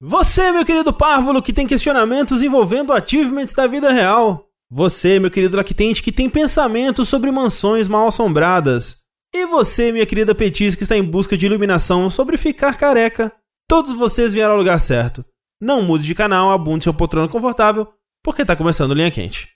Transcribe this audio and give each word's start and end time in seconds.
Você, 0.00 0.52
meu 0.52 0.64
querido 0.64 0.92
párvulo, 0.92 1.42
que 1.42 1.52
tem 1.52 1.66
questionamentos 1.66 2.40
envolvendo 2.40 2.92
achievements 2.92 3.52
da 3.52 3.66
vida 3.66 3.90
real. 3.90 4.46
Você, 4.70 5.18
meu 5.18 5.28
querido 5.28 5.56
lactente, 5.56 6.02
que 6.02 6.12
tem 6.12 6.30
pensamentos 6.30 7.08
sobre 7.08 7.32
mansões 7.32 7.88
mal 7.88 8.06
assombradas. 8.06 8.98
E 9.34 9.44
você, 9.46 9.90
minha 9.90 10.06
querida 10.06 10.36
Petis, 10.36 10.76
que 10.76 10.84
está 10.84 10.96
em 10.96 11.02
busca 11.02 11.36
de 11.36 11.46
iluminação 11.46 12.08
sobre 12.08 12.36
ficar 12.36 12.76
careca. 12.76 13.32
Todos 13.68 13.96
vocês 13.96 14.32
vieram 14.32 14.52
ao 14.52 14.58
lugar 14.58 14.78
certo. 14.78 15.24
Não 15.60 15.82
mude 15.82 16.04
de 16.04 16.14
canal, 16.14 16.52
abunde 16.52 16.84
seu 16.84 16.94
poltrona 16.94 17.28
confortável, 17.28 17.88
porque 18.22 18.44
tá 18.44 18.54
começando 18.54 18.94
Linha 18.94 19.10
Quente. 19.10 19.48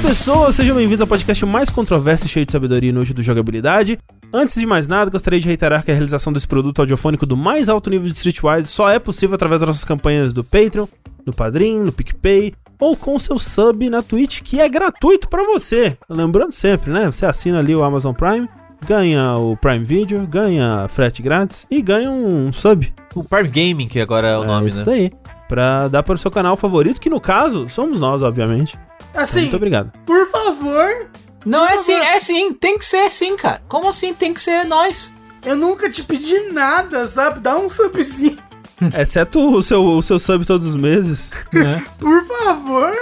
Pessoas, 0.00 0.54
sejam 0.54 0.74
bem-vindos 0.74 1.02
ao 1.02 1.06
podcast 1.06 1.44
mais 1.44 1.68
controverso 1.68 2.24
e 2.24 2.28
cheio 2.28 2.46
de 2.46 2.52
sabedoria 2.52 2.88
e 2.88 2.92
nojo 2.92 3.12
do 3.12 3.22
jogabilidade. 3.22 3.98
Antes 4.32 4.58
de 4.58 4.66
mais 4.66 4.88
nada, 4.88 5.10
gostaria 5.10 5.38
de 5.38 5.46
reiterar 5.46 5.84
que 5.84 5.90
a 5.90 5.94
realização 5.94 6.32
desse 6.32 6.48
produto 6.48 6.80
audiofônico 6.80 7.26
do 7.26 7.36
mais 7.36 7.68
alto 7.68 7.90
nível 7.90 8.08
de 8.08 8.16
Streetwise 8.16 8.68
só 8.68 8.88
é 8.88 8.98
possível 8.98 9.34
através 9.34 9.60
das 9.60 9.68
nossas 9.68 9.84
campanhas 9.84 10.32
do 10.32 10.42
Patreon, 10.42 10.86
no 11.26 11.34
Padrim, 11.34 11.80
no 11.80 11.92
PicPay 11.92 12.54
ou 12.78 12.96
com 12.96 13.18
seu 13.18 13.38
sub 13.38 13.90
na 13.90 14.02
Twitch, 14.02 14.40
que 14.40 14.58
é 14.58 14.68
gratuito 14.68 15.28
para 15.28 15.44
você. 15.44 15.98
Lembrando 16.08 16.52
sempre, 16.52 16.90
né? 16.90 17.06
Você 17.06 17.26
assina 17.26 17.58
ali 17.58 17.76
o 17.76 17.84
Amazon 17.84 18.14
Prime, 18.14 18.48
ganha 18.86 19.34
o 19.36 19.54
Prime 19.56 19.84
Video, 19.84 20.26
ganha 20.26 20.88
frete 20.88 21.20
grátis 21.20 21.66
e 21.70 21.82
ganha 21.82 22.10
um 22.10 22.50
sub. 22.52 22.90
O 23.14 23.22
Prime 23.22 23.48
Gaming, 23.48 23.88
que 23.88 24.00
agora 24.00 24.28
é 24.28 24.38
o 24.38 24.44
é 24.44 24.46
nome, 24.46 24.70
isso 24.70 24.78
né? 24.78 24.84
daí. 24.84 25.12
Pra 25.50 25.88
dar 25.88 26.04
para 26.04 26.14
o 26.14 26.18
seu 26.18 26.30
canal 26.30 26.56
favorito, 26.56 27.00
que 27.00 27.10
no 27.10 27.20
caso 27.20 27.68
somos 27.68 27.98
nós, 27.98 28.22
obviamente. 28.22 28.78
Assim, 29.12 29.40
Muito 29.40 29.56
obrigado. 29.56 29.90
por 30.06 30.24
favor, 30.28 31.10
Não, 31.44 31.66
é 31.66 31.76
sim, 31.76 31.92
é 31.92 32.20
sim, 32.20 32.54
tem 32.54 32.78
que 32.78 32.84
ser 32.84 32.98
assim, 33.06 33.34
cara. 33.36 33.60
Como 33.68 33.88
assim 33.88 34.14
tem 34.14 34.32
que 34.32 34.40
ser 34.40 34.64
nós? 34.64 35.12
eu 35.44 35.56
nunca 35.56 35.90
te 35.90 36.04
pedi 36.04 36.38
nada, 36.52 37.04
sabe? 37.08 37.40
Dá 37.40 37.56
um 37.56 37.68
subzinho, 37.68 38.38
Exceto 38.96 39.52
o 39.52 39.60
seu, 39.60 39.84
o 39.84 40.00
seu 40.02 40.20
sub 40.20 40.44
todos 40.46 40.64
os 40.68 40.76
meses. 40.76 41.32
Né? 41.52 41.84
por 41.98 42.24
favor. 42.24 42.92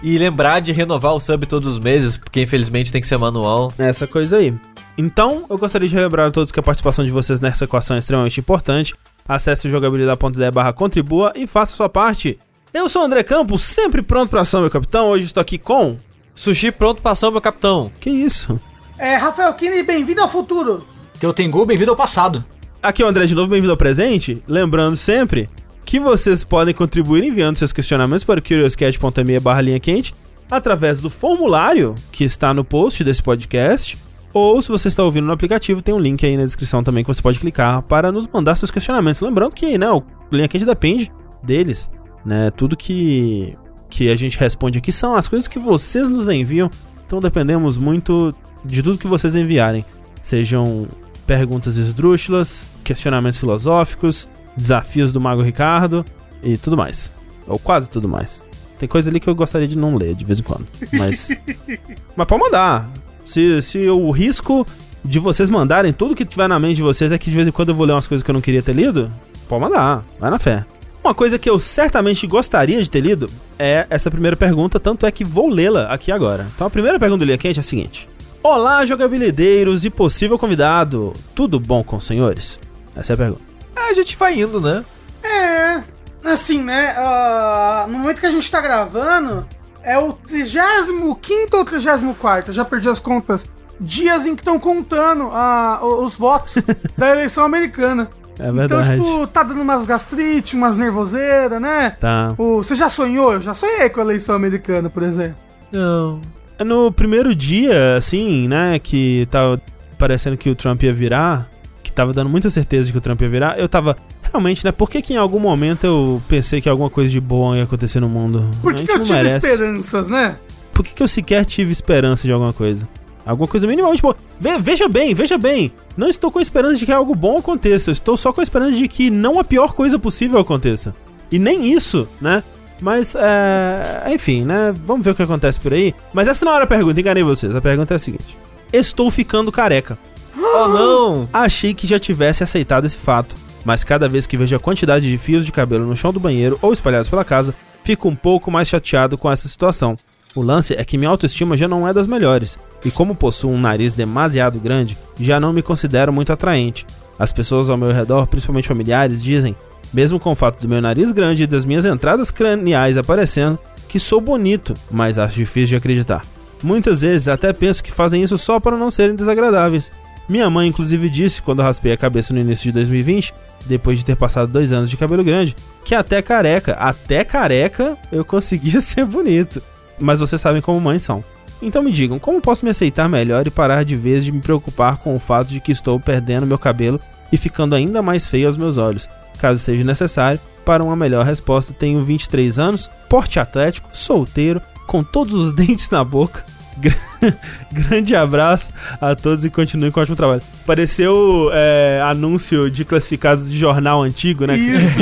E 0.00 0.16
lembrar 0.16 0.60
de 0.60 0.70
renovar 0.70 1.14
o 1.14 1.20
sub 1.20 1.46
todos 1.46 1.72
os 1.72 1.80
meses, 1.80 2.16
porque 2.16 2.40
infelizmente 2.42 2.92
tem 2.92 3.00
que 3.00 3.08
ser 3.08 3.18
manual. 3.18 3.72
Essa 3.76 4.06
coisa 4.06 4.36
aí. 4.36 4.54
Então, 4.96 5.46
eu 5.50 5.58
gostaria 5.58 5.88
de 5.88 5.94
relembrar 5.94 6.28
a 6.28 6.30
todos 6.30 6.52
que 6.52 6.60
a 6.60 6.62
participação 6.62 7.04
de 7.04 7.10
vocês 7.10 7.40
nessa 7.40 7.64
equação 7.64 7.96
é 7.96 7.98
extremamente 7.98 8.38
importante. 8.38 8.94
Acesse 9.28 9.68
o 9.68 9.70
jogabilidade.de 9.70 10.50
barra 10.50 10.72
contribua 10.72 11.32
e 11.36 11.46
faça 11.46 11.76
sua 11.76 11.88
parte. 11.88 12.38
Eu 12.72 12.88
sou 12.88 13.02
o 13.02 13.04
André 13.04 13.22
Campos, 13.22 13.62
sempre 13.62 14.00
pronto 14.00 14.30
pra 14.30 14.40
ação, 14.40 14.62
meu 14.62 14.70
capitão. 14.70 15.08
Hoje 15.08 15.26
estou 15.26 15.40
aqui 15.40 15.58
com... 15.58 15.96
Sushi 16.34 16.72
pronto 16.72 17.02
pra 17.02 17.10
ação, 17.12 17.30
meu 17.30 17.40
capitão. 17.40 17.90
Que 18.00 18.08
isso? 18.08 18.58
É, 18.96 19.16
Rafael 19.16 19.52
Kine, 19.54 19.82
bem-vindo 19.82 20.22
ao 20.22 20.28
futuro. 20.28 20.86
Teu 21.20 21.32
Tengu, 21.32 21.66
bem-vindo 21.66 21.90
ao 21.90 21.96
passado. 21.96 22.44
Aqui 22.82 23.02
é 23.02 23.04
o 23.04 23.08
André 23.08 23.26
de 23.26 23.34
novo, 23.34 23.48
bem-vindo 23.48 23.72
ao 23.72 23.76
presente. 23.76 24.42
Lembrando 24.46 24.96
sempre 24.96 25.50
que 25.84 25.98
vocês 25.98 26.44
podem 26.44 26.72
contribuir 26.72 27.24
enviando 27.24 27.56
seus 27.56 27.72
questionamentos 27.72 28.24
para 28.24 28.38
o 28.38 28.42
curioscat.me 28.42 29.40
barra 29.40 29.60
linha 29.60 29.80
quente 29.80 30.14
através 30.50 31.00
do 31.00 31.10
formulário 31.10 31.94
que 32.12 32.24
está 32.24 32.54
no 32.54 32.64
post 32.64 33.02
desse 33.02 33.22
podcast. 33.22 33.98
Ou 34.32 34.60
se 34.60 34.68
você 34.68 34.88
está 34.88 35.02
ouvindo 35.02 35.26
no 35.26 35.32
aplicativo, 35.32 35.80
tem 35.80 35.94
um 35.94 35.98
link 35.98 36.24
aí 36.24 36.36
na 36.36 36.44
descrição 36.44 36.82
também 36.82 37.02
que 37.02 37.08
você 37.08 37.22
pode 37.22 37.40
clicar 37.40 37.82
para 37.82 38.12
nos 38.12 38.28
mandar 38.28 38.56
seus 38.56 38.70
questionamentos. 38.70 39.20
Lembrando 39.20 39.54
que, 39.54 39.78
né, 39.78 39.90
o 39.90 40.02
linha 40.30 40.48
quente 40.48 40.64
depende 40.64 41.10
deles, 41.42 41.90
né? 42.24 42.50
Tudo 42.50 42.76
que 42.76 43.56
que 43.90 44.10
a 44.10 44.16
gente 44.16 44.38
responde 44.38 44.78
aqui 44.78 44.92
são 44.92 45.14
as 45.14 45.26
coisas 45.28 45.48
que 45.48 45.58
vocês 45.58 46.08
nos 46.08 46.28
enviam. 46.28 46.70
Então 47.06 47.20
dependemos 47.20 47.78
muito 47.78 48.34
de 48.64 48.82
tudo 48.82 48.98
que 48.98 49.06
vocês 49.06 49.34
enviarem. 49.34 49.84
Sejam 50.20 50.86
perguntas 51.26 51.76
esdrúxulas, 51.76 52.68
questionamentos 52.84 53.38
filosóficos, 53.38 54.28
desafios 54.56 55.10
do 55.10 55.20
Mago 55.20 55.42
Ricardo 55.42 56.04
e 56.42 56.58
tudo 56.58 56.76
mais. 56.76 57.12
Ou 57.46 57.58
quase 57.58 57.88
tudo 57.88 58.08
mais. 58.08 58.44
Tem 58.78 58.88
coisa 58.88 59.10
ali 59.10 59.18
que 59.18 59.28
eu 59.28 59.34
gostaria 59.34 59.66
de 59.66 59.76
não 59.76 59.96
ler 59.96 60.14
de 60.14 60.24
vez 60.24 60.38
em 60.38 60.42
quando. 60.42 60.66
Mas. 60.92 61.36
mas 62.14 62.26
pode 62.26 62.42
mandar. 62.42 62.90
Se, 63.28 63.60
se 63.60 63.86
o 63.90 64.10
risco 64.10 64.66
de 65.04 65.18
vocês 65.18 65.50
mandarem 65.50 65.92
tudo 65.92 66.14
que 66.14 66.24
tiver 66.24 66.48
na 66.48 66.58
mente 66.58 66.76
de 66.76 66.82
vocês 66.82 67.12
é 67.12 67.18
que 67.18 67.28
de 67.28 67.36
vez 67.36 67.46
em 67.46 67.50
quando 67.50 67.68
eu 67.68 67.74
vou 67.74 67.84
ler 67.84 67.92
umas 67.92 68.06
coisas 68.06 68.24
que 68.24 68.30
eu 68.30 68.32
não 68.32 68.40
queria 68.40 68.62
ter 68.62 68.74
lido, 68.74 69.12
pode 69.46 69.60
mandar. 69.60 70.02
Vai 70.18 70.30
na 70.30 70.38
fé. 70.38 70.64
Uma 71.04 71.14
coisa 71.14 71.38
que 71.38 71.48
eu 71.48 71.58
certamente 71.58 72.26
gostaria 72.26 72.82
de 72.82 72.90
ter 72.90 73.00
lido 73.00 73.30
é 73.58 73.86
essa 73.90 74.10
primeira 74.10 74.34
pergunta, 74.34 74.80
tanto 74.80 75.04
é 75.04 75.10
que 75.10 75.26
vou 75.26 75.46
lê-la 75.46 75.92
aqui 75.92 76.10
agora. 76.10 76.46
Então 76.54 76.66
a 76.66 76.70
primeira 76.70 76.98
pergunta 76.98 77.18
do 77.18 77.26
Linha 77.26 77.36
Quente 77.36 77.58
é 77.58 77.60
a 77.60 77.62
seguinte: 77.62 78.08
Olá, 78.42 78.86
jogabilideiros 78.86 79.84
e 79.84 79.90
possível 79.90 80.38
convidado. 80.38 81.12
Tudo 81.34 81.60
bom 81.60 81.84
com 81.84 81.96
os 81.96 82.06
senhores? 82.06 82.58
Essa 82.96 83.12
é 83.12 83.14
a 83.14 83.18
pergunta. 83.18 83.42
Ah, 83.76 83.90
a 83.90 83.92
gente 83.92 84.16
vai 84.16 84.40
indo, 84.40 84.58
né? 84.58 84.82
É, 85.22 85.82
assim, 86.24 86.62
né? 86.62 86.94
ah, 86.96 87.86
no 87.90 87.98
momento 87.98 88.20
que 88.20 88.26
a 88.26 88.30
gente 88.30 88.50
tá 88.50 88.62
gravando, 88.62 89.46
é 89.88 89.98
o 89.98 90.12
35 90.12 91.56
ou 91.56 91.64
34, 91.64 92.50
eu 92.50 92.54
já 92.54 92.64
perdi 92.64 92.88
as 92.88 93.00
contas. 93.00 93.48
Dias 93.80 94.26
em 94.26 94.34
que 94.34 94.40
estão 94.40 94.58
contando 94.58 95.30
ah, 95.32 95.78
o- 95.82 96.04
os 96.04 96.18
votos 96.18 96.54
da 96.98 97.10
eleição 97.10 97.44
americana. 97.44 98.08
É 98.38 98.42
Então, 98.44 98.54
verdade. 98.54 98.94
tipo, 99.00 99.26
tá 99.28 99.42
dando 99.42 99.60
umas 99.62 99.84
gastrite, 99.86 100.54
umas 100.56 100.76
nervoseiras, 100.76 101.60
né? 101.60 101.90
Tá. 102.00 102.32
O, 102.38 102.58
você 102.62 102.74
já 102.74 102.88
sonhou? 102.88 103.32
Eu 103.34 103.40
já 103.40 103.54
sonhei 103.54 103.88
com 103.88 104.00
a 104.00 104.04
eleição 104.04 104.34
americana, 104.34 104.88
por 104.90 105.02
exemplo. 105.02 105.36
Não. 105.72 106.20
No 106.64 106.90
primeiro 106.92 107.34
dia, 107.34 107.96
assim, 107.96 108.48
né, 108.48 108.78
que 108.80 109.26
tava 109.30 109.60
parecendo 109.96 110.36
que 110.36 110.50
o 110.50 110.54
Trump 110.56 110.82
ia 110.82 110.92
virar, 110.92 111.48
que 111.82 111.92
tava 111.92 112.12
dando 112.12 112.28
muita 112.30 112.50
certeza 112.50 112.86
de 112.86 112.92
que 112.92 112.98
o 112.98 113.00
Trump 113.00 113.20
ia 113.22 113.28
virar, 113.28 113.58
eu 113.58 113.68
tava. 113.68 113.96
Realmente, 114.32 114.64
né? 114.64 114.72
Por 114.72 114.88
que, 114.90 115.00
que 115.02 115.14
em 115.14 115.16
algum 115.16 115.38
momento 115.38 115.84
eu 115.84 116.22
pensei 116.28 116.60
que 116.60 116.68
alguma 116.68 116.90
coisa 116.90 117.10
de 117.10 117.20
bom 117.20 117.54
ia 117.54 117.62
acontecer 117.64 118.00
no 118.00 118.08
mundo? 118.08 118.48
Por 118.62 118.72
A 118.72 118.76
que, 118.76 118.84
que 118.86 118.92
eu 118.92 119.02
tive 119.02 119.14
merece. 119.16 119.36
esperanças, 119.46 120.08
né? 120.08 120.36
Por 120.72 120.84
que, 120.84 120.92
que 120.94 121.02
eu 121.02 121.08
sequer 121.08 121.44
tive 121.44 121.72
esperança 121.72 122.24
de 122.24 122.32
alguma 122.32 122.52
coisa? 122.52 122.88
Alguma 123.24 123.48
coisa 123.48 123.66
minimamente 123.66 124.00
boa. 124.00 124.16
Ve- 124.40 124.58
veja 124.58 124.88
bem, 124.88 125.12
veja 125.14 125.36
bem. 125.36 125.72
Não 125.96 126.08
estou 126.08 126.30
com 126.30 126.40
esperança 126.40 126.76
de 126.76 126.86
que 126.86 126.92
algo 126.92 127.14
bom 127.14 127.38
aconteça. 127.38 127.90
Estou 127.90 128.16
só 128.16 128.32
com 128.32 128.40
esperança 128.40 128.72
de 128.72 128.86
que 128.88 129.10
não 129.10 129.38
a 129.38 129.44
pior 129.44 129.74
coisa 129.74 129.98
possível 129.98 130.38
aconteça. 130.38 130.94
E 131.30 131.38
nem 131.38 131.70
isso, 131.72 132.08
né? 132.20 132.42
Mas, 132.80 133.14
é... 133.18 134.04
enfim, 134.14 134.44
né? 134.44 134.72
Vamos 134.84 135.04
ver 135.04 135.10
o 135.10 135.14
que 135.14 135.22
acontece 135.22 135.58
por 135.60 135.72
aí. 135.72 135.94
Mas 136.12 136.28
essa 136.28 136.44
não 136.44 136.54
era 136.54 136.64
a 136.64 136.66
pergunta, 136.66 137.00
enganei 137.00 137.22
vocês. 137.22 137.54
A 137.54 137.60
pergunta 137.60 137.92
é 137.94 137.96
a 137.96 137.98
seguinte: 137.98 138.36
Estou 138.72 139.10
ficando 139.10 139.50
careca. 139.52 139.98
Oh, 140.40 140.68
não! 140.68 141.28
Achei 141.32 141.74
que 141.74 141.86
já 141.86 141.98
tivesse 141.98 142.42
aceitado 142.42 142.84
esse 142.84 142.96
fato, 142.96 143.34
mas 143.64 143.84
cada 143.84 144.08
vez 144.08 144.26
que 144.26 144.36
vejo 144.36 144.54
a 144.56 144.60
quantidade 144.60 145.08
de 145.08 145.18
fios 145.18 145.44
de 145.44 145.52
cabelo 145.52 145.86
no 145.86 145.96
chão 145.96 146.12
do 146.12 146.20
banheiro 146.20 146.58
ou 146.62 146.72
espalhados 146.72 147.08
pela 147.08 147.24
casa, 147.24 147.54
fico 147.84 148.08
um 148.08 148.14
pouco 148.14 148.50
mais 148.50 148.68
chateado 148.68 149.16
com 149.16 149.30
essa 149.30 149.48
situação. 149.48 149.96
O 150.34 150.42
lance 150.42 150.74
é 150.74 150.84
que 150.84 150.98
minha 150.98 151.10
autoestima 151.10 151.56
já 151.56 151.66
não 151.66 151.88
é 151.88 151.92
das 151.92 152.06
melhores, 152.06 152.58
e 152.84 152.90
como 152.90 153.14
possuo 153.14 153.50
um 153.50 153.60
nariz 153.60 153.92
demasiado 153.92 154.60
grande, 154.60 154.96
já 155.18 155.40
não 155.40 155.52
me 155.52 155.62
considero 155.62 156.12
muito 156.12 156.32
atraente. 156.32 156.86
As 157.18 157.32
pessoas 157.32 157.68
ao 157.68 157.76
meu 157.76 157.92
redor, 157.92 158.26
principalmente 158.26 158.68
familiares, 158.68 159.22
dizem, 159.22 159.56
mesmo 159.92 160.20
com 160.20 160.30
o 160.30 160.34
fato 160.34 160.60
do 160.60 160.68
meu 160.68 160.80
nariz 160.80 161.10
grande 161.10 161.42
e 161.42 161.46
das 161.46 161.64
minhas 161.64 161.84
entradas 161.84 162.30
craniais 162.30 162.96
aparecendo, 162.96 163.58
que 163.88 163.98
sou 163.98 164.20
bonito, 164.20 164.74
mas 164.90 165.18
acho 165.18 165.36
difícil 165.36 165.70
de 165.70 165.76
acreditar. 165.76 166.22
Muitas 166.62 167.00
vezes 167.00 167.28
até 167.28 167.52
penso 167.52 167.82
que 167.82 167.90
fazem 167.90 168.22
isso 168.22 168.36
só 168.36 168.60
para 168.60 168.76
não 168.76 168.90
serem 168.90 169.16
desagradáveis. 169.16 169.90
Minha 170.28 170.50
mãe, 170.50 170.68
inclusive, 170.68 171.08
disse 171.08 171.40
quando 171.40 171.62
raspei 171.62 171.92
a 171.92 171.96
cabeça 171.96 172.34
no 172.34 172.40
início 172.40 172.64
de 172.64 172.72
2020, 172.72 173.32
depois 173.66 173.98
de 173.98 174.04
ter 174.04 174.16
passado 174.16 174.50
dois 174.50 174.72
anos 174.72 174.90
de 174.90 174.96
cabelo 174.96 175.24
grande, 175.24 175.54
que 175.84 175.94
até 175.94 176.20
careca, 176.22 176.72
até 176.74 177.24
careca, 177.24 177.96
eu 178.10 178.24
conseguia 178.24 178.80
ser 178.82 179.04
bonito. 179.04 179.62
Mas 179.98 180.20
vocês 180.20 180.40
sabem 180.40 180.62
como 180.62 180.80
mães 180.80 181.02
são. 181.02 181.24
Então 181.60 181.82
me 181.82 181.90
digam, 181.90 182.18
como 182.18 182.40
posso 182.40 182.64
me 182.64 182.70
aceitar 182.70 183.08
melhor 183.08 183.46
e 183.46 183.50
parar 183.50 183.84
de 183.84 183.96
vez 183.96 184.24
de 184.24 184.30
me 184.30 184.40
preocupar 184.40 184.98
com 184.98 185.14
o 185.16 185.20
fato 185.20 185.48
de 185.48 185.60
que 185.60 185.72
estou 185.72 185.98
perdendo 185.98 186.46
meu 186.46 186.58
cabelo 186.58 187.00
e 187.32 187.36
ficando 187.36 187.74
ainda 187.74 188.00
mais 188.00 188.26
feio 188.26 188.46
aos 188.46 188.56
meus 188.56 188.76
olhos? 188.76 189.08
Caso 189.38 189.58
seja 189.58 189.84
necessário, 189.84 190.40
para 190.64 190.84
uma 190.84 190.94
melhor 190.94 191.24
resposta, 191.24 191.72
tenho 191.72 192.04
23 192.04 192.58
anos, 192.58 192.90
porte 193.08 193.40
atlético, 193.40 193.88
solteiro, 193.92 194.60
com 194.86 195.02
todos 195.02 195.34
os 195.34 195.52
dentes 195.56 195.90
na 195.90 196.04
boca. 196.04 196.44
Gra- 196.80 196.96
Grande 197.72 198.14
abraço 198.14 198.70
a 199.00 199.14
todos 199.14 199.44
e 199.44 199.50
continuem 199.50 199.90
com 199.90 200.00
o 200.00 200.02
ótimo 200.02 200.16
trabalho. 200.16 200.42
Pareceu 200.66 201.50
é, 201.52 202.00
anúncio 202.04 202.70
de 202.70 202.84
classificados 202.84 203.50
de 203.50 203.58
jornal 203.58 204.02
antigo, 204.02 204.46
né? 204.46 204.56
Isso. 204.56 204.98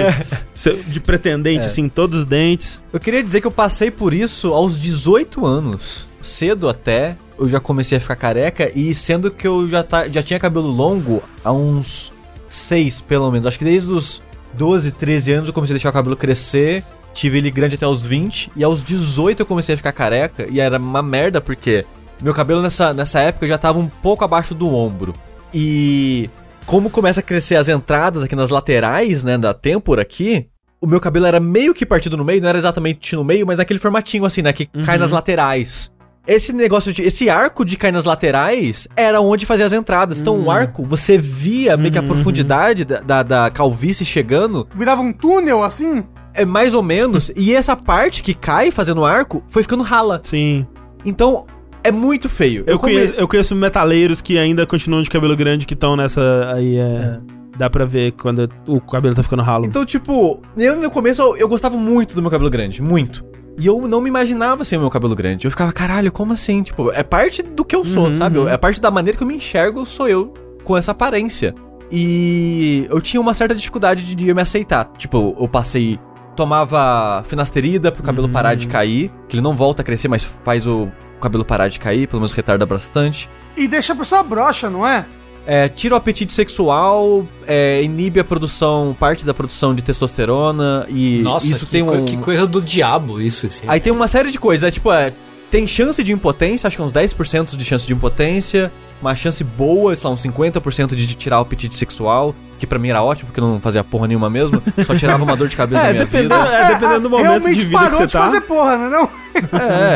De 0.89 1.01
pretendente, 1.01 1.65
É. 1.65 1.67
assim, 1.69 1.89
todos 1.89 2.21
os 2.21 2.27
dentes. 2.27 2.83
Eu 2.93 2.99
queria 2.99 3.23
dizer 3.23 3.41
que 3.43 3.47
eu 3.47 3.51
passei 3.51 3.91
por 3.91 4.15
isso 4.15 4.55
aos 4.55 4.79
18 4.81 5.45
anos. 5.45 6.09
Cedo 6.23 6.69
até, 6.69 7.17
eu 7.39 7.49
já 7.49 7.61
comecei 7.61 7.99
a 7.99 8.01
ficar 8.01 8.17
careca 8.17 8.73
e 8.75 8.93
sendo 8.95 9.31
que 9.31 9.47
eu 9.47 9.69
já, 9.69 9.83
tá, 9.83 10.09
já 10.09 10.23
tinha 10.23 10.41
cabelo 10.41 10.69
longo 10.69 11.23
há 11.45 11.53
uns 11.53 12.13
seis, 12.49 13.01
pelo 13.03 13.31
menos. 13.31 13.47
Acho 13.47 13.59
que 13.59 13.65
desde 13.65 13.93
os 13.93 14.23
12, 14.55 14.93
13 14.93 15.33
anos 15.35 15.49
eu 15.49 15.53
comecei 15.53 15.75
a 15.75 15.77
deixar 15.77 15.91
o 15.91 15.93
cabelo 15.93 16.17
crescer. 16.17 16.83
Tive 17.17 17.39
ele 17.39 17.51
grande 17.51 17.77
até 17.77 17.87
os 17.87 18.05
20. 18.05 18.53
E 18.55 18.63
aos 18.63 18.85
18 18.85 19.41
eu 19.41 19.47
comecei 19.47 19.75
a 19.75 19.79
ficar 19.79 19.93
careca. 19.93 20.47
E 20.51 20.61
era 20.61 20.77
uma 20.77 21.03
merda 21.03 21.41
porque 21.41 21.87
meu 22.23 22.35
cabelo 22.35 22.61
nessa, 22.61 22.93
nessa 22.93 23.21
época 23.21 23.49
já 23.49 23.57
tava 23.57 23.79
um 23.79 23.89
pouco 23.89 24.23
abaixo 24.23 24.55
do 24.55 24.69
ombro. 24.69 25.15
E 25.53 26.29
como 26.67 26.91
começa 26.91 27.21
a 27.21 27.23
crescer 27.23 27.57
as 27.57 27.69
entradas 27.69 28.23
aqui 28.23 28.37
nas 28.37 28.51
laterais, 28.51 29.25
né, 29.25 29.39
da 29.39 29.55
têmpora 29.55 30.03
aqui, 30.03 30.47
o 30.79 30.87
meu 30.87 31.01
cabelo 31.01 31.25
era 31.25 31.41
meio 31.41 31.73
que 31.73 31.87
partido 31.87 32.19
no 32.19 32.25
meio, 32.25 32.43
não 32.43 32.51
era 32.51 32.59
exatamente 32.59 33.17
no 33.17 33.25
meio, 33.25 33.47
mas 33.47 33.59
aquele 33.59 33.79
formatinho 33.79 34.27
assim, 34.27 34.43
né, 34.43 34.53
que 34.53 34.67
cai 34.85 34.99
nas 34.99 35.11
laterais. 35.11 35.91
Esse 36.27 36.53
negócio 36.53 36.93
de. 36.93 37.03
Esse 37.03 37.31
arco 37.31 37.65
de 37.65 37.77
cair 37.77 37.93
nas 37.93 38.05
laterais 38.05 38.89
era 38.97 39.21
onde 39.21 39.47
fazia 39.47 39.65
as 39.67 39.73
entradas. 39.73 40.21
Então 40.21 40.39
o 40.39 40.51
arco, 40.51 40.83
você 40.85 41.17
via 41.17 41.77
meio 41.77 41.93
que 41.93 41.99
a 41.99 42.03
profundidade 42.03 42.85
da, 42.85 43.01
da, 43.01 43.23
da 43.23 43.51
calvície 43.51 44.05
chegando. 44.05 44.67
Virava 44.75 45.03
um 45.03 45.13
túnel 45.13 45.63
assim? 45.63 46.05
É 46.35 46.45
mais 46.45 46.75
ou 46.75 46.83
menos. 46.83 47.31
e 47.37 47.55
essa 47.55 47.75
parte 47.77 48.23
que 48.23 48.35
cai 48.35 48.71
fazendo 48.71 49.05
arco 49.05 49.43
foi 49.49 49.63
ficando 49.63 49.83
rala. 49.83 50.21
Sim. 50.25 50.67
Então 51.05 51.47
é 51.85 51.91
muito 51.93 52.29
feio. 52.29 52.65
Eu, 52.67 52.79
come- 52.79 52.95
conheço, 52.95 53.15
eu 53.15 53.29
conheço 53.29 53.55
metaleiros 53.55 54.21
que 54.21 54.37
ainda 54.39 54.67
continuam 54.67 55.03
de 55.03 55.09
cabelo 55.09 55.37
grande 55.37 55.65
que 55.65 55.75
estão 55.75 55.97
nessa. 55.97 56.51
Aí 56.55 56.77
é. 56.77 57.19
Dá 57.57 57.71
pra 57.71 57.87
ver 57.87 58.13
quando 58.13 58.47
o 58.69 58.79
cabelo 58.83 59.15
tá 59.15 59.23
ficando 59.23 59.43
ralo. 59.43 59.65
Então, 59.65 59.83
tipo, 59.87 60.43
eu 60.59 60.77
no 60.77 60.91
começo 60.91 61.23
eu, 61.23 61.37
eu 61.39 61.49
gostava 61.49 61.75
muito 61.75 62.15
do 62.15 62.21
meu 62.21 62.31
cabelo 62.31 62.51
grande, 62.51 62.83
muito. 62.83 63.25
E 63.59 63.67
eu 63.67 63.89
não 63.89 64.01
me 64.01 64.09
imaginava 64.09 64.65
sem 64.65 64.77
o 64.77 64.81
meu 64.83 64.91
cabelo 64.91 65.15
grande. 65.15 65.47
Eu 65.47 65.51
ficava, 65.51 65.73
caralho, 65.73 66.13
como 66.13 66.33
assim? 66.35 66.63
Tipo, 66.63 66.91
é 66.93 67.03
parte 67.03 67.43
do 67.43 67.65
que 67.65 67.75
eu 67.75 67.85
sou, 67.85 68.07
Uhum, 68.09 68.15
sabe? 68.15 68.39
uhum. 68.39 68.49
É 68.49 68.57
parte 68.59 68.81
da 68.81 68.91
maneira 68.91 69.17
que 69.17 69.23
eu 69.25 69.29
me 69.29 69.37
enxergo, 69.37 69.87
sou 69.87 70.09
eu 70.09 70.33
com 70.63 70.77
essa 70.77 70.93
aparência. 70.93 71.55
E 71.91 72.87
eu 72.91 73.01
tinha 73.01 73.21
uma 73.21 73.33
certa 73.33 73.55
dificuldade 73.55 74.05
de, 74.05 74.15
de 74.15 74.35
me 74.35 74.43
aceitar. 74.43 74.91
Tipo, 74.99 75.35
eu 75.39 75.49
passei. 75.49 75.99
Tomava 76.35 77.25
finasterida 77.27 77.91
pro 77.91 78.03
cabelo 78.03 78.27
Uhum. 78.27 78.33
parar 78.33 78.55
de 78.55 78.67
cair. 78.67 79.11
Que 79.29 79.37
ele 79.37 79.43
não 79.43 79.55
volta 79.55 79.81
a 79.83 79.85
crescer, 79.85 80.09
mas 80.09 80.25
faz 80.45 80.67
o 80.67 80.89
cabelo 81.21 81.45
parar 81.45 81.69
de 81.69 81.79
cair, 81.81 82.07
pelo 82.07 82.21
menos 82.21 82.33
retarda 82.33 82.67
bastante. 82.67 83.31
E 83.57 83.67
deixa 83.67 83.95
a 83.95 83.97
pessoa 83.97 84.23
broxa, 84.23 84.69
não 84.69 84.87
é? 84.87 85.07
É, 85.47 85.69
tira 85.69 85.95
o 85.95 85.97
apetite 85.97 86.33
sexual, 86.33 87.25
é, 87.47 87.81
inibe 87.83 88.19
a 88.19 88.25
produção, 88.25 88.97
parte 88.99 89.25
da 89.25 89.33
produção 89.33 89.75
de 89.75 89.83
testosterona 89.83 90.87
e 90.89 91.21
Nossa, 91.23 91.47
isso 91.47 91.67
que, 91.67 91.73
tem 91.73 91.83
um... 91.83 92.05
que 92.05 92.17
coisa 92.17 92.47
do 92.47 92.61
diabo 92.61 93.21
isso. 93.21 93.47
Assim. 93.47 93.65
Aí 93.69 93.79
tem 93.79 93.93
uma 93.93 94.09
série 94.09 94.31
de 94.33 94.41
coisas, 94.41 94.67
é, 94.67 94.71
tipo, 94.73 94.93
é, 94.93 95.13
tem 95.51 95.65
chance 95.67 96.03
de 96.03 96.13
impotência, 96.13 96.67
acho 96.67 96.77
que 96.77 96.83
é 96.83 96.85
uns 96.85 96.93
10% 96.93 97.57
de 97.57 97.65
chance 97.65 97.87
de 97.87 97.93
impotência, 97.93 98.73
uma 99.01 99.15
chance 99.15 99.45
boa, 99.45 99.95
sei 99.95 100.09
lá, 100.09 100.15
uns 100.15 100.23
50% 100.23 100.97
de 100.97 101.15
tirar 101.15 101.39
o 101.39 101.43
apetite 101.43 101.77
sexual, 101.77 102.35
que 102.59 102.67
pra 102.67 102.79
mim 102.79 102.89
era 102.89 103.01
ótimo, 103.03 103.27
porque 103.29 103.39
eu 103.39 103.47
não 103.47 103.61
fazia 103.61 103.85
porra 103.85 104.09
nenhuma 104.09 104.29
mesmo, 104.29 104.61
só 104.85 104.97
tirava 104.97 105.23
uma 105.23 105.37
dor 105.37 105.47
de 105.47 105.55
cabeça 105.55 105.81
da 105.83 105.89
É, 105.89 105.93
minha 105.93 106.05
dependendo, 106.07 106.35
vida. 106.35 106.49
é, 106.57 106.69
dependendo 106.73 107.01
do 107.03 107.11
momento 107.11 107.25
Realmente 107.27 107.55
de 107.61 107.67
vida 107.67 107.79
parou 107.79 107.91
que 107.91 107.97
você 107.99 108.07
de 108.07 108.13
tá. 108.15 108.25
fazer 108.25 108.41
porra, 108.41 108.77
né? 108.79 108.89
Não? 108.89 109.09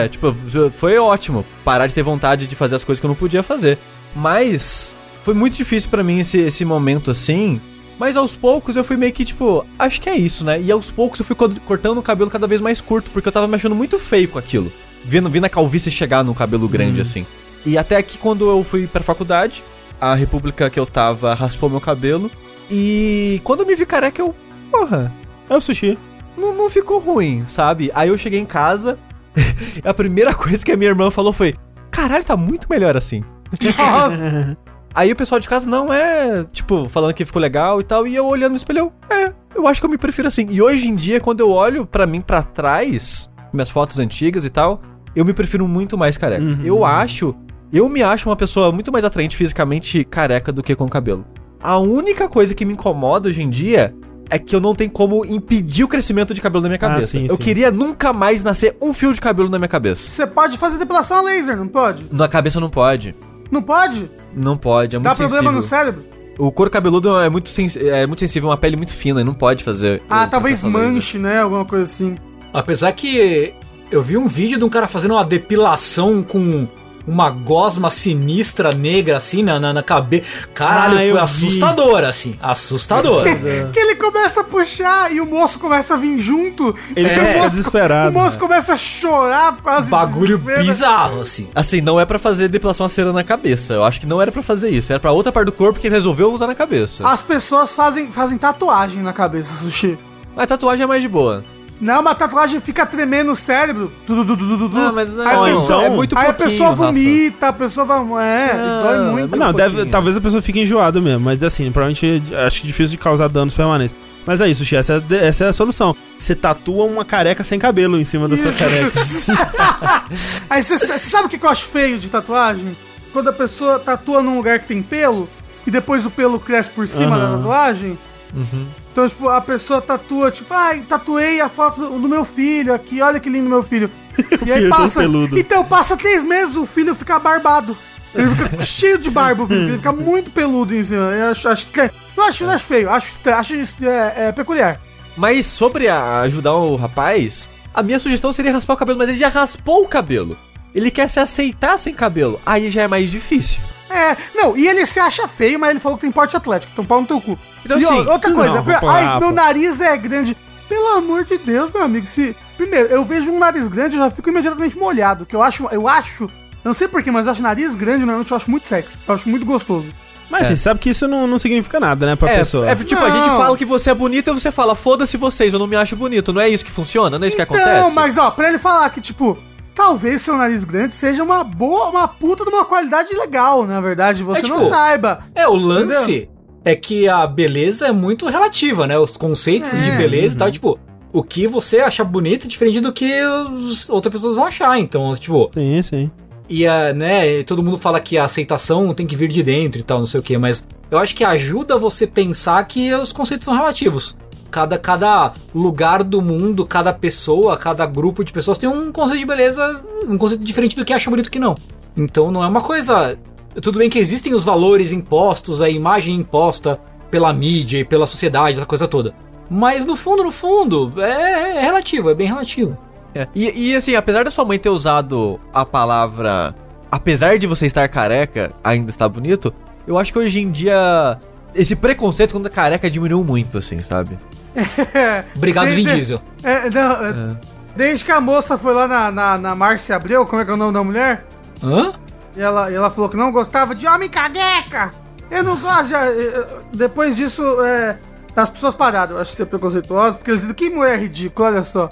É, 0.05 0.07
tipo, 0.07 0.37
foi 0.77 0.97
ótimo 0.99 1.45
parar 1.65 1.87
de 1.87 1.95
ter 1.95 2.03
vontade 2.03 2.47
de 2.47 2.55
fazer 2.55 2.77
as 2.77 2.85
coisas 2.85 3.01
que 3.01 3.07
eu 3.07 3.09
não 3.09 3.17
podia 3.17 3.43
fazer. 3.43 3.79
Mas 4.15 4.95
foi 5.23 5.35
muito 5.35 5.57
difícil 5.57 5.91
pra 5.91 6.03
mim 6.03 6.19
esse, 6.21 6.39
esse 6.39 6.65
momento 6.65 7.11
assim. 7.11 7.61
Mas 7.99 8.17
aos 8.17 8.35
poucos 8.35 8.77
eu 8.77 8.83
fui 8.85 8.97
meio 8.97 9.13
que 9.13 9.25
tipo, 9.25 9.65
acho 9.79 10.01
que 10.01 10.09
é 10.09 10.17
isso, 10.17 10.45
né? 10.45 10.61
E 10.61 10.73
aos 10.73 10.91
poucos 10.91 11.19
eu 11.21 11.25
fui 11.27 11.37
co- 11.37 11.51
cortando 11.67 11.99
o 11.99 12.03
cabelo 12.03 12.31
cada 12.31 12.47
vez 12.47 12.61
mais 12.61 12.81
curto, 12.81 13.11
porque 13.11 13.29
eu 13.29 13.33
tava 13.33 13.47
me 13.47 13.55
achando 13.57 13.75
muito 13.75 13.99
feio 13.99 14.29
com 14.29 14.39
aquilo. 14.39 14.73
Vendo, 15.05 15.29
vendo 15.29 15.45
a 15.45 15.49
calvície 15.51 15.91
chegar 15.91 16.25
no 16.25 16.35
cabelo 16.35 16.67
grande 16.69 17.01
assim. 17.01 17.27
E 17.67 17.77
até 17.77 18.03
que 18.03 18.17
quando 18.17 18.49
eu 18.49 18.65
fui 18.65 18.87
pra 18.87 19.03
faculdade, 19.03 19.63
a 20.01 20.15
república 20.15 20.71
que 20.71 20.81
eu 20.81 20.87
tava 20.87 21.35
raspou 21.35 21.69
meu 21.69 21.81
cabelo. 21.81 22.31
E 22.71 23.41
quando 23.45 23.61
eu 23.61 23.67
me 23.67 23.75
vi 23.75 23.85
careca, 23.85 24.23
eu. 24.23 24.35
Porra, 24.71 25.13
É 25.51 25.55
o 25.57 25.61
sushi. 25.61 25.99
não, 26.39 26.55
não 26.55 26.71
ficou 26.71 26.99
ruim, 27.01 27.45
sabe? 27.45 27.91
Aí 27.95 28.09
eu 28.09 28.17
cheguei 28.17 28.41
em 28.41 28.47
casa, 28.47 28.99
a 29.85 29.93
primeira 29.93 30.33
coisa 30.35 30.65
que 30.65 30.73
a 30.73 30.77
minha 30.77 30.89
irmã 30.91 31.11
falou 31.11 31.33
foi: 31.35 31.55
Caralho, 31.91 32.25
tá 32.25 32.37
muito 32.37 32.67
melhor 32.71 32.97
assim. 32.97 33.23
Nossa. 33.77 34.57
Aí 34.95 35.13
o 35.13 35.17
pessoal 35.17 35.39
de 35.41 35.49
casa 35.49 35.69
não 35.69 35.93
é, 35.93 36.45
tipo, 36.53 36.89
falando 36.89 37.15
que 37.15 37.25
ficou 37.25 37.41
legal 37.41 37.81
e 37.81 37.85
tal, 37.85 38.07
e 38.07 38.15
eu 38.15 38.27
olhando 38.27 38.51
no 38.53 38.57
espelho, 38.57 38.79
eu, 39.11 39.17
é, 39.17 39.33
eu 39.55 39.67
acho 39.69 39.81
que 39.81 39.87
eu 39.87 39.91
me 39.91 39.97
prefiro 39.99 40.27
assim. 40.29 40.47
E 40.51 40.61
hoje 40.61 40.89
em 40.89 40.97
dia, 40.97 41.21
quando 41.21 41.41
eu 41.41 41.51
olho 41.51 41.87
pra 41.87 42.07
mim 42.07 42.21
pra 42.21 42.43
trás, 42.43 43.31
minhas 43.53 43.71
fotos 43.71 43.99
antigas 43.99 44.45
e 44.45 44.51
tal, 44.51 44.83
eu 45.15 45.25
me 45.25 45.33
prefiro 45.33 45.67
muito 45.69 45.97
mais 45.97 46.17
careca. 46.17 46.43
Uhum. 46.43 46.61
Eu 46.65 46.85
acho, 46.85 47.35
eu 47.73 47.89
me 47.89 48.03
acho 48.03 48.29
uma 48.29 48.37
pessoa 48.37 48.73
muito 48.73 48.91
mais 48.91 49.05
atraente 49.05 49.37
fisicamente 49.37 50.03
careca 50.05 50.51
do 50.51 50.63
que 50.63 50.75
com 50.75 50.89
cabelo. 50.89 51.25
A 51.63 51.79
única 51.79 52.29
coisa 52.29 52.55
que 52.55 52.65
me 52.65 52.73
incomoda 52.73 53.29
hoje 53.29 53.43
em 53.43 53.51
dia 53.51 53.95
é 54.29 54.39
que 54.39 54.55
eu 54.57 54.61
não 54.61 54.75
tenho 54.75 54.91
como 54.91 55.25
impedir 55.25 55.85
o 55.85 55.89
crescimento 55.89 56.33
de 56.33 56.41
cabelo 56.41 56.63
na 56.63 56.69
minha 56.69 56.77
Ah, 56.79 56.89
cabeça. 56.89 57.09
sim, 57.09 57.27
eu 57.29 57.37
sim. 57.37 57.43
queria 57.43 57.71
nunca 57.71 58.13
mais 58.13 58.43
nascer 58.45 58.77
um 58.81 58.93
fio 58.93 59.13
de 59.13 59.21
cabelo 59.21 59.49
na 59.49 59.59
minha 59.59 59.69
cabeça. 59.69 60.09
Você 60.09 60.27
pode 60.27 60.57
fazer 60.57 60.79
depilação 60.79 61.19
a 61.19 61.23
laser, 61.23 61.57
não 61.57 61.67
pode? 61.69 62.07
Na 62.13 62.27
cabeça 62.29 62.59
não 62.61 62.71
pode. 62.71 63.15
Não 63.51 63.61
pode? 63.63 64.09
Não 64.35 64.57
pode, 64.57 64.97
é 64.97 64.99
muito 64.99 65.09
Dá 65.09 65.15
problema 65.15 65.51
no 65.53 65.63
sensível. 65.63 65.79
cérebro? 65.93 66.05
O 66.39 66.51
couro 66.51 66.71
cabeludo 66.71 67.19
é 67.19 67.29
muito, 67.29 67.51
sens 67.51 67.77
é 67.77 68.07
muito 68.07 68.21
sensível, 68.21 68.49
uma 68.49 68.57
pele 68.57 68.77
muito 68.77 68.95
fina, 68.95 69.21
e 69.21 69.25
não 69.25 69.35
pode 69.35 69.63
fazer. 69.63 70.03
Ah, 70.09 70.25
o 70.25 70.29
talvez 70.29 70.65
a 70.65 70.69
laser. 70.69 70.83
manche, 70.91 71.19
né? 71.19 71.41
Alguma 71.41 71.65
coisa 71.65 71.85
assim. 71.85 72.17
Apesar 72.53 72.93
que 72.93 73.53
eu 73.91 74.03
vi 74.03 74.17
um 74.17 74.27
vídeo 74.27 74.59
de 74.59 74.65
um 74.65 74.69
cara 74.69 74.89
fazendo 74.89 75.13
uma 75.13 75.25
depilação 75.25 76.23
com 76.23 76.67
uma 77.07 77.31
gosma 77.31 77.91
sinistra 77.91 78.73
negra 78.73 79.17
assim 79.17 79.43
na, 79.43 79.59
na, 79.59 79.73
na 79.73 79.83
cabeça. 79.83 80.47
Caralho, 80.55 80.95
Ah, 80.95 81.03
foi 81.03 81.13
vi. 81.13 81.19
assustador, 81.19 82.05
assim. 82.05 82.39
Assustador. 82.43 83.25
Que 83.73 83.79
ele 83.79 83.95
começa 83.97 84.41
a 84.41 84.45
puxar 84.45 85.13
e 85.13 85.21
o 85.21 85.27
moço 85.27 85.59
começa 85.59 85.95
a 85.95 85.97
vir 85.97 86.19
junto. 86.21 86.75
Ele 86.95 87.07
e 87.09 87.11
fica 87.11 87.39
moço- 87.39 87.57
desesperado. 87.57 88.11
O 88.11 88.13
moço 88.21 88.39
começa 88.39 88.73
a 88.73 88.77
chorar 88.77 89.53
por 89.57 89.63
causa 89.63 89.89
Bagulho 89.89 90.39
bizarro, 90.39 91.21
assim. 91.21 91.49
Assim, 91.55 91.81
não 91.81 91.99
é 92.01 92.05
pra 92.05 92.19
fazer 92.19 92.49
depilação 92.49 92.87
a 92.87 92.89
cera 92.89 93.13
na 93.13 93.25
cabeça. 93.25 93.75
Eu 93.75 93.85
acho 93.85 94.01
que 94.01 94.07
não 94.07 94.21
era 94.21 94.31
pra 94.33 94.43
fazer 94.43 94.71
isso. 94.71 94.93
Era 94.93 95.01
pra 95.01 95.13
outra 95.13 95.31
parte 95.33 95.47
do 95.47 95.53
corpo 95.53 95.79
que 95.79 95.87
ele 95.87 95.95
resolveu 95.95 96.33
usar 96.33 96.47
na 96.47 96.55
cabeça. 96.55 97.07
As 97.07 97.23
pessoas 97.23 97.75
fazem, 97.75 98.11
fazem 98.13 98.39
tatuagem 98.39 99.03
na 99.03 99.13
cabeça, 99.13 99.53
Sushi. 99.63 99.99
Mas 100.37 100.47
tatuagem 100.47 100.85
é 100.85 100.87
mais 100.87 101.03
de 101.03 101.09
boa. 101.09 101.45
Não, 101.81 102.01
uma 102.03 102.15
tatuagem 102.15 102.61
fica 102.61 102.85
tremendo 102.85 103.33
o 103.33 103.35
cérebro. 103.37 103.91
Tu, 104.07 104.25
tu, 104.25 104.37
tu. 104.37 104.69
Não, 104.69 104.93
mas 104.93 105.17
não, 105.17 105.27
aí 105.27 105.35
a 105.35 105.39
Ou 105.41 105.45
pessoa, 105.47 105.65
então- 105.65 105.81
é 105.83 105.89
muito 105.91 106.19
aí 106.19 106.27
a 106.29 106.33
pessoa 106.35 106.69
Rafa. 106.71 106.85
vomita, 106.87 107.49
a 107.49 107.53
pessoa 107.55 107.87
vai. 107.87 107.99
É, 108.27 108.53
Não, 108.55 108.83
dói 108.83 108.95
é 108.95 108.99
muito. 109.11 109.29
muito 109.31 109.37
Não, 109.39 109.53
deve, 109.53 109.87
talvez 109.87 110.17
a 110.17 110.21
pessoa 110.21 110.43
fique 110.43 110.61
enjoada 110.61 111.01
mesmo, 111.01 111.21
mas 111.21 111.43
assim, 111.43 111.73
provavelmente 111.73 112.23
acho 112.47 112.61
que 112.61 112.67
difícil 112.67 112.91
de 112.93 112.99
causar 112.99 113.29
danos 113.29 113.55
permanentes. 113.55 113.97
Mas 114.27 114.43
é 114.43 114.49
isso, 114.49 114.63
Xi, 114.67 114.77
essa, 114.77 115.03
é- 115.11 115.27
essa 115.27 115.45
é 115.45 115.49
a 115.49 115.53
solução. 115.55 115.97
Você 116.19 116.35
tatua 116.35 116.85
uma 116.85 117.05
careca 117.07 117.43
sem 117.43 117.59
cabelo 117.59 117.99
em 117.99 118.05
cima 118.05 118.29
da 118.29 118.37
sua 118.37 118.53
careca. 118.53 120.07
Aí 120.51 120.63
você 120.63 120.79
sabe 120.99 121.27
o 121.27 121.29
que 121.31 121.43
eu 121.45 121.49
acho 121.51 121.67
feio 121.69 121.99
de 121.99 122.11
tatuagem? 122.11 122.77
Quando 123.13 123.29
a 123.29 123.33
pessoa 123.33 123.79
tatua 123.79 124.23
num 124.23 124.37
lugar 124.37 124.59
que 124.59 124.67
tem 124.67 124.83
pelo 124.83 125.29
e 125.67 125.71
depois 125.71 126.05
o 126.05 126.11
pelo 126.11 126.39
cresce 126.39 126.71
por 126.71 126.87
cima 126.87 127.19
da 127.19 127.25
Aham. 127.25 127.37
tatuagem. 127.39 127.99
Uhum. 128.35 128.67
Então, 128.93 129.09
tipo, 129.09 129.29
a 129.29 129.41
pessoa 129.41 129.81
tatua, 129.81 130.31
tipo, 130.31 130.53
ai, 130.53 130.81
tatuei 130.83 131.41
a 131.41 131.49
foto 131.49 131.81
do, 131.81 131.99
do 132.01 132.09
meu 132.09 132.25
filho 132.25 132.75
aqui, 132.75 133.01
olha 133.01 133.21
que 133.21 133.31
lindo 133.31 133.49
meu 133.49 133.63
filho. 133.63 133.91
E 134.45 134.53
aí 134.53 134.69
passa. 134.69 135.01
peludo. 135.01 135.39
Então, 135.39 135.65
passa 135.65 135.97
três 135.97 136.25
meses, 136.25 136.55
o 136.57 136.67
filho 136.67 136.95
fica 136.95 137.19
barbado. 137.19 137.77
Ele 138.15 138.29
fica 138.35 138.61
cheio 138.61 138.99
de 138.99 139.09
barba, 139.11 139.45
o 139.45 139.47
filho, 139.47 139.63
ele 139.69 139.77
fica 139.77 139.93
muito 139.95 140.31
peludo 140.33 140.75
em 140.75 140.83
cima. 140.85 141.11
Eu 141.13 141.31
acho, 141.31 141.49
acho, 141.49 141.63
estranho. 141.65 141.91
eu 142.17 142.25
acho, 142.25 142.45
eu 142.45 142.51
acho 142.51 142.65
feio, 142.65 142.91
acho, 142.91 143.19
acho 143.25 143.55
é, 143.87 144.29
é, 144.29 144.33
peculiar. 144.33 144.81
Mas 145.17 145.47
sobre 145.47 145.89
a- 145.89 146.21
ajudar 146.23 146.55
o 146.55 146.75
rapaz, 146.77 147.49
a 147.73 147.83
minha 147.83 147.99
sugestão 148.01 148.33
seria 148.33 148.53
raspar 148.53 148.75
o 148.75 148.77
cabelo, 148.77 148.99
mas 148.99 149.09
ele 149.09 149.19
já 149.19 149.29
raspou 149.29 149.85
o 149.85 149.89
cabelo. 149.89 150.37
Ele 150.75 150.91
quer 150.91 151.09
se 151.09 151.19
aceitar 151.21 151.79
sem 151.79 151.95
cabelo. 151.95 152.41
Aí 152.45 152.69
já 152.71 152.83
é 152.83 152.89
mais 152.89 153.11
difícil. 153.11 153.61
É, 153.91 154.17
não, 154.35 154.57
e 154.57 154.69
ele 154.69 154.87
se 154.87 155.01
acha 155.01 155.27
feio, 155.27 155.59
mas 155.59 155.71
ele 155.71 155.81
falou 155.81 155.99
que 155.99 156.03
tem 156.03 156.13
porte 156.13 156.37
atlético, 156.37 156.73
então 156.73 156.85
pau 156.85 157.01
no 157.01 157.07
teu 157.09 157.21
cu. 157.21 157.37
Então, 157.65 157.79
e 157.79 157.85
ó, 157.85 157.89
assim, 157.91 158.09
outra 158.09 158.33
coisa, 158.33 158.63
não, 158.63 158.89
ai, 158.89 159.19
meu 159.19 159.33
nariz 159.33 159.81
é 159.81 159.97
grande. 159.97 160.37
Pelo 160.69 160.87
amor 160.99 161.25
de 161.25 161.37
Deus, 161.37 161.73
meu 161.73 161.83
amigo, 161.83 162.07
se. 162.07 162.37
Primeiro, 162.57 162.89
eu 162.89 163.05
vejo 163.05 163.33
um 163.33 163.39
nariz 163.41 163.67
grande, 163.67 163.97
eu 163.97 164.05
já 164.05 164.11
fico 164.11 164.29
imediatamente 164.31 164.79
molhado. 164.79 165.27
Que 165.27 165.35
eu 165.35 165.43
acho, 165.43 165.67
eu 165.73 165.89
acho. 165.89 166.25
Eu 166.25 166.31
não 166.67 166.75
sei 166.75 166.87
porquê, 166.87 167.11
mas 167.11 167.27
eu 167.27 167.33
acho 167.33 167.43
nariz 167.43 167.75
grande, 167.75 168.05
normalmente 168.05 168.31
eu 168.31 168.37
acho 168.37 168.49
muito 168.49 168.69
sexy. 168.69 169.01
Eu 169.09 169.15
acho 169.15 169.29
muito 169.29 169.45
gostoso. 169.45 169.89
Mas 170.31 170.43
É. 170.43 170.45
você 170.51 170.57
sabe 170.57 170.79
que 170.79 170.91
isso 170.91 171.09
não, 171.09 171.27
não 171.27 171.39
significa 171.39 171.81
nada, 171.81 172.07
né, 172.07 172.15
pra 172.15 172.31
É, 172.31 172.39
pessoa. 172.39 172.71
é 172.71 172.77
tipo, 172.77 173.03
a 173.05 173.09
Não. 173.09 173.17
gente 173.17 173.37
fala 173.37 173.57
que 173.57 173.65
você 173.65 173.91
é 173.91 173.95
bonita 173.95 174.31
e 174.31 174.35
você 174.35 174.53
fala, 174.53 174.77
foda-se 174.77 175.17
vocês, 175.17 175.53
eu 175.53 175.59
não 175.59 175.67
me 175.67 175.75
acho 175.75 175.97
bonito. 175.97 176.33
Não 176.33 176.41
é 176.41 176.49
isso 176.49 176.65
que 176.65 176.71
funciona? 176.71 177.19
Não 177.19 177.25
é 177.25 177.29
isso 177.29 177.37
que 177.37 177.43
Então, 177.43 177.57
acontece? 177.57 177.95
mas 177.97 178.17
ó, 178.17 178.31
pra 178.31 178.49
ele 178.49 178.59
falar 178.59 178.89
que, 178.91 179.01
tipo, 179.01 179.37
talvez 179.81 180.21
seu 180.21 180.37
nariz 180.37 180.63
grande 180.63 180.93
seja 180.93 181.23
uma 181.23 181.43
boa, 181.43 181.89
uma 181.89 182.07
puta 182.07 182.45
de 182.45 182.51
uma 182.51 182.67
qualidade 182.67 183.15
legal, 183.15 183.67
na 183.67 183.81
verdade, 183.81 184.23
você 184.23 184.45
É, 184.45 184.49
não 184.49 184.59
tipo, 184.59 184.69
saiba. 184.69 185.21
É, 185.35 185.49
o 185.49 185.57
lance 185.57 186.29
é 186.63 186.77
que 186.77 187.09
a 187.09 187.27
beleza 187.27 187.87
é 187.87 187.93
muito 187.93 188.27
relativa, 188.29 188.87
né? 188.87 188.99
Os 188.99 189.17
conceitos 189.17 189.73
É. 189.73 189.77
de 189.83 189.93
beleza 189.93 190.35
e 190.35 190.39
tal, 190.39 190.51
tipo, 190.51 190.79
o 191.11 191.23
que 191.23 191.47
você 191.47 191.81
acha 191.81 192.05
bonito 192.05 192.45
é 192.47 192.49
diferente 192.51 192.79
do 192.81 192.93
que 192.93 193.11
os, 193.25 193.89
outras 193.89 194.13
pessoas 194.13 194.35
vão 194.35 194.45
achar. 194.45 194.79
Então, 194.79 195.11
tipo, 195.15 195.51
Sim, 195.55 195.81
sim. 195.81 196.11
E 196.47 196.67
a, 196.67 196.93
né, 196.93 197.43
todo 197.45 197.63
mundo 197.63 197.79
fala 197.79 198.01
que 198.01 198.19
a 198.19 198.25
aceitação 198.27 198.93
tem 198.93 199.07
que 199.07 199.17
vir 199.17 199.29
de 199.29 199.43
dentro 199.43 199.81
e 199.81 199.83
tal, 199.83 200.01
não 200.01 200.07
sei 200.07 200.21
o 200.21 200.23
que, 200.23 200.37
mas 200.37 200.67
eu 200.91 200.99
acho 200.99 201.17
que 201.17 201.25
ajuda 201.25 201.79
você 201.79 202.07
pensar 202.07 202.63
que 202.65 202.93
os 202.93 203.13
conceitos 203.13 203.47
são 203.47 203.55
relativos. 203.55 204.15
Cada, 204.51 204.79
cada 204.79 205.33
lugar 205.55 206.03
do 206.03 206.21
mundo, 206.21 206.67
cada 206.67 206.93
pessoa, 206.93 207.57
cada 207.57 207.87
grupo 207.87 208.25
de 208.25 208.33
pessoas 208.33 208.59
tem 208.59 208.69
um 208.69 208.91
conceito 208.91 209.21
de 209.21 209.27
beleza, 209.27 209.81
um 210.07 210.19
conceito 210.19 210.45
diferente 210.45 210.77
do 210.77 210.85
que 210.85 210.93
acha 210.93 211.09
bonito 211.09 211.31
que 211.31 211.39
não. 211.39 211.57
Então 211.97 212.31
não 212.31 212.43
é 212.43 212.47
uma 212.47 212.61
coisa. 212.61 213.19
Tudo 213.63 213.79
bem 213.79 213.91
que 213.91 213.99
existem 213.99 214.35
os 214.35 214.45
valores 214.45 214.93
impostos, 214.93 215.63
a 215.63 215.69
imagem 215.69 216.15
imposta 216.15 216.81
pela 217.11 217.33
mídia 217.33 217.79
e 217.79 217.85
pela 217.85 218.07
sociedade, 218.07 218.57
essa 218.57 218.67
coisa 218.67 218.87
toda. 218.87 219.15
Mas 219.49 219.85
no 219.85 219.97
fundo, 219.97 220.23
no 220.23 220.31
fundo, 220.31 220.93
é, 220.99 221.57
é 221.57 221.61
relativo, 221.61 222.11
é 222.11 222.15
bem 222.15 222.29
relativo. 222.29 222.79
É. 223.15 223.27
E, 223.35 223.71
e 223.71 223.77
assim, 223.77 223.97
apesar 223.97 224.25
da 224.25 224.31
sua 224.31 224.45
mãe 224.45 224.59
ter 224.59 224.69
usado 224.69 225.41
a 225.53 225.65
palavra. 225.65 226.55
Apesar 226.91 227.39
de 227.39 227.47
você 227.47 227.67
estar 227.67 227.89
careca, 227.89 228.53
ainda 228.65 228.91
está 228.91 229.09
bonito, 229.09 229.53
eu 229.87 229.99
acho 229.99 230.13
que 230.13 230.19
hoje 230.19 230.41
em 230.41 230.51
dia. 230.51 231.19
Esse 231.53 231.75
preconceito 231.75 232.33
contra 232.33 232.49
careca 232.51 232.89
diminuiu 232.89 233.25
muito, 233.25 233.59
assim, 233.59 233.81
sabe? 233.81 234.17
Obrigado, 235.37 235.67
Vin 235.69 235.85
Desde- 235.85 235.95
Diesel. 235.95 236.23
É, 236.43 236.71
não, 236.71 236.93
é, 237.07 237.37
Desde 237.77 238.05
que 238.05 238.13
a 238.13 238.21
moça 238.21 238.59
foi 238.59 238.75
lá 238.75 238.87
na, 238.89 239.11
na, 239.11 239.39
na 239.39 239.55
Márcia 239.55 239.97
Abreu, 239.97 240.27
como 240.27 240.43
é 240.43 240.45
que 240.45 240.51
é 240.51 240.55
o 240.55 240.57
nome 240.57 240.73
da 240.73 240.83
mulher? 240.83 241.25
Hã? 241.63 241.93
E 242.37 242.41
ela, 242.41 242.71
e 242.71 242.75
ela 242.75 242.91
falou 242.91 243.09
que 243.09 243.17
não 243.17 243.31
gostava 243.31 243.75
de 243.75 243.87
homem 243.87 244.09
careca. 244.09 244.93
Eu 245.31 245.45
não 245.45 245.57
gosto 245.57 245.89
de... 245.89 246.77
Depois 246.77 247.17
disso, 247.17 247.43
é, 247.65 247.97
as 248.35 248.51
pessoas 248.51 248.75
pararam, 248.75 249.17
eu 249.17 249.21
acho 249.23 249.31
que 249.31 249.37
ser 249.37 249.47
preconceituosas, 249.47 250.17
porque 250.17 250.31
eles 250.33 250.41
dizem 250.41 250.55
que 250.55 250.69
mulher 250.71 250.99
ridícula, 250.99 251.49
olha 251.49 251.63
só. 251.63 251.89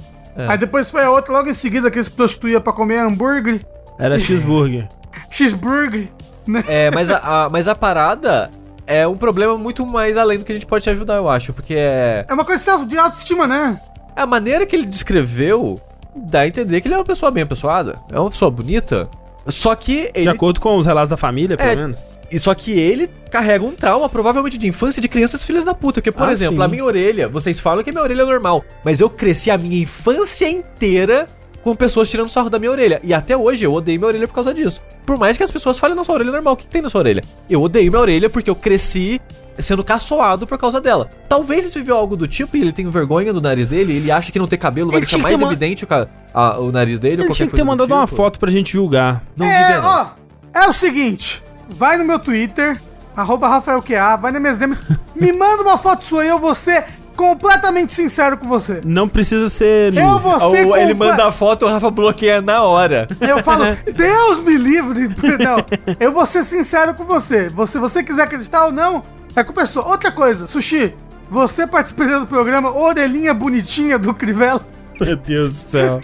Aí 0.48 0.56
depois 0.58 0.88
foi 0.90 1.02
a 1.04 1.10
outra, 1.10 1.32
logo 1.32 1.48
em 1.48 1.54
seguida, 1.54 1.90
que 1.90 2.02
se 2.02 2.10
prostituía 2.10 2.60
pra 2.60 2.72
comer 2.72 2.98
hambúrguer, 2.98 3.64
Era 3.98 4.18
cheeseburger. 4.20 4.88
cheeseburger, 5.30 6.08
né? 6.46 6.64
É, 6.66 6.90
mas 6.92 7.10
a, 7.10 7.18
a- 7.18 7.48
mas 7.48 7.66
a 7.68 7.74
parada 7.74 8.50
é 8.88 9.06
um 9.06 9.16
problema 9.16 9.56
muito 9.56 9.86
mais 9.86 10.16
além 10.16 10.38
do 10.38 10.44
que 10.44 10.50
a 10.50 10.54
gente 10.54 10.66
pode 10.66 10.82
te 10.82 10.90
ajudar, 10.90 11.16
eu 11.16 11.28
acho. 11.28 11.52
Porque 11.52 11.74
é. 11.76 12.24
É 12.28 12.32
uma 12.34 12.44
coisa 12.44 12.84
de 12.86 12.98
autoestima, 12.98 13.46
né? 13.46 13.80
A 14.16 14.26
maneira 14.26 14.66
que 14.66 14.74
ele 14.74 14.86
descreveu 14.86 15.80
dá 16.16 16.40
a 16.40 16.48
entender 16.48 16.80
que 16.80 16.88
ele 16.88 16.94
é 16.94 16.98
uma 16.98 17.04
pessoa 17.04 17.30
bem 17.30 17.42
apessoada. 17.44 18.00
É 18.10 18.18
uma 18.18 18.30
pessoa 18.30 18.50
bonita. 18.50 19.08
Só 19.46 19.74
que 19.74 20.10
De 20.12 20.20
ele. 20.20 20.28
acordo 20.28 20.60
com 20.60 20.76
os 20.76 20.86
relatos 20.86 21.08
da 21.10 21.16
família, 21.16 21.56
pelo 21.56 21.70
É, 21.70 21.76
menos. 21.76 21.98
E 22.30 22.38
só 22.38 22.54
que 22.54 22.72
ele 22.72 23.08
carrega 23.30 23.64
um 23.64 23.74
trauma, 23.74 24.06
provavelmente 24.08 24.58
de 24.58 24.66
infância, 24.68 25.00
de 25.00 25.08
crianças 25.08 25.42
filhas 25.42 25.64
da 25.64 25.72
puta. 25.74 26.00
Porque, 26.00 26.12
por 26.12 26.28
Ah, 26.28 26.32
exemplo, 26.32 26.56
sim. 26.56 26.62
a 26.62 26.68
minha 26.68 26.84
orelha, 26.84 27.28
vocês 27.28 27.58
falam 27.60 27.82
que 27.82 27.88
a 27.90 27.92
minha 27.92 28.02
orelha 28.02 28.22
é 28.22 28.24
normal. 28.26 28.62
Mas 28.84 29.00
eu 29.00 29.08
cresci 29.08 29.50
a 29.50 29.56
minha 29.56 29.80
infância 29.80 30.50
inteira 30.50 31.26
com 31.70 31.76
pessoas 31.76 32.08
tirando 32.10 32.28
sarro 32.28 32.48
da 32.50 32.58
minha 32.58 32.70
orelha. 32.70 33.00
E 33.02 33.12
até 33.12 33.36
hoje 33.36 33.64
eu 33.64 33.72
odeio 33.72 33.98
minha 33.98 34.08
orelha 34.08 34.26
por 34.28 34.34
causa 34.34 34.52
disso. 34.54 34.80
Por 35.04 35.16
mais 35.18 35.36
que 35.36 35.42
as 35.42 35.50
pessoas 35.50 35.78
falem, 35.78 35.96
na 35.96 36.04
sua 36.04 36.14
orelha 36.16 36.28
é 36.28 36.32
normal, 36.32 36.54
o 36.54 36.56
que 36.56 36.64
que 36.64 36.70
tem 36.70 36.82
na 36.82 36.88
sua 36.90 37.00
orelha? 37.00 37.22
Eu 37.48 37.62
odeio 37.62 37.90
minha 37.90 38.00
orelha 38.00 38.28
porque 38.30 38.48
eu 38.50 38.54
cresci 38.56 39.20
sendo 39.58 39.82
caçoado 39.82 40.46
por 40.46 40.56
causa 40.56 40.80
dela. 40.80 41.08
Talvez 41.28 41.66
ele 41.70 41.80
viveu 41.80 41.96
algo 41.96 42.16
do 42.16 42.28
tipo 42.28 42.56
e 42.56 42.60
ele 42.60 42.72
tem 42.72 42.88
vergonha 42.88 43.32
do 43.32 43.40
nariz 43.40 43.66
dele, 43.66 43.96
ele 43.96 44.10
acha 44.10 44.30
que 44.30 44.38
não 44.38 44.46
ter 44.46 44.56
cabelo 44.56 44.90
vai 44.90 45.00
Ele 45.00 45.06
deixar 45.06 45.18
mais 45.18 45.40
evidente 45.40 45.82
o, 45.84 45.86
ca- 45.86 46.06
a- 46.32 46.58
o 46.60 46.70
nariz 46.70 46.98
dele 46.98 47.22
Ele 47.22 47.32
tinha 47.34 47.48
que 47.48 47.56
ter 47.56 47.64
mandado 47.64 47.92
uma 47.92 48.04
tipo. 48.04 48.16
foto 48.16 48.38
pra 48.38 48.50
gente 48.52 48.72
julgar. 48.72 49.22
Não 49.36 49.44
é, 49.46 49.80
ó, 49.80 50.06
é 50.54 50.68
o 50.68 50.72
seguinte, 50.72 51.42
vai 51.68 51.96
no 51.96 52.04
meu 52.04 52.18
Twitter, 52.20 52.80
arroba 53.16 53.48
RafaelQA, 53.48 54.16
vai 54.16 54.30
nas 54.30 54.40
minhas 54.40 54.58
DMs, 54.58 54.80
me 55.16 55.32
manda 55.32 55.62
uma 55.62 55.76
foto 55.76 56.04
sua 56.04 56.24
e 56.24 56.28
eu 56.28 56.38
vou 56.38 56.54
ser 56.54 56.84
completamente 57.18 57.92
sincero 57.92 58.38
com 58.38 58.46
você. 58.46 58.80
Não 58.84 59.08
precisa 59.08 59.48
ser. 59.48 59.92
Eu 59.92 60.20
vou 60.20 60.38
ser 60.38 60.64
Ou 60.64 60.76
ele 60.76 60.94
manda 60.94 61.26
a 61.26 61.32
foto, 61.32 61.66
o 61.66 61.68
Rafa 61.68 61.90
bloqueia 61.90 62.40
na 62.40 62.62
hora. 62.62 63.08
Eu 63.20 63.42
falo, 63.42 63.64
Deus 63.92 64.40
me 64.44 64.56
livre. 64.56 65.08
Não, 65.42 65.64
eu 65.98 66.12
vou 66.12 66.24
ser 66.24 66.44
sincero 66.44 66.94
com 66.94 67.04
você. 67.04 67.48
você. 67.48 67.80
Você 67.80 68.04
quiser 68.04 68.22
acreditar 68.22 68.66
ou 68.66 68.72
não, 68.72 69.02
é 69.34 69.42
com 69.42 69.50
a 69.50 69.54
pessoa. 69.54 69.88
Outra 69.88 70.12
coisa, 70.12 70.46
Sushi, 70.46 70.94
você 71.28 71.66
participando 71.66 72.20
do 72.20 72.26
programa 72.26 72.70
Orelhinha 72.70 73.34
Bonitinha 73.34 73.98
do 73.98 74.14
Crivella. 74.14 74.64
Meu 75.00 75.16
Deus 75.16 75.64
do 75.64 75.70
céu. 75.70 76.00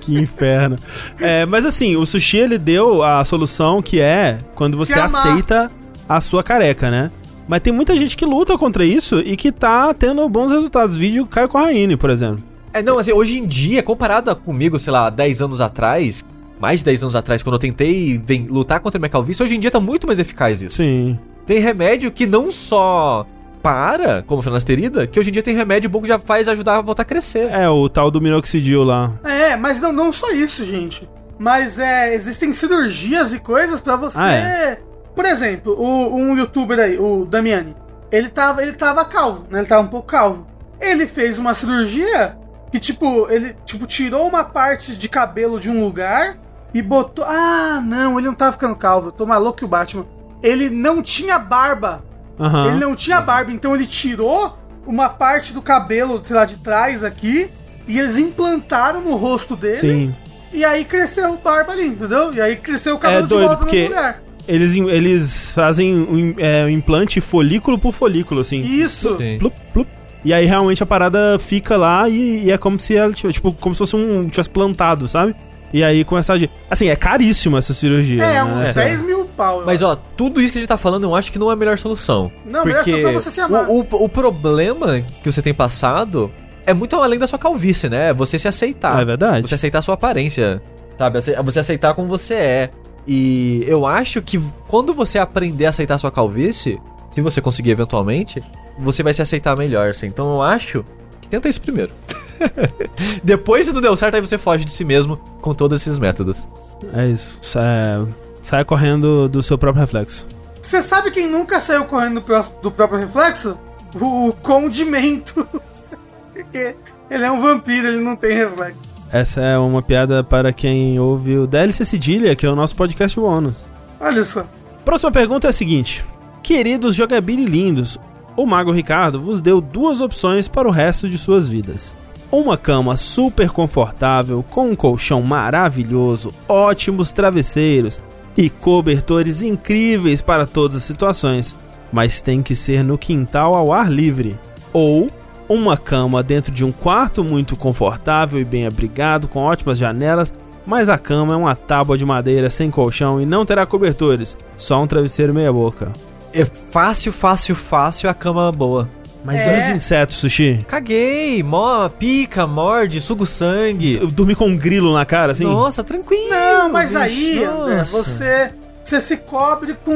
que 0.00 0.14
inferno. 0.14 0.76
É, 1.18 1.46
mas 1.46 1.66
assim, 1.66 1.96
o 1.96 2.04
sushi 2.04 2.38
ele 2.38 2.58
deu 2.58 3.02
a 3.02 3.24
solução 3.24 3.80
que 3.80 4.00
é 4.00 4.38
quando 4.54 4.76
você 4.76 4.92
Se 4.94 4.98
aceita 4.98 5.70
a 6.08 6.20
sua 6.20 6.42
careca, 6.42 6.90
né? 6.90 7.10
Mas 7.48 7.60
tem 7.60 7.72
muita 7.72 7.96
gente 7.96 8.16
que 8.16 8.26
luta 8.26 8.56
contra 8.58 8.84
isso 8.84 9.20
e 9.20 9.36
que 9.36 9.50
tá 9.50 9.92
tendo 9.94 10.28
bons 10.28 10.50
resultados. 10.50 10.96
Vídeo 10.96 11.26
Caio 11.26 11.48
Corraine, 11.48 11.96
por 11.96 12.10
exemplo. 12.10 12.44
É, 12.72 12.82
não, 12.82 12.98
assim, 12.98 13.10
hoje 13.12 13.38
em 13.38 13.46
dia, 13.46 13.82
comparado 13.82 14.34
comigo, 14.36 14.78
sei 14.78 14.92
lá, 14.92 15.08
10 15.08 15.40
anos 15.40 15.60
atrás, 15.60 16.22
mais 16.60 16.80
de 16.80 16.84
10 16.84 17.02
anos 17.04 17.16
atrás, 17.16 17.42
quando 17.42 17.54
eu 17.54 17.58
tentei 17.58 18.18
ven- 18.22 18.46
lutar 18.50 18.78
contra 18.80 18.98
a 18.98 19.00
minha 19.00 19.08
calvície, 19.08 19.42
hoje 19.42 19.56
em 19.56 19.60
dia 19.60 19.70
tá 19.70 19.80
muito 19.80 20.06
mais 20.06 20.18
eficaz 20.18 20.60
isso. 20.60 20.76
Sim. 20.76 21.18
Tem 21.46 21.58
remédio 21.58 22.10
que 22.12 22.26
não 22.26 22.50
só 22.50 23.26
para, 23.62 24.22
como 24.26 24.42
finasterida, 24.42 25.06
que 25.06 25.18
hoje 25.18 25.30
em 25.30 25.32
dia 25.32 25.42
tem 25.42 25.56
remédio 25.56 25.88
bom 25.88 26.02
que 26.02 26.08
já 26.08 26.18
faz 26.18 26.46
ajudar 26.46 26.76
a 26.76 26.80
voltar 26.82 27.02
a 27.02 27.06
crescer. 27.06 27.48
É, 27.50 27.68
o 27.68 27.88
tal 27.88 28.10
do 28.10 28.20
minoxidil 28.20 28.84
lá. 28.84 29.14
É, 29.24 29.56
mas 29.56 29.80
não, 29.80 29.90
não 29.92 30.12
só 30.12 30.30
isso, 30.32 30.62
gente. 30.64 31.08
Mas 31.38 31.78
é, 31.78 32.14
existem 32.14 32.52
cirurgias 32.52 33.32
e 33.32 33.38
coisas 33.38 33.80
pra 33.80 33.96
você. 33.96 34.18
Ah, 34.18 34.32
é? 34.32 34.80
Por 35.14 35.24
exemplo, 35.24 35.74
o- 35.78 36.14
um 36.16 36.36
youtuber 36.36 36.78
aí, 36.78 36.98
o 36.98 37.24
Damiani, 37.24 37.74
ele 38.10 38.28
tava, 38.28 38.62
ele 38.62 38.72
tava 38.72 39.04
calvo, 39.04 39.46
né? 39.50 39.58
Ele 39.60 39.66
tava 39.68 39.82
um 39.82 39.88
pouco 39.88 40.06
calvo. 40.06 40.46
Ele 40.80 41.06
fez 41.06 41.38
uma 41.38 41.54
cirurgia 41.54 42.36
que, 42.70 42.78
tipo, 42.78 43.28
ele 43.30 43.54
tipo, 43.64 43.86
tirou 43.86 44.26
uma 44.28 44.44
parte 44.44 44.96
de 44.96 45.08
cabelo 45.08 45.58
de 45.58 45.68
um 45.70 45.82
lugar 45.82 46.36
e 46.72 46.80
botou. 46.80 47.24
Ah, 47.26 47.82
não, 47.84 48.18
ele 48.18 48.28
não 48.28 48.34
tava 48.34 48.52
ficando 48.52 48.76
calvo. 48.76 49.08
Eu 49.08 49.12
tô 49.12 49.26
maluco 49.26 49.58
que 49.58 49.64
o 49.64 49.68
Batman. 49.68 50.06
Ele 50.42 50.70
não 50.70 51.02
tinha 51.02 51.38
barba. 51.38 52.04
Aham. 52.38 52.68
Ele 52.68 52.78
não 52.78 52.94
tinha 52.94 53.20
barba, 53.20 53.50
então 53.50 53.74
ele 53.74 53.84
tirou 53.86 54.56
uma 54.86 55.08
parte 55.08 55.52
do 55.52 55.60
cabelo, 55.60 56.22
sei 56.22 56.36
lá, 56.36 56.44
de 56.44 56.58
trás 56.58 57.02
aqui, 57.02 57.50
e 57.88 57.98
eles 57.98 58.16
implantaram 58.16 59.00
no 59.00 59.16
rosto 59.16 59.56
dele. 59.56 59.76
Sim. 59.76 60.16
E 60.52 60.64
aí 60.64 60.84
cresceu 60.84 61.36
barba 61.36 61.72
ali, 61.72 61.88
entendeu? 61.88 62.32
E 62.32 62.40
aí 62.40 62.54
cresceu 62.56 62.94
o 62.94 62.98
cabelo 62.98 63.24
É 63.24 63.28
doido, 63.28 63.40
de 63.40 63.46
volta 63.48 63.64
na 63.66 63.72
mulher. 63.88 64.22
Eles, 64.48 64.74
eles 64.74 65.52
fazem 65.52 65.94
um, 65.94 66.34
é, 66.38 66.64
um 66.64 66.68
implante 66.70 67.20
folículo 67.20 67.78
por 67.78 67.92
folículo, 67.92 68.40
assim. 68.40 68.60
Isso. 68.60 69.16
Plup, 69.38 69.54
plup. 69.72 69.88
E 70.24 70.32
aí 70.32 70.46
realmente 70.46 70.82
a 70.82 70.86
parada 70.86 71.38
fica 71.38 71.76
lá 71.76 72.08
e, 72.08 72.44
e 72.44 72.50
é 72.50 72.58
como 72.58 72.78
se 72.78 72.96
ela 72.96 73.12
tivesse, 73.12 73.34
tipo, 73.34 73.52
como 73.52 73.74
se 73.74 73.78
fosse 73.78 73.94
um 73.94 74.26
tivesse 74.26 74.50
plantado, 74.50 75.06
sabe? 75.06 75.34
E 75.72 75.84
aí 75.84 76.04
começar 76.04 76.32
a 76.32 76.36
agir. 76.36 76.50
Assim, 76.68 76.88
é 76.88 76.96
caríssima 76.96 77.58
essa 77.58 77.74
cirurgia. 77.74 78.22
É, 78.22 78.34
né? 78.34 78.44
uns 78.44 78.74
10 78.74 79.02
mil 79.02 79.26
pau. 79.26 79.62
Mas 79.64 79.82
acho. 79.82 79.92
ó, 79.92 79.96
tudo 80.16 80.40
isso 80.40 80.52
que 80.52 80.58
a 80.58 80.62
gente 80.62 80.68
tá 80.68 80.78
falando, 80.78 81.04
eu 81.04 81.14
acho 81.14 81.30
que 81.30 81.38
não 81.38 81.50
é 81.50 81.52
a 81.52 81.56
melhor 81.56 81.78
solução. 81.78 82.32
Não, 82.44 82.62
a 82.62 82.64
melhor 82.64 82.84
solução 82.84 83.10
é 83.10 83.12
você 83.12 83.30
se 83.30 83.40
amar. 83.40 83.68
O, 83.68 83.80
o, 83.80 84.04
o 84.04 84.08
problema 84.08 85.00
que 85.22 85.30
você 85.30 85.42
tem 85.42 85.52
passado 85.52 86.32
é 86.66 86.74
muito 86.74 86.96
além 86.96 87.18
da 87.18 87.26
sua 87.26 87.38
calvície, 87.38 87.88
né? 87.88 88.10
É 88.10 88.14
Você 88.14 88.38
se 88.38 88.48
aceitar. 88.48 89.00
É 89.00 89.04
verdade. 89.04 89.48
Você 89.48 89.54
aceitar 89.54 89.78
a 89.78 89.82
sua 89.82 89.94
aparência. 89.94 90.60
Sabe? 90.98 91.20
Você 91.20 91.58
aceitar 91.58 91.94
como 91.94 92.08
você 92.08 92.34
é. 92.34 92.70
E 93.10 93.64
eu 93.66 93.86
acho 93.86 94.20
que 94.20 94.38
quando 94.68 94.92
você 94.92 95.18
aprender 95.18 95.64
a 95.64 95.70
aceitar 95.70 95.96
sua 95.96 96.12
calvície, 96.12 96.78
se 97.10 97.22
você 97.22 97.40
conseguir 97.40 97.70
eventualmente, 97.70 98.42
você 98.78 99.02
vai 99.02 99.14
se 99.14 99.22
aceitar 99.22 99.56
melhor. 99.56 99.88
Assim. 99.90 100.06
Então 100.06 100.34
eu 100.34 100.42
acho 100.42 100.84
que 101.22 101.26
tenta 101.28 101.48
isso 101.48 101.60
primeiro. 101.60 101.90
Depois, 103.24 103.66
se 103.66 103.72
não 103.72 103.80
deu 103.80 103.96
certo, 103.96 104.16
aí 104.16 104.20
você 104.20 104.36
foge 104.36 104.64
de 104.64 104.70
si 104.70 104.84
mesmo 104.84 105.16
com 105.40 105.54
todos 105.54 105.80
esses 105.80 105.98
métodos. 105.98 106.46
É 106.92 107.06
isso. 107.06 107.38
Sa- 107.42 108.06
Saia 108.42 108.64
correndo 108.64 109.28
do 109.28 109.42
seu 109.42 109.58
próprio 109.58 109.80
reflexo. 109.80 110.26
Você 110.62 110.80
sabe 110.82 111.10
quem 111.10 111.26
nunca 111.26 111.58
saiu 111.60 111.84
correndo 111.86 112.22
do 112.62 112.70
próprio 112.70 113.00
reflexo? 113.00 113.58
O 114.00 114.32
condimento. 114.42 115.46
Porque 116.32 116.76
ele 117.10 117.24
é 117.24 117.30
um 117.30 117.40
vampiro, 117.40 117.88
ele 117.88 118.00
não 118.02 118.14
tem 118.14 118.36
reflexo. 118.36 118.78
Essa 119.10 119.40
é 119.40 119.58
uma 119.58 119.80
piada 119.80 120.22
para 120.22 120.52
quem 120.52 121.00
ouve 121.00 121.38
o 121.38 121.46
DLC 121.46 121.84
Cedilha, 121.84 122.36
que 122.36 122.44
é 122.44 122.50
o 122.50 122.56
nosso 122.56 122.76
podcast 122.76 123.18
bônus. 123.18 123.66
Olha 123.98 124.22
só. 124.22 124.46
Próxima 124.84 125.10
pergunta 125.10 125.46
é 125.46 125.50
a 125.50 125.52
seguinte: 125.52 126.04
Queridos 126.42 126.94
jogabili 126.94 127.44
lindos, 127.44 127.98
o 128.36 128.46
Mago 128.46 128.70
Ricardo 128.70 129.20
vos 129.20 129.40
deu 129.40 129.60
duas 129.60 130.00
opções 130.00 130.46
para 130.46 130.68
o 130.68 130.70
resto 130.70 131.08
de 131.08 131.18
suas 131.18 131.48
vidas. 131.48 131.96
Uma 132.30 132.58
cama 132.58 132.96
super 132.96 133.50
confortável, 133.50 134.44
com 134.50 134.70
um 134.70 134.74
colchão 134.74 135.22
maravilhoso, 135.22 136.30
ótimos 136.46 137.10
travesseiros 137.10 137.98
e 138.36 138.50
cobertores 138.50 139.40
incríveis 139.40 140.20
para 140.20 140.46
todas 140.46 140.76
as 140.76 140.82
situações, 140.82 141.56
mas 141.90 142.20
tem 142.20 142.42
que 142.42 142.54
ser 142.54 142.84
no 142.84 142.98
quintal 142.98 143.54
ao 143.54 143.72
ar 143.72 143.90
livre. 143.90 144.38
Ou 144.72 145.08
uma 145.48 145.76
cama 145.76 146.22
dentro 146.22 146.52
de 146.52 146.64
um 146.64 146.72
quarto 146.72 147.24
muito 147.24 147.56
confortável 147.56 148.40
e 148.40 148.44
bem 148.44 148.66
abrigado, 148.66 149.28
com 149.28 149.40
ótimas 149.40 149.78
janelas, 149.78 150.32
mas 150.66 150.88
a 150.88 150.98
cama 150.98 151.32
é 151.34 151.36
uma 151.36 151.56
tábua 151.56 151.96
de 151.96 152.04
madeira 152.04 152.50
sem 152.50 152.70
colchão 152.70 153.20
e 153.20 153.26
não 153.26 153.46
terá 153.46 153.64
cobertores, 153.64 154.36
só 154.56 154.82
um 154.82 154.86
travesseiro 154.86 155.32
meia 155.32 155.52
boca. 155.52 155.90
É 156.32 156.44
fácil, 156.44 157.10
fácil, 157.12 157.54
fácil 157.54 158.10
a 158.10 158.14
cama 158.14 158.52
boa. 158.52 158.88
Mas 159.24 159.40
É. 159.40 159.56
e 159.56 159.60
os 159.70 159.76
insetos, 159.76 160.16
Sushi? 160.18 160.64
Caguei, 160.68 161.42
mó, 161.42 161.88
pica, 161.88 162.46
morde, 162.46 163.00
suga 163.00 163.24
o 163.24 163.26
sangue. 163.26 163.96
Eu 164.00 164.08
dormi 164.08 164.34
com 164.34 164.46
um 164.46 164.56
grilo 164.56 164.92
na 164.92 165.04
cara, 165.04 165.32
assim? 165.32 165.44
Nossa, 165.44 165.82
tranquilo. 165.82 166.28
Não, 166.30 166.68
mas 166.68 166.90
bicho, 166.90 166.98
aí, 167.02 167.44
André, 167.44 167.84
você, 167.84 168.52
você 168.84 169.00
se 169.00 169.16
cobre 169.16 169.74
com 169.84 169.92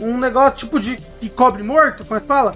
um 0.00 0.18
negócio 0.18 0.58
tipo 0.66 0.78
de 0.78 0.96
que 1.20 1.28
cobre 1.28 1.62
morto, 1.62 2.04
como 2.04 2.18
é 2.18 2.20
que 2.20 2.26
fala? 2.26 2.54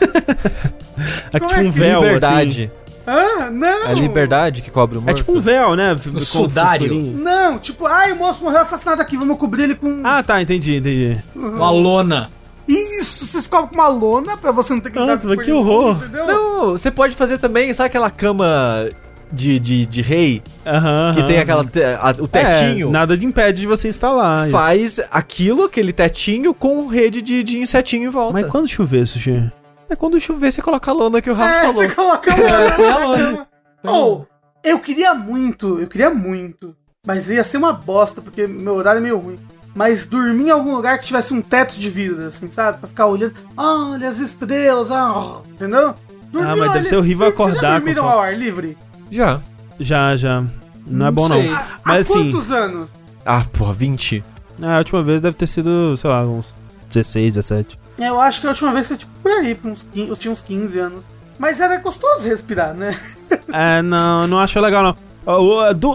É 1.32 1.38
tipo 1.38 1.54
é 1.54 1.60
um 1.60 1.70
véu, 1.70 2.00
liberdade. 2.02 2.70
Ah, 3.06 3.48
não! 3.50 3.86
A 3.86 3.92
liberdade 3.92 4.60
que 4.62 4.70
cobre 4.70 4.96
o 4.96 4.98
assim. 4.98 5.06
morto. 5.06 5.16
É 5.16 5.20
tipo 5.20 5.32
um 5.38 5.40
véu, 5.40 5.74
né? 5.76 5.96
Com 5.96 6.18
sudário. 6.20 6.88
fosforinho. 6.88 7.16
Não, 7.22 7.58
tipo, 7.58 7.86
ai, 7.86 8.12
o 8.12 8.16
moço 8.16 8.42
morreu 8.42 8.58
assassinado 8.60 9.00
aqui, 9.00 9.16
vamos 9.16 9.38
cobrir 9.38 9.62
ele 9.62 9.74
com. 9.76 10.00
Ah, 10.04 10.22
tá, 10.22 10.42
entendi, 10.42 10.76
entendi. 10.76 11.16
Uma 11.34 11.70
lona. 11.70 12.30
Isso, 12.66 13.24
vocês 13.26 13.46
cobrem 13.46 13.68
com 13.68 13.74
uma 13.76 13.88
lona 13.88 14.36
pra 14.36 14.52
você 14.52 14.74
não 14.74 14.80
ter 14.80 14.90
que 14.90 14.98
Nossa, 14.98 15.26
mas 15.26 15.40
que 15.42 15.50
horror. 15.50 15.96
Entendeu? 15.96 16.26
Não, 16.26 16.70
você 16.72 16.90
pode 16.90 17.16
fazer 17.16 17.38
também, 17.38 17.72
sabe 17.72 17.86
aquela 17.86 18.10
cama 18.10 18.88
de, 19.32 19.58
de, 19.58 19.86
de 19.86 20.02
rei? 20.02 20.42
Aham. 20.66 21.14
Que 21.14 21.22
tem 21.22 21.38
aquela 21.38 21.64
te- 21.64 21.82
a- 21.82 22.14
o 22.18 22.28
tetinho? 22.28 22.88
É, 22.88 22.90
nada 22.90 23.16
de 23.16 23.24
impede 23.24 23.62
de 23.62 23.66
você 23.66 23.88
instalar. 23.88 24.42
isso. 24.48 24.52
Faz 24.52 25.00
aquilo, 25.10 25.64
aquele 25.64 25.94
tetinho, 25.94 26.52
com 26.52 26.86
rede 26.88 27.22
de, 27.22 27.42
de 27.42 27.58
insetinho 27.58 28.04
em 28.08 28.10
volta. 28.10 28.34
Mas 28.34 28.46
quando 28.50 28.68
chover, 28.68 29.06
Sushi? 29.06 29.50
É 29.88 29.96
quando 29.96 30.20
chover, 30.20 30.52
você 30.52 30.60
coloca 30.62 30.90
a 30.90 30.94
lona 30.94 31.20
que 31.22 31.30
o 31.30 31.34
Rafa 31.34 31.50
É, 31.54 31.60
falou. 31.60 31.74
você 31.74 31.88
coloca 31.88 32.32
a 32.32 32.36
lona. 32.98 33.06
lona. 33.06 33.48
Ou, 33.86 34.26
eu 34.64 34.78
queria 34.80 35.14
muito, 35.14 35.80
eu 35.80 35.86
queria 35.88 36.10
muito, 36.10 36.74
mas 37.06 37.28
ia 37.30 37.42
ser 37.44 37.56
uma 37.58 37.72
bosta, 37.72 38.20
porque 38.20 38.46
meu 38.46 38.74
horário 38.74 38.98
é 38.98 39.02
meio 39.02 39.18
ruim. 39.18 39.38
Mas 39.74 40.06
dormir 40.06 40.48
em 40.48 40.50
algum 40.50 40.74
lugar 40.74 40.98
que 40.98 41.06
tivesse 41.06 41.32
um 41.32 41.40
teto 41.40 41.76
de 41.78 41.88
vidro, 41.88 42.26
assim, 42.26 42.50
sabe? 42.50 42.78
Pra 42.78 42.88
ficar 42.88 43.06
olhando, 43.06 43.34
ah, 43.56 43.90
olha 43.92 44.08
as 44.08 44.18
estrelas, 44.18 44.90
ah, 44.90 45.40
entendeu? 45.48 45.94
Ah, 46.34 46.56
mas 46.56 46.72
deve 46.72 46.84
ser 46.88 46.96
horrível 46.96 47.26
Vocês 47.26 47.34
acordar 47.56 47.60
já 47.60 47.68
com 47.68 47.74
dormiram 47.86 48.08
ao 48.08 48.18
ar 48.18 48.36
livre? 48.36 48.76
Já. 49.10 49.40
Já, 49.78 50.16
já. 50.16 50.40
Não, 50.86 51.06
é 51.06 51.10
Não 51.10 51.12
bom, 51.12 51.28
sei. 51.28 51.48
não. 51.48 51.56
Há 51.56 51.66
Mas 51.84 52.10
assim, 52.10 52.30
quantos 52.32 52.50
anos? 52.50 52.90
Ah, 53.24 53.44
porra, 53.52 53.72
20. 53.72 54.24
a 54.62 54.78
última 54.78 55.02
vez 55.02 55.20
deve 55.20 55.36
ter 55.36 55.46
sido, 55.46 55.96
sei 55.96 56.10
lá, 56.10 56.22
uns 56.26 56.52
16, 56.90 57.34
17. 57.34 57.78
Eu 57.98 58.20
acho 58.20 58.40
que 58.40 58.46
a 58.46 58.50
última 58.50 58.72
vez 58.72 58.86
foi 58.86 58.96
tipo 58.96 59.12
por 59.20 59.32
aí, 59.32 59.58
uns 59.64 59.82
15, 59.92 60.08
eu 60.08 60.16
tinha 60.16 60.32
uns 60.32 60.42
15 60.42 60.78
anos. 60.78 61.04
Mas 61.38 61.60
era 61.60 61.78
gostoso 61.78 62.26
respirar, 62.26 62.74
né? 62.74 62.96
É, 63.50 63.80
não, 63.80 64.26
não 64.26 64.38
acho 64.38 64.60
legal, 64.60 64.82
não. 64.82 64.94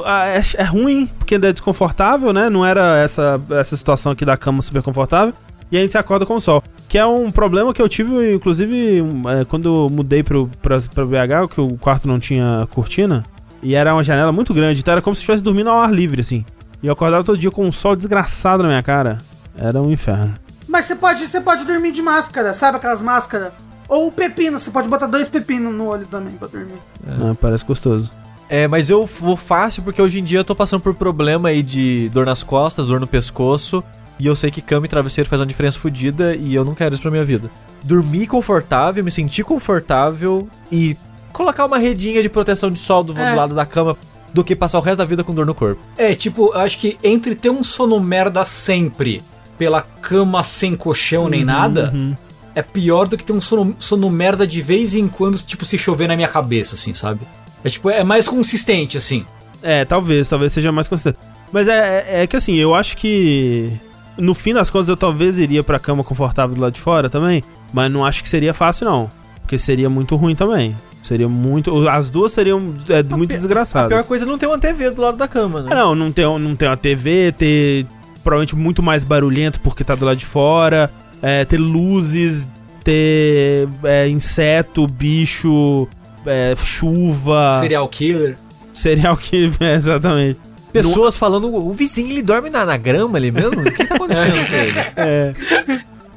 É, 0.06 0.62
é 0.62 0.64
ruim, 0.64 1.06
porque 1.20 1.36
é 1.36 1.40
desconfortável, 1.40 2.34
né? 2.34 2.50
Não 2.50 2.66
era 2.66 2.98
essa, 2.98 3.40
essa 3.52 3.78
situação 3.78 4.12
aqui 4.12 4.26
da 4.26 4.36
cama 4.36 4.60
super 4.64 4.82
confortável. 4.82 5.36
E 5.72 5.78
a 5.78 5.82
gente 5.82 5.92
se 5.92 5.98
acorda 5.98 6.26
com 6.26 6.36
o 6.36 6.42
sol. 6.42 6.64
Que 6.90 6.98
é 6.98 7.06
um 7.06 7.30
problema 7.30 7.74
que 7.74 7.82
eu 7.82 7.88
tive, 7.88 8.34
inclusive, 8.34 9.04
é, 9.28 9.46
quando 9.46 9.68
eu 9.68 9.88
mudei 9.90 10.24
pro, 10.24 10.48
pra, 10.62 10.80
pra 10.82 11.06
BH, 11.06 11.54
que 11.54 11.62
o 11.62 11.78
quarto 11.78 12.08
não 12.08 12.20
tinha 12.20 12.68
cortina. 12.72 13.24
E 13.62 13.76
era 13.76 13.94
uma 13.94 14.04
janela 14.04 14.32
muito 14.32 14.54
grande, 14.54 14.82
então 14.82 14.92
era 14.92 15.02
como 15.02 15.16
se 15.16 15.22
estivesse 15.22 15.44
dormindo 15.44 15.70
ao 15.70 15.80
ar 15.80 15.92
livre, 15.92 16.22
assim. 16.22 16.44
E 16.82 16.88
eu 16.88 16.94
acordava 16.94 17.24
todo 17.24 17.38
dia 17.38 17.50
com 17.50 17.66
um 17.66 17.72
sol 17.72 17.96
desgraçado 17.96 18.62
na 18.62 18.70
minha 18.70 18.84
cara. 18.84 19.20
Era 19.58 19.82
um 19.82 19.92
inferno. 19.92 20.34
Mas 20.74 20.86
você 20.86 20.96
pode, 20.96 21.20
você 21.22 21.40
pode 21.40 21.66
dormir 21.66 21.92
de 21.92 22.02
máscara, 22.02 22.52
sabe 22.52 22.78
aquelas 22.78 23.00
máscaras? 23.00 23.54
Ou 23.88 24.08
o 24.08 24.12
pepino, 24.12 24.58
você 24.60 24.72
pode 24.72 24.90
botar 24.90 25.06
dois 25.06 25.30
pepinos 25.30 25.72
no 25.72 25.86
olho 25.86 26.08
também 26.08 26.34
pra 26.34 26.48
dormir. 26.48 26.80
Ah, 27.08 27.36
parece 27.40 27.64
gostoso. 27.64 28.12
É, 28.50 28.68
mas 28.68 28.90
eu 28.90 29.06
vou 29.06 29.38
fácil 29.38 29.84
porque 29.84 30.02
hoje 30.02 30.20
em 30.20 30.24
dia 30.24 30.40
eu 30.40 30.44
tô 30.44 30.56
passando 30.56 30.82
por 30.82 30.96
problema 30.96 31.50
aí 31.50 31.62
de 31.62 32.10
dor 32.12 32.26
nas 32.26 32.42
costas, 32.42 32.88
dor 32.88 33.00
no 33.00 33.06
pescoço. 33.06 33.84
E 34.18 34.26
eu 34.26 34.36
sei 34.36 34.50
que 34.50 34.64
cama 34.64 34.88
e 34.88 34.90
travesseiro 34.90 35.30
faz 35.30 35.40
uma 35.42 35.46
diferença 35.46 35.78
fodida 35.78 36.36
e 36.36 36.56
eu 36.56 36.66
não 36.66 36.74
quero 36.74 36.96
isso 36.96 37.02
pra 37.04 37.12
minha 37.12 37.24
vida. 37.24 37.52
Dormir 37.84 38.26
confortável, 38.26 39.04
me 39.04 39.12
sentir 39.12 39.44
confortável 39.44 40.48
e 40.72 40.98
colocar 41.32 41.66
uma 41.68 41.78
redinha 41.78 42.24
de 42.24 42.30
proteção 42.30 42.72
de 42.72 42.80
sol 42.80 43.04
do, 43.04 43.14
do 43.14 43.20
É. 43.22 43.36
lado 43.36 43.54
da 43.54 43.66
cama 43.66 43.96
do 44.34 44.44
que 44.44 44.56
passar 44.56 44.80
o 44.80 44.82
resto 44.82 44.98
da 44.98 45.06
vida 45.06 45.24
com 45.24 45.36
dor 45.36 45.46
no 45.46 45.54
corpo. 45.54 45.80
É, 45.96 46.16
tipo, 46.16 46.48
eu 46.52 46.60
acho 46.62 46.80
que 46.80 46.98
entre 47.04 47.36
ter 47.36 47.52
um 47.52 47.62
sono 47.64 48.00
merda 48.00 48.44
sempre 48.44 49.22
pela 49.64 49.82
cama 49.82 50.44
sem 50.44 50.76
colchão 50.76 51.30
nem 51.30 51.46
nada, 51.46 51.90
Uhum. 51.94 52.14
é 52.54 52.62
pior 52.62 53.08
do 53.08 53.16
que 53.16 53.24
ter 53.24 53.32
um 53.32 53.40
sono, 53.40 53.74
sono 53.80 54.10
merda 54.10 54.46
de 54.46 54.62
vez 54.62 54.94
em 54.94 55.08
quando, 55.08 55.38
tipo, 55.38 55.64
se 55.64 55.78
chover 55.78 56.08
na 56.10 56.18
minha 56.18 56.28
cabeça, 56.28 56.76
assim, 56.76 56.94
sabe? 56.94 57.22
É 57.64 57.70
tipo, 57.70 57.90
é 57.90 58.04
mais 58.04 58.28
consistente, 58.28 58.98
assim. 58.98 59.26
É, 59.62 59.86
talvez, 59.86 60.28
talvez 60.28 60.52
seja 60.52 60.70
mais 60.70 60.90
consistente. 60.90 61.18
Mas 61.50 61.70
é, 61.70 62.06
é, 62.10 62.24
é 62.24 62.28
que 62.28 62.36
assim, 62.36 62.56
eu 62.56 62.76
acho 62.76 62.98
que 62.98 63.72
no 64.18 64.34
fim 64.36 64.54
das 64.54 64.70
contas 64.70 64.90
eu 64.90 64.98
talvez 64.98 65.40
iria 65.40 65.64
pra 65.64 65.80
cama 65.80 66.04
confortável 66.04 66.54
do 66.56 66.62
lado 66.62 66.74
de 66.74 66.82
fora 66.82 67.10
também, 67.10 67.42
mas 67.72 67.90
não 67.90 68.06
acho 68.06 68.22
que 68.22 68.28
seria 68.28 68.54
fácil 68.54 68.86
não, 68.86 69.10
porque 69.42 69.58
seria 69.58 69.88
muito 69.90 70.16
ruim 70.18 70.36
também. 70.36 70.76
Seria 71.02 71.28
muito, 71.30 71.88
as 71.88 72.10
duas 72.10 72.32
seriam 72.34 72.74
é, 72.90 73.02
muito 73.04 73.30
pi- 73.32 73.36
desgraçadas. 73.38 73.92
A 73.92 73.96
pior 73.96 74.08
coisa 74.08 74.26
é 74.26 74.28
não 74.28 74.38
ter 74.38 74.48
uma 74.48 74.58
TV 74.60 74.90
do 74.92 75.02
lado 75.02 75.18
da 75.18 75.28
cama, 75.28 75.62
né? 75.64 75.72
É, 75.72 75.76
não, 75.76 75.94
não 75.96 76.12
ter, 76.12 76.26
não 76.40 76.56
ter 76.56 76.68
uma 76.68 76.78
TV, 76.78 77.34
ter 77.38 77.86
provavelmente 78.24 78.56
muito 78.56 78.82
mais 78.82 79.04
barulhento 79.04 79.60
porque 79.60 79.84
tá 79.84 79.96
do 79.96 80.06
lado 80.06 80.18
de 80.18 80.26
fora, 80.26 80.90
é, 81.22 81.46
ter 81.46 81.58
luzes, 81.58 82.48
ter 82.84 83.68
é, 83.84 84.08
inseto, 84.08 84.88
bicho, 84.88 85.88
é, 86.26 86.56
chuva, 86.56 87.60
Serial 87.60 87.88
killer. 87.88 88.38
serial 88.74 89.18
que 89.18 89.52
é, 89.60 89.74
exatamente. 89.76 90.40
Pessoas 90.72 91.16
falando, 91.16 91.54
o 91.54 91.72
vizinho 91.72 92.10
ele 92.10 92.24
dorme 92.24 92.50
na, 92.50 92.66
na 92.66 92.78
grama 92.78 93.18
ali 93.18 93.32
mesmo? 93.32 93.62
O 93.62 93.72
que 93.72 93.86
tá 93.86 93.94
acontecendo 93.94 94.34
com 94.50 94.56
ele? 94.56 94.80
É. 94.98 95.34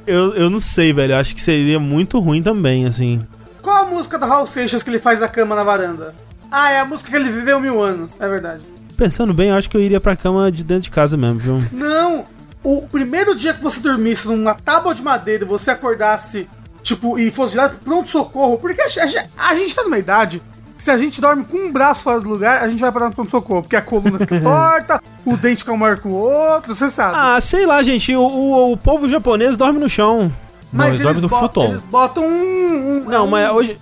Eu, 0.07 0.33
eu 0.33 0.49
não 0.49 0.59
sei, 0.59 0.91
velho. 0.91 1.13
Eu 1.13 1.17
acho 1.17 1.35
que 1.35 1.41
seria 1.41 1.79
muito 1.79 2.19
ruim 2.19 2.41
também, 2.41 2.87
assim. 2.87 3.19
Qual 3.61 3.85
a 3.85 3.89
música 3.89 4.17
do 4.17 4.25
Raul 4.25 4.47
Seixas 4.47 4.81
que 4.81 4.89
ele 4.89 4.97
faz 4.97 5.19
da 5.19 5.27
cama 5.27 5.55
na 5.55 5.63
varanda? 5.63 6.15
Ah, 6.51 6.71
é 6.71 6.79
a 6.79 6.85
música 6.85 7.11
que 7.11 7.15
ele 7.15 7.29
viveu 7.29 7.59
mil 7.59 7.79
anos, 7.81 8.15
é 8.19 8.27
verdade. 8.27 8.61
Pensando 8.97 9.33
bem, 9.33 9.49
eu 9.49 9.55
acho 9.55 9.69
que 9.69 9.77
eu 9.77 9.81
iria 9.81 9.99
pra 10.01 10.15
cama 10.15 10.51
de 10.51 10.63
dentro 10.63 10.83
de 10.83 10.89
casa 10.91 11.15
mesmo, 11.15 11.39
viu? 11.39 11.63
Não! 11.71 12.25
O 12.63 12.87
primeiro 12.87 13.35
dia 13.35 13.53
que 13.53 13.61
você 13.63 13.79
dormisse 13.79 14.27
numa 14.27 14.53
tábua 14.55 14.93
de 14.93 15.01
madeira 15.03 15.43
e 15.45 15.47
você 15.47 15.71
acordasse, 15.71 16.49
tipo, 16.81 17.17
e 17.17 17.29
fosse 17.31 17.53
direto 17.53 17.75
pro 17.75 17.79
pronto-socorro, 17.93 18.57
porque 18.57 18.81
a, 18.81 18.85
a- 18.85 19.49
a 19.51 19.55
gente 19.55 19.75
tá 19.75 19.83
numa 19.83 19.97
idade 19.99 20.41
que 20.75 20.83
se 20.83 20.91
a 20.91 20.97
gente 20.97 21.21
dorme 21.21 21.45
com 21.45 21.57
um 21.57 21.71
braço 21.71 22.03
fora 22.03 22.19
do 22.19 22.27
lugar, 22.27 22.61
a 22.61 22.67
gente 22.69 22.79
vai 22.79 22.91
parar 22.91 23.05
no 23.09 23.13
pronto-socorro, 23.15 23.61
porque 23.61 23.75
a 23.75 23.81
coluna 23.81 24.19
fica 24.19 24.39
torta, 24.41 25.01
o 25.25 25.37
dente 25.37 25.59
fica 25.63 25.75
maior 25.77 25.99
que 25.99 26.07
o 26.07 26.11
outro, 26.11 26.73
você 26.75 26.89
sabe. 26.89 27.15
Ah, 27.15 27.39
sei 27.39 27.65
lá, 27.65 27.81
gente. 27.83 28.13
O, 28.15 28.21
o, 28.21 28.71
o 28.73 28.77
povo 28.77 29.07
japonês 29.07 29.55
dorme 29.55 29.79
no 29.79 29.87
chão. 29.87 30.31
Não, 30.73 30.85
eles 30.87 30.99
dormem 30.99 31.21
no 31.21 31.29
futon. 31.29 31.65
eles 31.65 31.83
botam 31.83 32.23
um. 32.25 32.97
um- 33.05 33.09
Não, 33.09 33.25
um- 33.25 33.29
mas 33.29 33.49
hoje. 33.51 33.77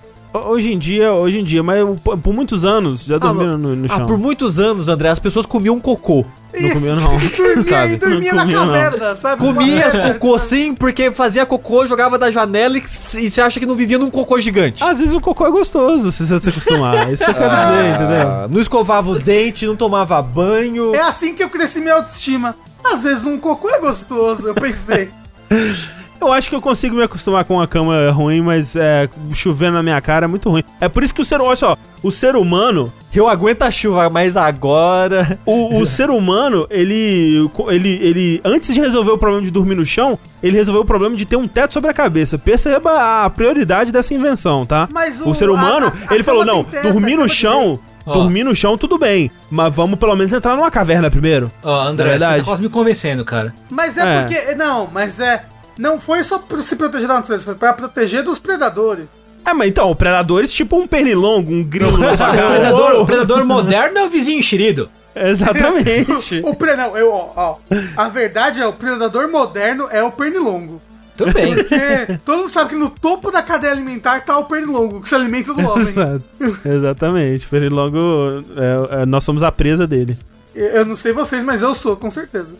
Hoje 0.47 0.73
em 0.73 0.77
dia, 0.77 1.13
hoje 1.13 1.39
em 1.39 1.43
dia, 1.43 1.61
mas 1.63 1.79
eu- 1.79 1.95
por, 1.95 2.33
muitos 2.33 2.65
anos 2.65 3.05
já 3.05 3.17
dormiram 3.17 3.57
no, 3.57 3.75
no 3.75 3.85
Ah, 3.91 3.97
chão. 3.97 4.05
por 4.05 4.17
muitos 4.17 4.59
anos, 4.59 4.89
André, 4.89 5.09
as 5.09 5.19
pessoas 5.19 5.45
comiam 5.45 5.79
cocô. 5.79 6.25
Não 6.53 6.69
comia, 6.71 6.95
não. 6.95 7.17
dormia 7.17 7.63
Sabe? 7.63 7.95
dormia 7.97 8.33
Não 8.33 8.37
na 8.37 8.41
comia, 8.43 8.59
não. 8.59 8.65
caverna, 8.73 9.15
sabe? 9.15 9.41
Comia 9.41 9.87
as 9.87 9.95
cocô 10.13 10.39
sim, 10.39 10.73
porque 10.73 11.11
fazia 11.11 11.45
cocô, 11.45 11.85
jogava 11.85 12.17
da 12.17 12.31
janela 12.31 12.77
e, 12.77 12.81
você 12.87 13.41
acha 13.41 13.59
que 13.59 13.65
não 13.65 13.75
vivia 13.75 13.97
num 13.99 14.09
cocô 14.09 14.39
gigante. 14.39 14.81
Às 14.83 14.99
vezes 14.99 15.13
o 15.13 15.19
cocô 15.19 15.45
é 15.45 15.51
gostoso, 15.51 16.11
se 16.11 16.25
você 16.25 16.39
se 16.39 16.49
acostumar. 16.49 17.09
É 17.09 17.13
isso 17.13 17.23
que 17.25 17.29
eu 17.31 17.35
quero 17.35 17.49
dizer, 17.55 17.89
entendeu? 17.95 18.27
Ah, 18.27 18.47
não 18.49 18.59
escovava 18.61 19.09
o 19.11 19.19
dente, 19.19 19.65
não 19.67 19.75
tomava 19.75 20.21
banho. 20.21 20.95
É 20.95 21.01
assim 21.01 21.33
que 21.35 21.43
eu 21.43 21.49
cresci 21.49 21.81
minha 21.81 21.95
autoestima. 21.95 22.55
Às 22.83 23.03
vezes 23.03 23.25
um 23.25 23.37
cocô 23.37 23.69
é 23.69 23.79
gostoso, 23.79 24.47
eu 24.47 24.53
pensei. 24.55 25.09
Eu 26.19 26.31
acho 26.33 26.49
que 26.49 26.55
eu 26.55 26.61
consigo 26.61 26.95
me 26.95 27.03
acostumar 27.03 27.45
com 27.45 27.55
uma 27.55 27.67
cama 27.67 28.09
ruim, 28.11 28.41
mas 28.41 28.75
é, 28.75 29.07
chovendo 29.33 29.73
na 29.73 29.83
minha 29.83 29.99
cara 30.01 30.25
é 30.25 30.27
muito 30.27 30.49
ruim. 30.49 30.63
É 30.79 30.87
por 30.89 31.03
isso 31.03 31.13
que 31.13 31.21
o 31.21 31.25
ser, 31.25 31.39
olha 31.41 31.55
só, 31.55 31.77
o 32.01 32.11
ser 32.11 32.35
humano, 32.35 32.91
Eu 33.13 33.27
aguento 33.29 33.61
a 33.63 33.71
chuva, 33.71 34.09
mas 34.09 34.35
agora. 34.35 35.39
o, 35.45 35.77
o 35.79 35.85
ser 35.87 36.09
humano, 36.09 36.65
ele, 36.69 37.49
ele, 37.69 37.89
ele, 38.01 38.41
antes 38.43 38.73
de 38.73 38.79
resolver 38.79 39.11
o 39.11 39.17
problema 39.17 39.43
de 39.43 39.51
dormir 39.51 39.75
no 39.75 39.85
chão, 39.85 40.17
ele 40.41 40.57
resolveu 40.57 40.81
o 40.81 40.85
problema 40.85 41.15
de 41.15 41.25
ter 41.25 41.35
um 41.35 41.47
teto 41.47 41.73
sobre 41.73 41.89
a 41.91 41.93
cabeça. 41.93 42.37
Perceba 42.37 43.23
a 43.25 43.29
prioridade 43.29 43.91
dessa 43.91 44.13
invenção, 44.13 44.65
tá? 44.65 44.87
Mas 44.91 45.21
o, 45.21 45.29
o- 45.29 45.35
ser 45.35 45.49
humano, 45.49 45.87
a- 45.87 45.89
a- 45.89 46.11
a 46.11 46.15
ele 46.15 46.23
falou, 46.23 46.45
não, 46.45 46.63
teto, 46.63 46.91
dormir 46.91 47.15
no 47.17 47.27
chão, 47.29 47.79
Ó. 48.05 48.13
dormir 48.13 48.43
no 48.43 48.53
chão 48.55 48.77
tudo 48.77 48.97
bem, 48.97 49.31
mas 49.49 49.73
vamos 49.73 49.97
pelo 49.99 50.15
menos 50.15 50.31
entrar 50.33 50.55
numa 50.55 50.69
caverna 50.71 51.09
primeiro. 51.09 51.51
Ó, 51.63 51.81
André, 51.83 52.17
Na 52.17 52.31
você 52.31 52.37
tá 52.39 52.43
quase 52.43 52.61
me 52.61 52.69
convencendo, 52.69 53.23
cara. 53.25 53.53
Mas 53.69 53.97
é, 53.97 54.01
É. 54.01 54.21
porque. 54.23 54.55
Não, 54.55 54.87
mas 54.91 55.19
é. 55.19 55.43
Não 55.77 55.99
foi 55.99 56.23
só 56.23 56.39
pra 56.39 56.59
se 56.59 56.75
proteger 56.75 57.07
da 57.07 57.15
natureza, 57.15 57.43
foi 57.43 57.55
pra 57.55 57.73
proteger 57.73 58.23
dos 58.23 58.39
predadores. 58.39 59.05
É, 59.45 59.53
mas 59.53 59.67
então, 59.67 59.95
predadores 59.95 60.51
tipo 60.51 60.75
um 60.75 60.87
pernilongo, 60.87 61.51
um 61.51 61.63
grilo 61.63 61.93
O 61.95 61.97
predador, 61.97 63.01
o 63.01 63.05
predador 63.07 63.45
moderno 63.45 63.99
é 63.99 64.03
o 64.05 64.09
vizinho 64.09 64.39
enxerido. 64.39 64.89
Exatamente. 65.15 66.41
O 66.43 66.55
pre, 66.55 66.75
não, 66.75 66.97
eu, 66.97 67.11
ó, 67.11 67.31
ó. 67.35 67.57
A 67.95 68.09
verdade 68.09 68.61
é, 68.61 68.67
o 68.67 68.73
predador 68.73 69.29
moderno 69.29 69.87
é 69.91 70.03
o 70.03 70.11
pernilongo. 70.11 70.81
Tudo 71.15 71.31
bem. 71.31 71.55
Porque 71.55 72.19
todo 72.25 72.39
mundo 72.39 72.51
sabe 72.51 72.71
que 72.71 72.75
no 72.75 72.89
topo 72.89 73.31
da 73.31 73.41
cadeia 73.41 73.71
alimentar 73.71 74.19
tá 74.25 74.37
o 74.37 74.45
pernilongo, 74.45 74.99
que 74.99 75.07
se 75.07 75.15
alimenta 75.15 75.53
do 75.53 75.65
homem. 75.65 75.87
Exato. 75.87 76.23
Exatamente. 76.65 77.47
Pernilongo, 77.47 78.43
é, 78.57 79.01
é, 79.01 79.05
nós 79.05 79.23
somos 79.23 79.41
a 79.41 79.51
presa 79.51 79.87
dele. 79.87 80.17
Eu 80.53 80.67
eu 80.67 80.85
não 80.85 80.95
sei 80.95 81.13
vocês, 81.13 81.41
mas 81.43 81.61
eu 81.61 81.73
sou, 81.73 81.95
com 81.95 82.11
certeza. 82.11 82.55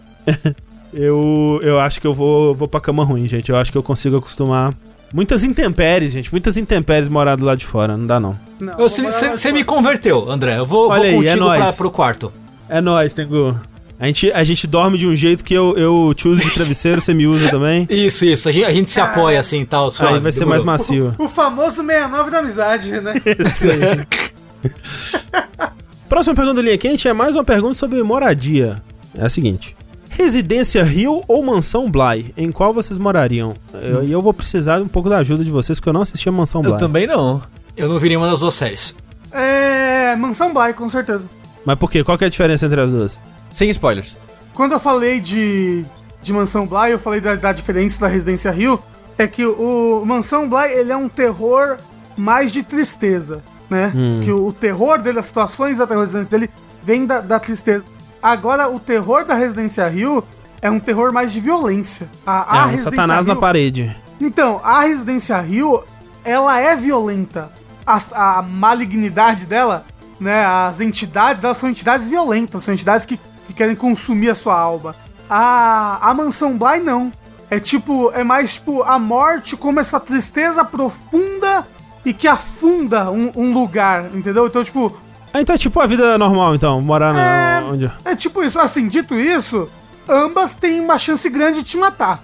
Eu, 0.96 1.60
eu 1.62 1.80
acho 1.80 2.00
que 2.00 2.08
eu 2.08 2.14
vou, 2.14 2.56
vou 2.56 2.68
pra 2.68 2.80
cama 2.80 3.04
ruim, 3.04 3.28
gente. 3.28 3.52
Eu 3.52 3.58
acho 3.58 3.72
que 3.72 3.78
eu 3.78 3.84
consigo 3.84 4.18
acostumar. 4.18 4.74
Muitas 5.14 5.44
intempéries, 5.44 6.14
gente. 6.14 6.32
Muitas 6.32 6.58
intempéries 6.58 7.10
morar 7.10 7.36
do 7.36 7.44
lado 7.44 7.58
de 7.58 7.66
fora. 7.66 7.98
Não 7.98 8.06
dá, 8.06 8.20
não. 8.20 8.36
Você 8.78 9.02
vou 9.02 9.12
lá 9.12 9.54
me 9.54 9.64
converteu, 9.64 10.30
André. 10.30 10.58
Eu 10.58 10.66
vou, 10.66 10.88
vou 10.88 10.92
Olha 10.92 11.10
aí, 11.10 11.16
é 11.16 11.18
contigo 11.18 11.46
pra, 11.46 11.60
nóis. 11.60 11.76
pro 11.76 11.92
quarto. 11.92 12.32
É 12.70 12.82
nóis, 12.82 13.14
Tengu. 13.14 13.60
A 14.00 14.08
gente, 14.08 14.32
a 14.32 14.44
gente 14.44 14.68
dorme 14.68 14.98
de 14.98 15.08
um 15.08 15.16
jeito 15.16 15.44
que 15.44 15.54
eu, 15.54 15.74
eu 15.78 16.14
te 16.14 16.28
uso 16.28 16.44
de 16.44 16.54
travesseiro, 16.54 17.00
você 17.00 17.14
me 17.14 17.28
usa 17.28 17.50
também. 17.50 17.88
Isso, 17.90 18.26
isso. 18.26 18.50
A 18.50 18.52
gente, 18.52 18.66
a 18.66 18.72
gente 18.72 18.92
se 18.92 19.00
apoia 19.00 19.40
assim 19.40 19.62
e 19.62 19.66
tal. 19.66 19.90
suave, 19.90 20.16
Aí 20.16 20.20
vai 20.20 20.34
ser 20.34 20.46
mais 20.46 20.64
macio. 20.64 21.16
O 21.18 21.30
famoso 21.30 21.82
69 21.82 22.32
da 22.32 22.40
amizade, 22.40 22.92
né? 23.00 23.14
Próxima 26.10 26.36
pergunta 26.36 26.56
do 26.56 26.62
Linha 26.62 26.78
Quente 26.78 27.08
é 27.08 27.14
mais 27.14 27.36
uma 27.36 27.44
pergunta 27.44 27.76
sobre 27.76 28.02
moradia. 28.04 28.82
É 29.18 29.26
a 29.26 29.30
seguinte. 29.30 29.75
Residência 30.18 30.82
Rio 30.84 31.24
ou 31.28 31.44
Mansão 31.44 31.90
Bly? 31.90 32.34
Em 32.38 32.52
qual 32.52 32.74
vocês 32.74 32.98
morariam? 32.98 33.54
Eu- 33.74 34.04
E 34.04 34.12
eu, 34.12 34.22
vou 34.22 34.34
precisar 34.34 34.82
um 34.82 34.88
pouco 34.88 35.10
da 35.10 35.18
ajuda 35.18 35.44
de 35.44 35.52
vocês, 35.52 35.78
porque 35.80 35.90
eu 35.90 35.94
não 35.94 36.02
assisti 36.02 36.30
a 36.30 36.32
Mansão 36.32 36.62
Bly. 36.62 36.72
Eu 36.72 36.78
também 36.78 37.06
não. 37.06 37.42
Eu 37.76 37.90
não 37.90 38.00
vi 38.00 38.08
nenhuma 38.10 38.30
das 38.30 38.40
duas 38.40 38.54
séries. 38.54 38.96
É. 39.32 40.16
Mansão 40.16 40.54
Bly, 40.54 40.74
com 40.74 40.88
certeza. 40.88 41.30
Mas 41.66 41.78
por 41.78 41.92
quê? 41.92 42.04
Qual 42.04 42.18
que 42.18 42.24
é 42.24 42.28
a 42.28 42.30
diferença 42.30 42.66
entre 42.66 42.80
as 42.80 42.92
duas? 42.92 43.20
Sem 43.50 43.70
spoilers. 43.70 44.18
Quando 44.54 44.72
eu 44.72 44.80
falei 44.80 45.20
de, 45.20 45.84
de 46.22 46.32
Mansão 46.32 46.66
Bly, 46.66 46.92
eu 46.92 47.00
falei 47.00 47.20
da, 47.20 47.36
da 47.36 47.52
diferença 47.52 48.00
da 48.00 48.08
Residência 48.08 48.50
Rio, 48.52 48.82
é 49.18 49.28
que 49.28 49.46
o, 49.46 50.02
o 50.02 50.06
Mansão 50.06 50.48
Bly, 50.48 50.72
ele 50.72 50.92
é 50.94 50.96
um 50.98 51.10
terror 51.10 51.78
mais 52.16 52.54
de 52.54 52.64
tristeza, 52.64 53.44
né? 53.70 53.92
Que 54.24 54.32
o, 54.32 54.48
o 54.48 54.54
terror 54.54 55.00
dele, 55.02 55.20
as 55.20 55.26
situações 55.26 55.80
aterrorizantes 55.82 56.30
dele, 56.30 56.50
vem 56.82 57.06
da, 57.06 57.20
da 57.20 57.38
tristeza. 57.40 57.84
Agora, 58.26 58.68
o 58.72 58.80
terror 58.80 59.24
da 59.24 59.36
Residência 59.36 59.88
Rio 59.88 60.24
é 60.60 60.72
um 60.72 60.80
terror 60.80 61.14
mais 61.14 61.32
de 61.32 61.40
violência. 61.40 62.10
A, 62.26 62.32
a 62.32 62.58
é 62.58 62.62
um 62.62 62.70
Residência 62.72 62.92
satanás 63.02 63.26
na 63.28 63.34
Hill- 63.34 63.40
parede. 63.40 63.96
Então, 64.20 64.60
a 64.64 64.82
Residência 64.82 65.40
Rio, 65.42 65.84
ela 66.24 66.60
é 66.60 66.76
violenta. 66.76 67.52
A, 67.86 68.40
a 68.40 68.42
malignidade 68.42 69.46
dela, 69.46 69.86
né? 70.20 70.44
As 70.44 70.80
entidades 70.82 71.40
dela 71.40 71.54
são 71.54 71.70
entidades 71.70 72.10
violentas, 72.10 72.64
são 72.64 72.74
entidades 72.74 73.06
que, 73.06 73.20
que 73.46 73.54
querem 73.54 73.76
consumir 73.76 74.32
a 74.32 74.36
sua 74.36 74.58
alma. 74.58 74.96
A, 75.30 76.00
a 76.02 76.12
Mansão 76.16 76.58
Bly 76.58 76.80
não. 76.80 77.12
É 77.48 77.60
tipo, 77.60 78.10
é 78.16 78.24
mais 78.24 78.56
tipo 78.56 78.82
a 78.82 78.98
morte 78.98 79.56
como 79.56 79.80
essa 79.80 80.00
tristeza 80.00 80.66
profunda 80.66 81.68
e 82.04 82.12
que 82.12 82.28
afunda 82.28 83.12
um, 83.12 83.32
um 83.36 83.54
lugar, 83.54 84.06
entendeu? 84.16 84.48
Então, 84.48 84.64
tipo, 84.64 84.98
Ah, 85.38 85.42
então 85.42 85.54
é 85.54 85.58
tipo 85.58 85.78
a 85.82 85.86
vida 85.86 86.18
normal, 86.18 86.56
então. 86.56 86.82
Morar 86.82 87.12
no, 87.14 87.20
É. 87.20 87.64
onde... 87.70 87.92
é 88.06 88.16
tipo 88.16 88.42
isso. 88.42 88.58
Assim, 88.58 88.88
dito 88.88 89.14
isso, 89.16 89.70
ambas 90.08 90.56
têm 90.56 90.80
uma 90.80 90.98
chance 90.98 91.30
grande 91.30 91.58
de 91.62 91.64
te 91.66 91.78
matar. 91.78 92.24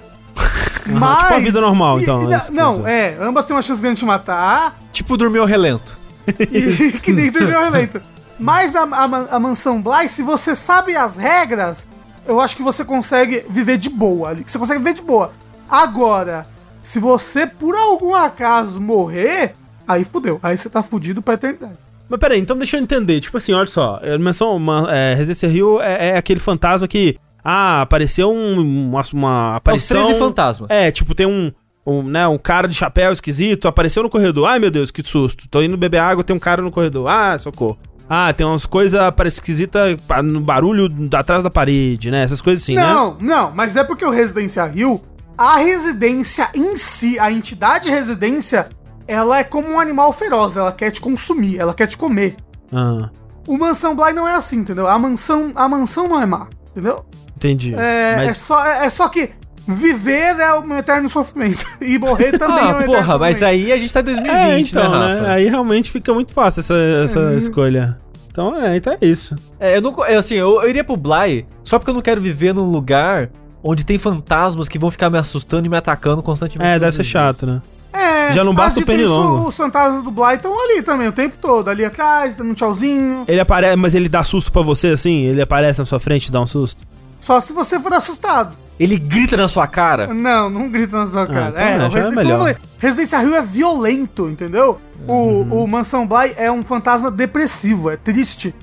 Mas, 0.88 1.18
tipo 1.24 1.34
a 1.34 1.40
vida 1.40 1.60
normal, 1.60 2.00
e- 2.00 2.04
então, 2.04 2.32
e- 2.32 2.34
esse 2.34 2.54
não, 2.54 2.76
ponto. 2.76 2.88
é, 2.88 3.18
ambas 3.20 3.46
têm 3.46 3.54
uma 3.54 3.62
chance 3.62 3.82
grande 3.82 3.96
de 3.96 4.00
te 4.00 4.06
matar. 4.06 4.80
Tipo, 4.94 5.18
dormir 5.18 5.40
ao 5.40 5.46
relento. 5.46 5.98
E, 6.40 6.94
que 7.04 7.12
nem 7.12 7.30
dormiu 7.30 7.60
relento. 7.60 8.02
Mas 8.40 8.76
a, 8.78 8.84
a, 8.84 9.36
a 9.36 9.40
mansão 9.40 9.82
Bly, 9.82 10.08
se 10.08 10.24
você 10.24 10.56
sabe 10.56 10.96
as 10.96 11.18
regras, 11.18 11.90
eu 12.26 12.40
acho 12.40 12.56
que 12.56 12.64
você 12.64 12.86
consegue 12.86 13.46
viver 13.50 13.76
de 13.78 13.90
boa 13.90 14.30
ali. 14.30 14.44
Você 14.48 14.58
consegue 14.58 14.80
viver 14.80 14.94
de 14.94 15.02
boa. 15.02 15.32
Agora, 15.70 16.48
se 16.82 16.98
você 16.98 17.46
por 17.46 17.76
algum 17.76 18.16
acaso 18.16 18.80
morrer, 18.80 19.54
aí 19.86 20.06
fudeu. 20.06 20.40
Aí 20.42 20.58
você 20.58 20.70
tá 20.70 20.82
fudido 20.82 21.22
pra 21.22 21.34
eternidade. 21.34 21.78
Mas 22.12 22.20
peraí, 22.20 22.42
então 22.42 22.58
deixa 22.58 22.76
eu 22.76 22.82
entender. 22.82 23.22
Tipo 23.22 23.38
assim, 23.38 23.54
olha 23.54 23.68
só. 23.68 24.02
Mansão, 24.20 24.58
uma, 24.58 24.94
é, 24.94 25.14
Residência 25.14 25.48
Rio 25.48 25.80
é, 25.80 26.10
é 26.10 26.18
aquele 26.18 26.42
fantasma 26.42 26.86
que. 26.86 27.18
Ah, 27.42 27.84
apareceu 27.84 28.30
um, 28.30 28.60
uma, 28.60 29.02
uma 29.14 29.52
Os 29.52 29.58
aparição. 29.58 30.04
13 30.04 30.20
fantasmas. 30.20 30.70
É, 30.70 30.92
tipo, 30.92 31.16
tem 31.16 31.26
um, 31.26 31.52
um, 31.88 32.04
né, 32.04 32.28
um 32.28 32.38
cara 32.38 32.68
de 32.68 32.76
chapéu 32.76 33.14
esquisito, 33.14 33.66
apareceu 33.66 34.04
no 34.04 34.10
corredor. 34.10 34.46
Ai, 34.48 34.60
meu 34.60 34.70
Deus, 34.70 34.92
que 34.92 35.02
susto. 35.02 35.48
Tô 35.48 35.62
indo 35.64 35.78
beber 35.78 36.00
água, 36.00 36.22
tem 36.22 36.36
um 36.36 36.40
cara 36.40 36.62
no 36.62 36.70
corredor. 36.70 37.08
Ah, 37.08 37.38
socorro. 37.38 37.80
Ah, 38.10 38.34
tem 38.34 38.46
umas 38.46 38.66
coisas 38.66 39.02
esquisitas 39.28 39.96
no 40.22 40.42
barulho 40.42 40.90
atrás 41.14 41.44
da 41.44 41.50
parede, 41.50 42.12
né? 42.12 42.24
Essas 42.24 42.42
coisas 42.42 42.62
assim, 42.62 42.76
né? 42.76 42.84
não, 42.84 43.18
não, 43.22 43.52
mas 43.56 43.78
é 43.78 43.86
porque 43.86 44.04
o 44.04 44.10
Residência 44.10 44.66
Rio, 44.66 45.02
a 45.38 45.56
residência 45.56 46.50
em 46.54 46.76
si, 46.76 47.18
a 47.18 47.32
entidade 47.32 47.90
residência, 47.90 48.68
ela 49.12 49.40
é 49.40 49.44
como 49.44 49.68
um 49.70 49.80
animal 49.80 50.12
feroz, 50.14 50.56
ela 50.58 50.72
quer 50.72 50.92
te 50.92 51.02
consumir, 51.02 51.60
ela 51.60 51.74
quer 51.74 51.88
te 51.88 51.98
comer. 51.98 52.36
Ah, 52.72 53.10
O 53.48 53.58
Mansão 53.58 53.96
Bly 53.96 54.14
não 54.14 54.28
é 54.28 54.36
assim, 54.36 54.58
entendeu? 54.58 54.88
A 54.88 54.98
mansão, 54.98 55.52
a 55.56 55.68
mansão 55.68 56.08
não 56.08 56.22
é 56.22 56.26
má, 56.26 56.48
entendeu? 56.72 57.04
entendi. 57.36 57.74
É, 57.76 58.14
é, 58.14 58.26
Mas, 58.28 58.38
só, 58.38 58.64
é, 58.66 58.86
é 58.86 58.90
só 58.90 59.10
que 59.10 59.30
viver 59.68 60.40
é 60.40 60.54
um 60.60 60.78
eterno 60.78 61.10
sofrimento. 61.10 61.66
E 61.82 61.98
morrer 61.98 62.38
também 62.38 62.60
é 62.60 62.68
um 62.68 62.70
Ah, 62.70 62.72
eterno 62.84 62.94
porra, 62.96 63.18
mas 63.18 63.38
sofrimento. 63.38 63.64
aí 63.66 63.72
a 63.74 63.78
gente 63.78 63.94
tá 63.94 64.00
em 64.00 64.04
2020, 64.04 64.38
é, 64.38 64.60
então, 64.60 64.92
né, 64.92 65.00
né? 65.00 65.20
Rafa? 65.20 65.32
Aí 65.32 65.50
realmente 65.50 65.92
fica 65.92 66.14
muito 66.14 66.34
fácil 66.34 66.60
essa, 66.62 66.76
essa 67.04 67.20
Uhum. 67.20 67.38
escolha. 67.38 67.98
Então, 68.32 68.56
é, 68.56 68.78
então 68.78 68.94
é 68.94 69.06
isso. 69.06 69.36
É, 69.60 69.76
eu 69.78 69.82
não, 69.82 70.06
é, 70.06 70.16
assim, 70.16 70.36
eu, 70.36 70.62
eu 70.62 70.70
iria 70.70 70.84
pro 70.84 70.96
Bly 70.96 71.46
só 71.64 71.78
porque 71.78 71.90
eu 71.90 71.96
não 71.96 72.02
quero 72.02 72.22
viver 72.22 72.54
num 72.54 72.70
lugar 72.70 73.30
onde 73.64 73.84
tem 73.84 73.98
fantasmas 73.98 74.70
que 74.70 74.80
vão 74.80 74.90
ficar 74.90 75.10
me 75.10 75.18
assustando 75.18 75.66
e 75.66 75.70
me 75.70 75.76
atacando 75.78 76.22
constantemente. 76.24 76.72
É, 76.72 76.80
deve 76.80 76.96
ser 76.96 77.04
chato, 77.04 77.46
né? 77.46 77.62
É, 77.94 78.34
Já 78.34 78.44
não 78.44 78.54
basta 78.54 78.80
o 78.80 78.86
pernilongo. 78.86 79.48
Os 79.48 79.56
fantasmas 79.56 80.02
do 80.02 80.12
Bly 80.12 80.36
estão 80.36 80.58
ali 80.58 80.82
também, 80.82 81.08
o 81.08 81.12
tempo 81.12 81.36
todo. 81.42 81.70
Ali 81.70 81.84
atrás, 81.84 82.36
dando 82.36 82.52
um 82.52 82.54
tchauzinho. 82.54 83.26
Ele 83.28 83.40
aparece, 83.40 83.76
mas 83.76 83.94
ele 83.94 84.08
dá 84.08 84.24
susto 84.24 84.52
pra 84.52 84.62
você, 84.62 84.88
assim? 84.88 85.24
Ele 85.26 85.42
aparece 85.42 85.80
na 85.80 85.86
sua 85.86 86.00
frente 86.00 86.28
e 86.28 86.32
dá 86.32 86.42
um 86.42 86.48
susto? 86.48 86.86
Só 87.20 87.40
se 87.40 87.54
você 87.54 87.80
for 87.80 87.94
assustado. 87.94 88.58
Ele 88.80 88.98
grita 88.98 89.38
na 89.38 89.48
sua 89.48 89.68
cara. 89.68 90.08
Não, 90.08 90.50
não 90.50 90.70
grita 90.70 90.98
na 90.98 91.06
sua 91.06 91.28
cara. 91.28 91.50
então 91.50 91.62
é, 91.62 91.74
é, 91.74 91.78
o 91.78 91.82
é 91.82 91.88
Resident, 91.90 92.16
melhor. 92.16 92.32
eu 92.32 92.40
falei, 92.40 92.56
Residência 92.80 93.20
Rio 93.20 93.36
é 93.36 93.42
violento, 93.42 94.28
entendeu? 94.28 94.82
Uhum. 95.08 95.50
O, 95.52 95.64
o 95.64 95.68
Mansão 95.68 96.08
Bly 96.08 96.34
é 96.36 96.52
um 96.52 96.64
fantasma 96.64 97.12
depressivo, 97.12 97.92
é 97.92 97.98
triste. 97.98 98.56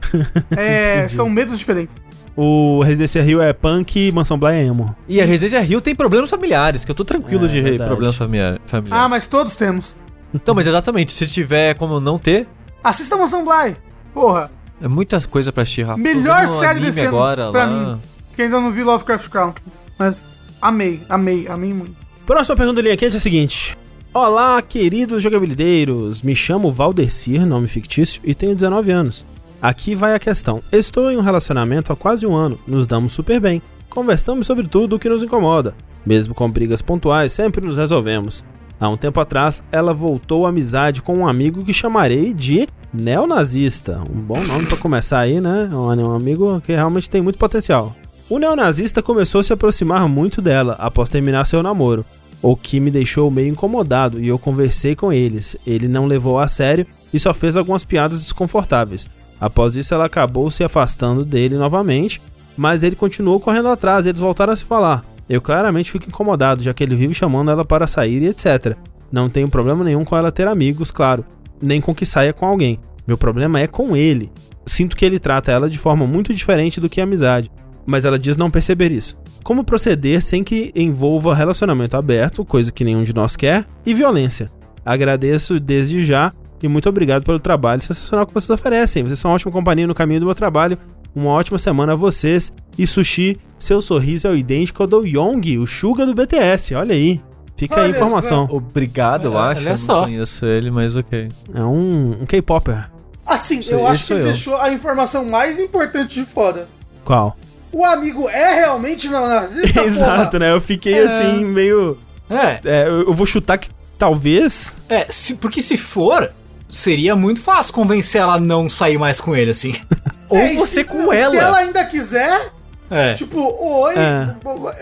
é, 0.54 1.08
são 1.08 1.30
medos 1.30 1.58
diferentes. 1.58 1.96
O 2.36 2.82
Residência 2.82 3.22
Rio 3.22 3.42
é 3.42 3.52
punk 3.52 4.08
e 4.08 4.10
Mansão 4.12 4.38
Bly 4.38 4.52
é 4.54 4.64
emo. 4.64 4.96
E 5.06 5.20
a 5.20 5.24
Residência 5.26 5.60
Rio 5.60 5.80
tem 5.80 5.94
problemas 5.94 6.30
familiares, 6.30 6.84
que 6.84 6.90
eu 6.90 6.94
tô 6.94 7.04
tranquilo 7.04 7.44
É, 7.44 7.48
de 7.48 7.60
verdade. 7.60 7.88
problemas 7.88 8.16
familiar- 8.16 8.54
Ah, 8.64 8.68
familiares. 8.68 9.10
mas 9.10 9.26
todos 9.26 9.54
temos. 9.54 9.96
Então, 10.34 10.54
mas 10.54 10.66
exatamente, 10.66 11.12
se 11.12 11.26
tiver 11.26 11.74
como 11.74 12.00
não 12.00 12.18
ter, 12.18 12.46
Assista 12.82 13.16
Mansão 13.16 13.44
Bly. 13.44 13.76
Porra, 14.14 14.50
é 14.80 14.88
muita 14.88 15.20
coisa 15.20 15.52
pra 15.52 15.62
assistir, 15.62 15.82
Rafa. 15.82 15.98
Melhor 16.00 16.48
série 16.48 16.80
desse 16.80 17.00
ano 17.00 17.08
agora 17.08 17.50
pra 17.52 17.64
lá. 17.64 17.70
mim. 17.94 18.00
Que 18.34 18.42
ainda 18.42 18.58
não 18.60 18.70
vi 18.70 18.82
Lovecraft 18.82 19.28
Country. 19.28 19.62
Mas 19.98 20.24
amei, 20.60 21.02
amei, 21.08 21.46
amei 21.48 21.72
muito. 21.74 21.94
Próxima 22.26 22.56
pergunta 22.56 22.80
do 22.80 22.84
linha 22.84 22.96
quente 22.96 23.14
é 23.14 23.18
a 23.18 23.20
seguinte. 23.20 23.76
Olá, 24.14 24.60
queridos 24.62 25.22
jogabilideiros. 25.22 26.22
Me 26.22 26.34
chamo 26.34 26.72
Valdecir, 26.72 27.44
nome 27.46 27.68
fictício, 27.68 28.20
e 28.24 28.34
tenho 28.34 28.54
19 28.54 28.90
anos. 28.90 29.24
Aqui 29.62 29.94
vai 29.94 30.12
a 30.12 30.18
questão. 30.18 30.60
Estou 30.72 31.08
em 31.08 31.16
um 31.16 31.20
relacionamento 31.20 31.92
há 31.92 31.96
quase 31.96 32.26
um 32.26 32.34
ano. 32.34 32.58
Nos 32.66 32.84
damos 32.84 33.12
super 33.12 33.38
bem. 33.38 33.62
Conversamos 33.88 34.44
sobre 34.44 34.66
tudo 34.66 34.96
o 34.96 34.98
que 34.98 35.08
nos 35.08 35.22
incomoda. 35.22 35.72
Mesmo 36.04 36.34
com 36.34 36.50
brigas 36.50 36.82
pontuais, 36.82 37.30
sempre 37.30 37.64
nos 37.64 37.76
resolvemos. 37.76 38.44
Há 38.80 38.88
um 38.88 38.96
tempo 38.96 39.20
atrás, 39.20 39.62
ela 39.70 39.94
voltou 39.94 40.46
à 40.46 40.48
amizade 40.48 41.00
com 41.00 41.18
um 41.18 41.28
amigo 41.28 41.62
que 41.62 41.72
chamarei 41.72 42.34
de 42.34 42.66
neonazista. 42.92 44.00
Um 44.00 44.20
bom 44.20 44.42
nome 44.44 44.66
pra 44.66 44.76
começar 44.76 45.20
aí, 45.20 45.40
né? 45.40 45.70
Um 45.72 46.12
amigo 46.12 46.60
que 46.62 46.72
realmente 46.72 47.08
tem 47.08 47.22
muito 47.22 47.38
potencial. 47.38 47.94
O 48.28 48.40
neonazista 48.40 49.00
começou 49.00 49.40
a 49.40 49.44
se 49.44 49.52
aproximar 49.52 50.08
muito 50.08 50.42
dela 50.42 50.74
após 50.80 51.08
terminar 51.08 51.46
seu 51.46 51.62
namoro, 51.62 52.04
o 52.42 52.56
que 52.56 52.80
me 52.80 52.90
deixou 52.90 53.30
meio 53.30 53.46
incomodado 53.46 54.18
e 54.20 54.26
eu 54.26 54.40
conversei 54.40 54.96
com 54.96 55.12
eles. 55.12 55.56
Ele 55.64 55.86
não 55.86 56.06
levou 56.06 56.40
a 56.40 56.48
sério 56.48 56.84
e 57.14 57.20
só 57.20 57.32
fez 57.32 57.56
algumas 57.56 57.84
piadas 57.84 58.24
desconfortáveis. 58.24 59.06
Após 59.42 59.74
isso, 59.74 59.92
ela 59.92 60.04
acabou 60.04 60.48
se 60.52 60.62
afastando 60.62 61.24
dele 61.24 61.56
novamente, 61.56 62.22
mas 62.56 62.84
ele 62.84 62.94
continuou 62.94 63.40
correndo 63.40 63.66
atrás 63.66 64.06
eles 64.06 64.20
voltaram 64.20 64.52
a 64.52 64.56
se 64.56 64.64
falar. 64.64 65.04
Eu 65.28 65.40
claramente 65.40 65.90
fico 65.90 66.06
incomodado, 66.06 66.62
já 66.62 66.72
que 66.72 66.84
ele 66.84 66.94
vive 66.94 67.12
chamando 67.12 67.50
ela 67.50 67.64
para 67.64 67.88
sair 67.88 68.22
e 68.22 68.28
etc. 68.28 68.76
Não 69.10 69.28
tenho 69.28 69.50
problema 69.50 69.82
nenhum 69.82 70.04
com 70.04 70.16
ela 70.16 70.30
ter 70.30 70.46
amigos, 70.46 70.92
claro, 70.92 71.24
nem 71.60 71.80
com 71.80 71.92
que 71.92 72.06
saia 72.06 72.32
com 72.32 72.46
alguém. 72.46 72.78
Meu 73.04 73.18
problema 73.18 73.58
é 73.58 73.66
com 73.66 73.96
ele. 73.96 74.30
Sinto 74.64 74.94
que 74.94 75.04
ele 75.04 75.18
trata 75.18 75.50
ela 75.50 75.68
de 75.68 75.76
forma 75.76 76.06
muito 76.06 76.32
diferente 76.32 76.78
do 76.78 76.88
que 76.88 77.00
amizade, 77.00 77.50
mas 77.84 78.04
ela 78.04 78.20
diz 78.20 78.36
não 78.36 78.48
perceber 78.48 78.92
isso. 78.92 79.18
Como 79.42 79.64
proceder 79.64 80.22
sem 80.22 80.44
que 80.44 80.70
envolva 80.72 81.34
relacionamento 81.34 81.96
aberto, 81.96 82.44
coisa 82.44 82.70
que 82.70 82.84
nenhum 82.84 83.02
de 83.02 83.12
nós 83.12 83.34
quer, 83.34 83.66
e 83.84 83.92
violência? 83.92 84.48
Agradeço 84.84 85.58
desde 85.58 86.04
já 86.04 86.32
e 86.62 86.68
muito 86.68 86.88
obrigado 86.88 87.24
pelo 87.24 87.40
trabalho 87.40 87.82
sensacional 87.82 88.26
que 88.26 88.32
vocês 88.34 88.50
oferecem. 88.50 89.02
Vocês 89.04 89.18
são 89.18 89.30
uma 89.30 89.34
ótima 89.34 89.50
companhia 89.52 89.86
no 89.86 89.94
caminho 89.94 90.20
do 90.20 90.26
meu 90.26 90.34
trabalho. 90.34 90.78
Uma 91.14 91.30
ótima 91.30 91.58
semana 91.58 91.92
a 91.92 91.96
vocês. 91.96 92.52
E 92.78 92.86
Sushi, 92.86 93.38
seu 93.58 93.80
sorriso 93.82 94.26
é 94.26 94.30
o 94.30 94.36
idêntico 94.36 94.82
ao 94.82 94.86
do 94.86 95.06
Young, 95.06 95.58
o 95.58 95.66
Suga 95.66 96.06
do 96.06 96.14
BTS. 96.14 96.74
Olha 96.74 96.94
aí. 96.94 97.20
Fica 97.56 97.74
aí 97.76 97.80
a 97.80 97.84
Olha 97.84 97.90
informação. 97.96 98.48
Obrigado, 98.50 99.26
eu 99.26 99.34
É, 99.34 99.36
acho. 99.50 99.60
olha 99.60 99.70
eu 99.70 99.76
só. 99.78 99.94
não 100.00 100.04
conheço 100.04 100.46
ele, 100.46 100.70
mas 100.70 100.96
ok. 100.96 101.28
É 101.54 101.62
um, 101.62 102.18
um 102.22 102.26
K-Popper. 102.26 102.90
Assim, 103.26 103.58
Isso- 103.58 103.72
eu 103.72 103.86
acho 103.86 104.06
que 104.06 104.12
ele 104.14 104.20
eu. 104.22 104.24
deixou 104.26 104.56
a 104.56 104.72
informação 104.72 105.24
mais 105.24 105.58
importante 105.60 106.14
de 106.14 106.24
fora. 106.24 106.66
Qual? 107.04 107.36
O 107.70 107.84
amigo 107.84 108.28
é 108.28 108.54
realmente 108.60 109.08
neonazista, 109.08 109.80
Exato, 109.84 110.30
porra? 110.32 110.38
né? 110.38 110.52
Eu 110.52 110.60
fiquei 110.60 110.94
É. 110.94 111.04
assim, 111.04 111.44
meio. 111.44 111.98
É, 112.28 112.60
É, 112.64 112.88
eu, 112.88 113.02
eu 113.08 113.14
vou 113.14 113.26
chutar 113.26 113.58
que 113.58 113.68
talvez. 113.96 114.76
é, 114.88 115.06
se- 115.10 115.34
porque 115.36 115.62
se 115.62 115.76
for, 115.76 116.30
seria 116.74 117.14
muito 117.14 117.40
fácil 117.40 117.74
convencer 117.74 118.20
ela 118.22 118.34
a 118.34 118.40
não 118.40 118.68
sair 118.68 118.98
mais 118.98 119.20
com 119.20 119.36
ele, 119.36 119.50
assim. 119.50 119.74
Ou 120.28 120.38
É, 120.38 120.54
você 120.54 120.80
se- 120.80 120.84
com 120.84 121.10
Se 121.10 121.16
ela. 121.16 121.36
ela 121.36 121.58
ainda 121.58 121.84
quiser, 121.84 122.50
É. 122.90 123.12
tipo, 123.14 123.38
oi, 123.38 123.94
É. 123.94 124.34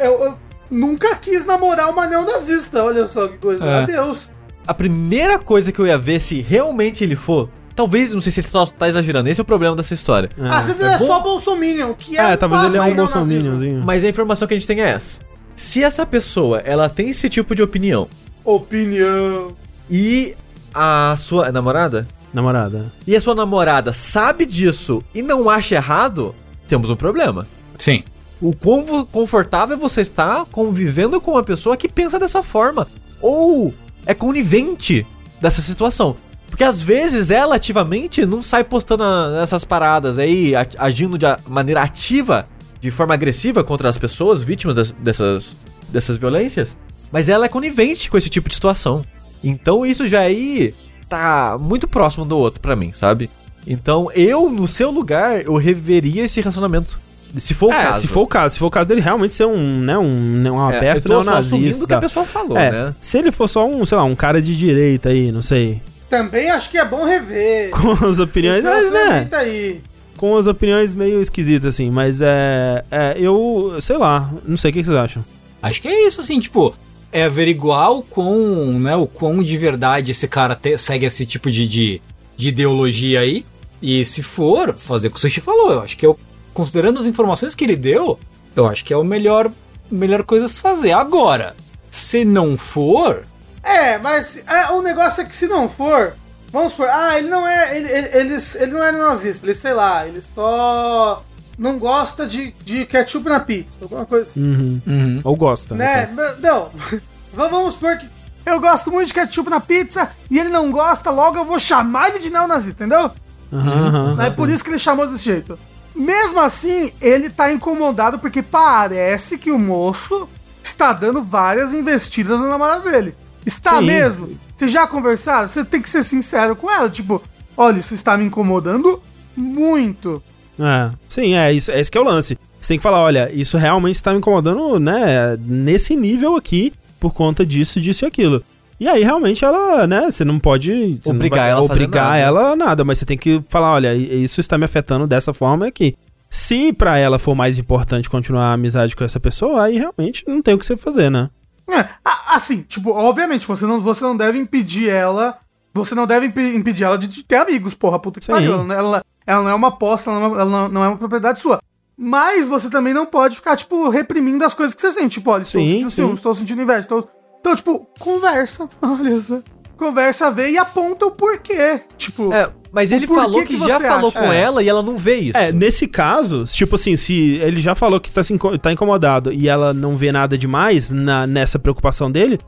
eu, 0.06 0.24
eu 0.24 0.38
nunca 0.70 1.16
quis 1.16 1.44
namorar 1.44 1.90
uma 1.90 2.06
neonazista, 2.06 2.84
olha 2.84 3.06
só 3.08 3.26
que 3.26 3.38
coisa. 3.38 3.64
É. 3.64 3.82
Adeus. 3.82 4.30
A 4.66 4.72
primeira 4.72 5.38
coisa 5.38 5.72
que 5.72 5.80
eu 5.80 5.86
ia 5.86 5.98
ver 5.98 6.20
se 6.20 6.40
realmente 6.40 7.02
ele 7.02 7.16
for. 7.16 7.48
Talvez, 7.74 8.12
não 8.12 8.20
sei 8.20 8.30
se 8.30 8.40
ele 8.40 8.46
só 8.48 8.66
tá 8.66 8.86
exagerando. 8.88 9.28
Esse 9.28 9.40
é 9.40 9.42
o 9.42 9.44
problema 9.44 9.74
dessa 9.74 9.94
história. 9.94 10.28
É, 10.38 10.48
Às 10.48 10.66
vezes 10.66 10.80
ele 10.80 10.92
é 10.92 10.98
só 10.98 11.18
bolsominion, 11.20 11.94
que 11.94 12.16
é, 12.16 12.20
é 12.32 12.34
um 12.34 12.36
talvez 12.36 12.64
ele 12.66 12.76
é 12.76 12.82
um 12.82 12.94
bolsominions. 12.94 13.84
Mas 13.84 14.04
a 14.04 14.08
informação 14.08 14.46
que 14.46 14.54
a 14.54 14.56
gente 14.56 14.66
tem 14.66 14.80
é 14.80 14.90
essa. 14.90 15.20
Se 15.56 15.82
essa 15.82 16.04
pessoa, 16.06 16.58
ela 16.58 16.88
tem 16.88 17.08
esse 17.08 17.28
tipo 17.28 17.54
de 17.54 17.62
opinião 17.62 18.06
Opinião. 18.44 19.52
e 19.90 20.34
a 20.74 21.14
sua 21.18 21.50
namorada 21.52 22.06
Namorada. 22.32 22.92
e 23.06 23.16
a 23.16 23.20
sua 23.20 23.34
namorada 23.34 23.92
sabe 23.92 24.46
disso 24.46 25.02
e 25.14 25.22
não 25.22 25.50
acha 25.50 25.74
errado, 25.74 26.34
temos 26.68 26.90
um 26.90 26.96
problema. 26.96 27.46
Sim. 27.76 28.04
O 28.40 28.54
quão 28.54 29.04
confortável 29.06 29.76
você 29.76 30.00
está 30.00 30.46
convivendo 30.50 31.20
com 31.20 31.32
uma 31.32 31.42
pessoa 31.42 31.76
que 31.76 31.88
pensa 31.88 32.18
dessa 32.18 32.42
forma. 32.42 32.86
Ou 33.20 33.74
é 34.06 34.14
conivente 34.14 35.06
dessa 35.40 35.60
situação. 35.60 36.16
Porque 36.48 36.64
às 36.64 36.82
vezes 36.82 37.30
ela 37.30 37.56
ativamente 37.56 38.24
não 38.24 38.42
sai 38.42 38.64
postando 38.64 39.04
essas 39.42 39.64
paradas 39.64 40.18
aí, 40.18 40.52
agindo 40.78 41.18
de 41.18 41.26
maneira 41.48 41.82
ativa, 41.82 42.46
de 42.80 42.90
forma 42.90 43.14
agressiva 43.14 43.62
contra 43.62 43.88
as 43.88 43.98
pessoas 43.98 44.42
vítimas 44.42 44.92
dessas, 44.92 45.56
dessas 45.88 46.16
violências. 46.16 46.76
Mas 47.12 47.28
ela 47.28 47.46
é 47.46 47.48
conivente 47.48 48.10
com 48.10 48.16
esse 48.16 48.30
tipo 48.30 48.48
de 48.48 48.54
situação. 48.54 49.04
Então 49.42 49.84
isso 49.86 50.06
já 50.08 50.20
aí 50.20 50.74
tá 51.08 51.56
muito 51.60 51.88
próximo 51.88 52.24
do 52.24 52.36
outro 52.38 52.60
pra 52.60 52.76
mim, 52.76 52.92
sabe? 52.94 53.28
Então 53.66 54.10
eu, 54.14 54.48
no 54.50 54.66
seu 54.68 54.90
lugar, 54.90 55.42
eu 55.44 55.56
reveria 55.56 56.24
esse 56.24 56.40
relacionamento. 56.40 56.98
Se 57.38 57.54
for 57.54 57.66
o 57.68 57.72
É, 57.72 57.82
caso. 57.84 58.00
se 58.00 58.08
for 58.08 58.22
o 58.22 58.26
caso, 58.26 58.54
se 58.54 58.58
for 58.58 58.66
o 58.66 58.70
caso 58.70 58.88
dele 58.88 59.00
realmente 59.00 59.32
ser 59.34 59.44
um, 59.46 59.76
né, 59.78 59.96
um, 59.96 60.10
né, 60.40 60.50
um 60.50 60.70
É, 60.70 60.76
aberto 60.76 60.96
eu 60.96 61.02
tô 61.02 61.22
neonazista. 61.22 61.84
o 61.84 61.86
que 61.86 61.94
a 61.94 61.98
pessoa 62.00 62.26
falou, 62.26 62.58
é, 62.58 62.70
né? 62.72 62.94
se 63.00 63.18
ele 63.18 63.30
for 63.30 63.46
só 63.48 63.64
um, 63.68 63.86
sei 63.86 63.96
lá, 63.98 64.02
um 64.04 64.16
cara 64.16 64.42
de 64.42 64.56
direita 64.56 65.10
aí, 65.10 65.30
não 65.30 65.40
sei, 65.42 65.80
Também 66.08 66.50
acho 66.50 66.68
que 66.70 66.76
é 66.76 66.84
bom 66.84 67.04
rever. 67.04 67.70
com 67.76 67.92
as 68.04 68.18
opiniões, 68.18 68.64
mas, 68.64 68.90
né, 68.90 69.28
aí. 69.32 69.80
com 70.16 70.36
as 70.36 70.48
opiniões 70.48 70.92
meio 70.92 71.22
esquisitas 71.22 71.72
assim, 71.72 71.88
mas 71.88 72.20
é, 72.20 72.84
é, 72.90 73.14
eu, 73.16 73.76
sei 73.80 73.96
lá, 73.96 74.28
não 74.44 74.56
sei 74.56 74.72
o 74.72 74.74
que 74.74 74.82
vocês 74.82 74.96
acham. 74.96 75.24
Acho 75.62 75.80
que 75.82 75.86
é 75.86 76.08
isso, 76.08 76.20
assim, 76.20 76.40
tipo, 76.40 76.74
é 77.12 77.24
averiguar 77.24 77.90
o 77.92 78.02
quão, 78.02 78.78
né, 78.78 78.94
o 78.96 79.06
quão 79.06 79.42
de 79.42 79.56
verdade 79.58 80.10
esse 80.12 80.28
cara 80.28 80.54
te- 80.54 80.78
segue 80.78 81.06
esse 81.06 81.26
tipo 81.26 81.50
de, 81.50 81.66
de, 81.66 82.02
de 82.36 82.48
ideologia 82.48 83.20
aí. 83.20 83.44
E 83.82 84.04
se 84.04 84.22
for, 84.22 84.74
fazer 84.76 85.08
o 85.08 85.10
que 85.10 85.16
o 85.16 85.20
Sushi 85.20 85.40
falou, 85.40 85.72
eu 85.72 85.82
acho 85.82 85.96
que 85.96 86.04
eu, 86.06 86.18
considerando 86.52 87.00
as 87.00 87.06
informações 87.06 87.54
que 87.54 87.64
ele 87.64 87.76
deu, 87.76 88.18
eu 88.54 88.66
acho 88.66 88.84
que 88.84 88.92
é 88.92 88.96
o 88.96 89.02
melhor, 89.04 89.50
melhor 89.90 90.22
coisa 90.22 90.46
a 90.46 90.48
se 90.48 90.60
fazer. 90.60 90.92
Agora, 90.92 91.54
se 91.90 92.24
não 92.24 92.56
for, 92.58 93.24
É, 93.62 93.98
mas 93.98 94.42
é, 94.46 94.70
o 94.70 94.82
negócio 94.82 95.22
é 95.22 95.24
que 95.24 95.34
se 95.34 95.46
não 95.46 95.68
for, 95.68 96.14
vamos 96.52 96.72
supor, 96.72 96.88
ah, 96.90 97.18
ele 97.18 97.28
não 97.28 97.46
é. 97.46 97.76
Ele, 97.76 97.90
ele, 97.90 98.08
ele, 98.34 98.42
ele 98.56 98.72
não 98.72 98.84
é 98.84 98.92
nazista, 98.92 99.44
ele, 99.46 99.54
sei 99.54 99.72
lá, 99.74 100.06
ele 100.06 100.22
só 100.34 101.22
não 101.60 101.78
gosta 101.78 102.26
de, 102.26 102.52
de 102.64 102.86
ketchup 102.86 103.28
na 103.28 103.38
pizza, 103.38 103.78
alguma 103.82 104.06
coisa 104.06 104.30
assim. 104.30 104.40
Uhum. 104.42 104.80
uhum, 104.86 105.20
Ou 105.22 105.36
gosta. 105.36 105.74
Né? 105.74 106.08
Não, 106.40 106.70
v- 106.74 107.00
vamos 107.34 107.74
supor 107.74 107.98
que 107.98 108.08
eu 108.46 108.58
gosto 108.58 108.90
muito 108.90 109.08
de 109.08 109.14
ketchup 109.14 109.50
na 109.50 109.60
pizza 109.60 110.10
e 110.30 110.38
ele 110.38 110.48
não 110.48 110.70
gosta, 110.72 111.10
logo 111.10 111.36
eu 111.36 111.44
vou 111.44 111.58
chamar 111.58 112.08
ele 112.08 112.18
de 112.18 112.30
neonazista, 112.30 112.84
entendeu? 112.84 113.10
Aham. 113.52 114.16
É 114.22 114.30
por 114.30 114.48
isso 114.48 114.64
que 114.64 114.70
ele 114.70 114.78
chamou 114.78 115.06
desse 115.06 115.24
jeito. 115.24 115.58
Mesmo 115.94 116.40
assim, 116.40 116.92
ele 117.00 117.28
tá 117.28 117.52
incomodado 117.52 118.18
porque 118.18 118.42
parece 118.42 119.36
que 119.36 119.50
o 119.50 119.58
moço 119.58 120.28
está 120.62 120.92
dando 120.92 121.22
várias 121.22 121.74
investidas 121.74 122.40
na 122.40 122.48
namorada 122.48 122.90
dele. 122.90 123.14
Está 123.44 123.78
Sim. 123.78 123.86
mesmo? 123.86 124.38
Vocês 124.56 124.70
já 124.70 124.86
conversaram? 124.86 125.48
Você 125.48 125.64
tem 125.64 125.82
que 125.82 125.90
ser 125.90 126.04
sincero 126.04 126.54
com 126.56 126.70
ela. 126.70 126.88
Tipo, 126.88 127.22
olha, 127.56 127.80
isso 127.80 127.92
está 127.94 128.16
me 128.16 128.24
incomodando 128.24 129.02
muito. 129.36 130.22
É, 130.58 130.90
sim, 131.08 131.34
é 131.34 131.52
isso, 131.52 131.70
é 131.70 131.80
esse 131.80 131.90
que 131.90 131.96
é 131.98 132.00
o 132.00 132.04
lance. 132.04 132.38
Você 132.60 132.68
tem 132.68 132.76
que 132.78 132.82
falar, 132.82 133.00
olha, 133.00 133.30
isso 133.32 133.56
realmente 133.56 133.94
está 133.96 134.12
me 134.12 134.18
incomodando, 134.18 134.78
né, 134.78 135.36
nesse 135.40 135.96
nível 135.96 136.36
aqui, 136.36 136.72
por 136.98 137.14
conta 137.14 137.44
disso, 137.46 137.80
disso 137.80 138.04
e 138.04 138.06
aquilo. 138.06 138.42
E 138.78 138.88
aí, 138.88 139.02
realmente, 139.02 139.44
ela, 139.44 139.86
né, 139.86 140.10
você 140.10 140.24
não 140.24 140.38
pode 140.38 140.98
você 141.02 141.08
não 141.10 141.16
Obrigar 141.16 141.38
vai 141.40 141.50
ela 141.50 141.62
obrigar 141.62 142.04
nada. 142.04 142.18
ela 142.18 142.56
nada, 142.56 142.84
mas 142.84 142.98
você 142.98 143.04
tem 143.06 143.16
que 143.18 143.40
falar, 143.48 143.72
olha, 143.72 143.94
isso 143.94 144.40
está 144.40 144.56
me 144.58 144.64
afetando 144.64 145.06
dessa 145.06 145.32
forma 145.34 145.66
aqui. 145.66 145.96
Se 146.30 146.72
pra 146.72 146.96
ela 146.98 147.18
for 147.18 147.34
mais 147.34 147.58
importante 147.58 148.08
continuar 148.08 148.44
a 148.44 148.52
amizade 148.52 148.94
com 148.94 149.04
essa 149.04 149.18
pessoa, 149.18 149.64
aí 149.64 149.76
realmente 149.78 150.24
não 150.28 150.40
tem 150.40 150.54
o 150.54 150.58
que 150.58 150.64
você 150.64 150.76
fazer, 150.76 151.10
né? 151.10 151.28
É, 151.68 151.84
assim, 152.28 152.62
tipo, 152.62 152.90
obviamente, 152.90 153.46
você 153.46 153.66
não, 153.66 153.80
você 153.80 154.02
não 154.04 154.16
deve 154.16 154.38
impedir 154.38 154.88
ela. 154.90 155.38
Você 155.74 155.94
não 155.94 156.06
deve 156.06 156.26
impe- 156.26 156.54
impedir 156.56 156.84
ela 156.84 156.96
de, 156.98 157.06
de 157.08 157.24
ter 157.24 157.36
amigos, 157.36 157.74
porra, 157.74 157.98
puta 157.98 158.18
que 158.20 158.26
pariu. 158.26 158.54
Ela, 158.54 158.64
não- 158.64 158.74
ela, 158.74 159.04
ela 159.26 159.42
não 159.42 159.50
é 159.50 159.54
uma 159.54 159.68
aposta, 159.68 160.10
ela, 160.10 160.20
não, 160.20 160.26
é 160.26 160.28
uma- 160.28 160.40
ela 160.40 160.50
não- 160.50 160.68
não 160.68 160.84
é 160.84 160.88
uma 160.88 160.96
propriedade 160.96 161.38
sua. 161.40 161.60
Mas 161.96 162.48
você 162.48 162.70
também 162.70 162.94
não 162.94 163.04
pode 163.04 163.36
ficar, 163.36 163.56
tipo, 163.56 163.88
reprimindo 163.90 164.42
as 164.44 164.54
coisas 164.54 164.74
que 164.74 164.80
você 164.80 164.90
sente. 164.92 165.14
Tipo, 165.18 165.30
olha, 165.32 165.42
estou 165.42 165.60
Sim, 165.60 165.72
sentindo 165.72 165.90
sim. 165.90 165.96
ciúmes, 165.96 166.18
estou 166.18 166.34
sentindo 166.34 166.62
inveja. 166.62 166.80
Estou... 166.80 167.08
Então, 167.40 167.54
tipo, 167.54 167.86
conversa. 167.98 168.68
Olha 168.80 169.20
só. 169.20 169.40
Conversa, 169.76 170.30
vê 170.30 170.50
e 170.50 170.58
aponta 170.58 171.06
o 171.06 171.10
porquê. 171.10 171.80
Tipo, 171.96 172.32
É, 172.34 172.50
mas 172.70 172.92
ele 172.92 173.06
falou 173.06 173.40
que 173.40 173.56
que, 173.56 173.58
já 173.66 173.80
falou 173.80 174.08
acha? 174.10 174.18
com 174.20 174.30
É. 174.30 174.38
ela 174.40 174.62
e 174.62 174.68
ela 174.68 174.82
não 174.82 174.94
vê 174.96 175.16
isso. 175.16 175.36
É, 175.38 175.50
nesse 175.50 175.86
caso, 175.86 176.44
tipo 176.44 176.74
assim, 176.74 176.96
se 176.96 177.36
ele 177.38 177.60
já 177.60 177.74
falou 177.74 177.98
que 177.98 178.12
tá, 178.12 178.22
se 178.22 178.32
inco- 178.34 178.58
tá 178.58 178.70
incomodado 178.72 179.32
e 179.32 179.48
ela 179.48 179.72
não 179.72 179.96
vê 179.96 180.12
nada 180.12 180.36
demais 180.36 180.90
na, 180.90 181.26
nessa 181.26 181.58
preocupação 181.58 182.10
dele, 182.10 182.38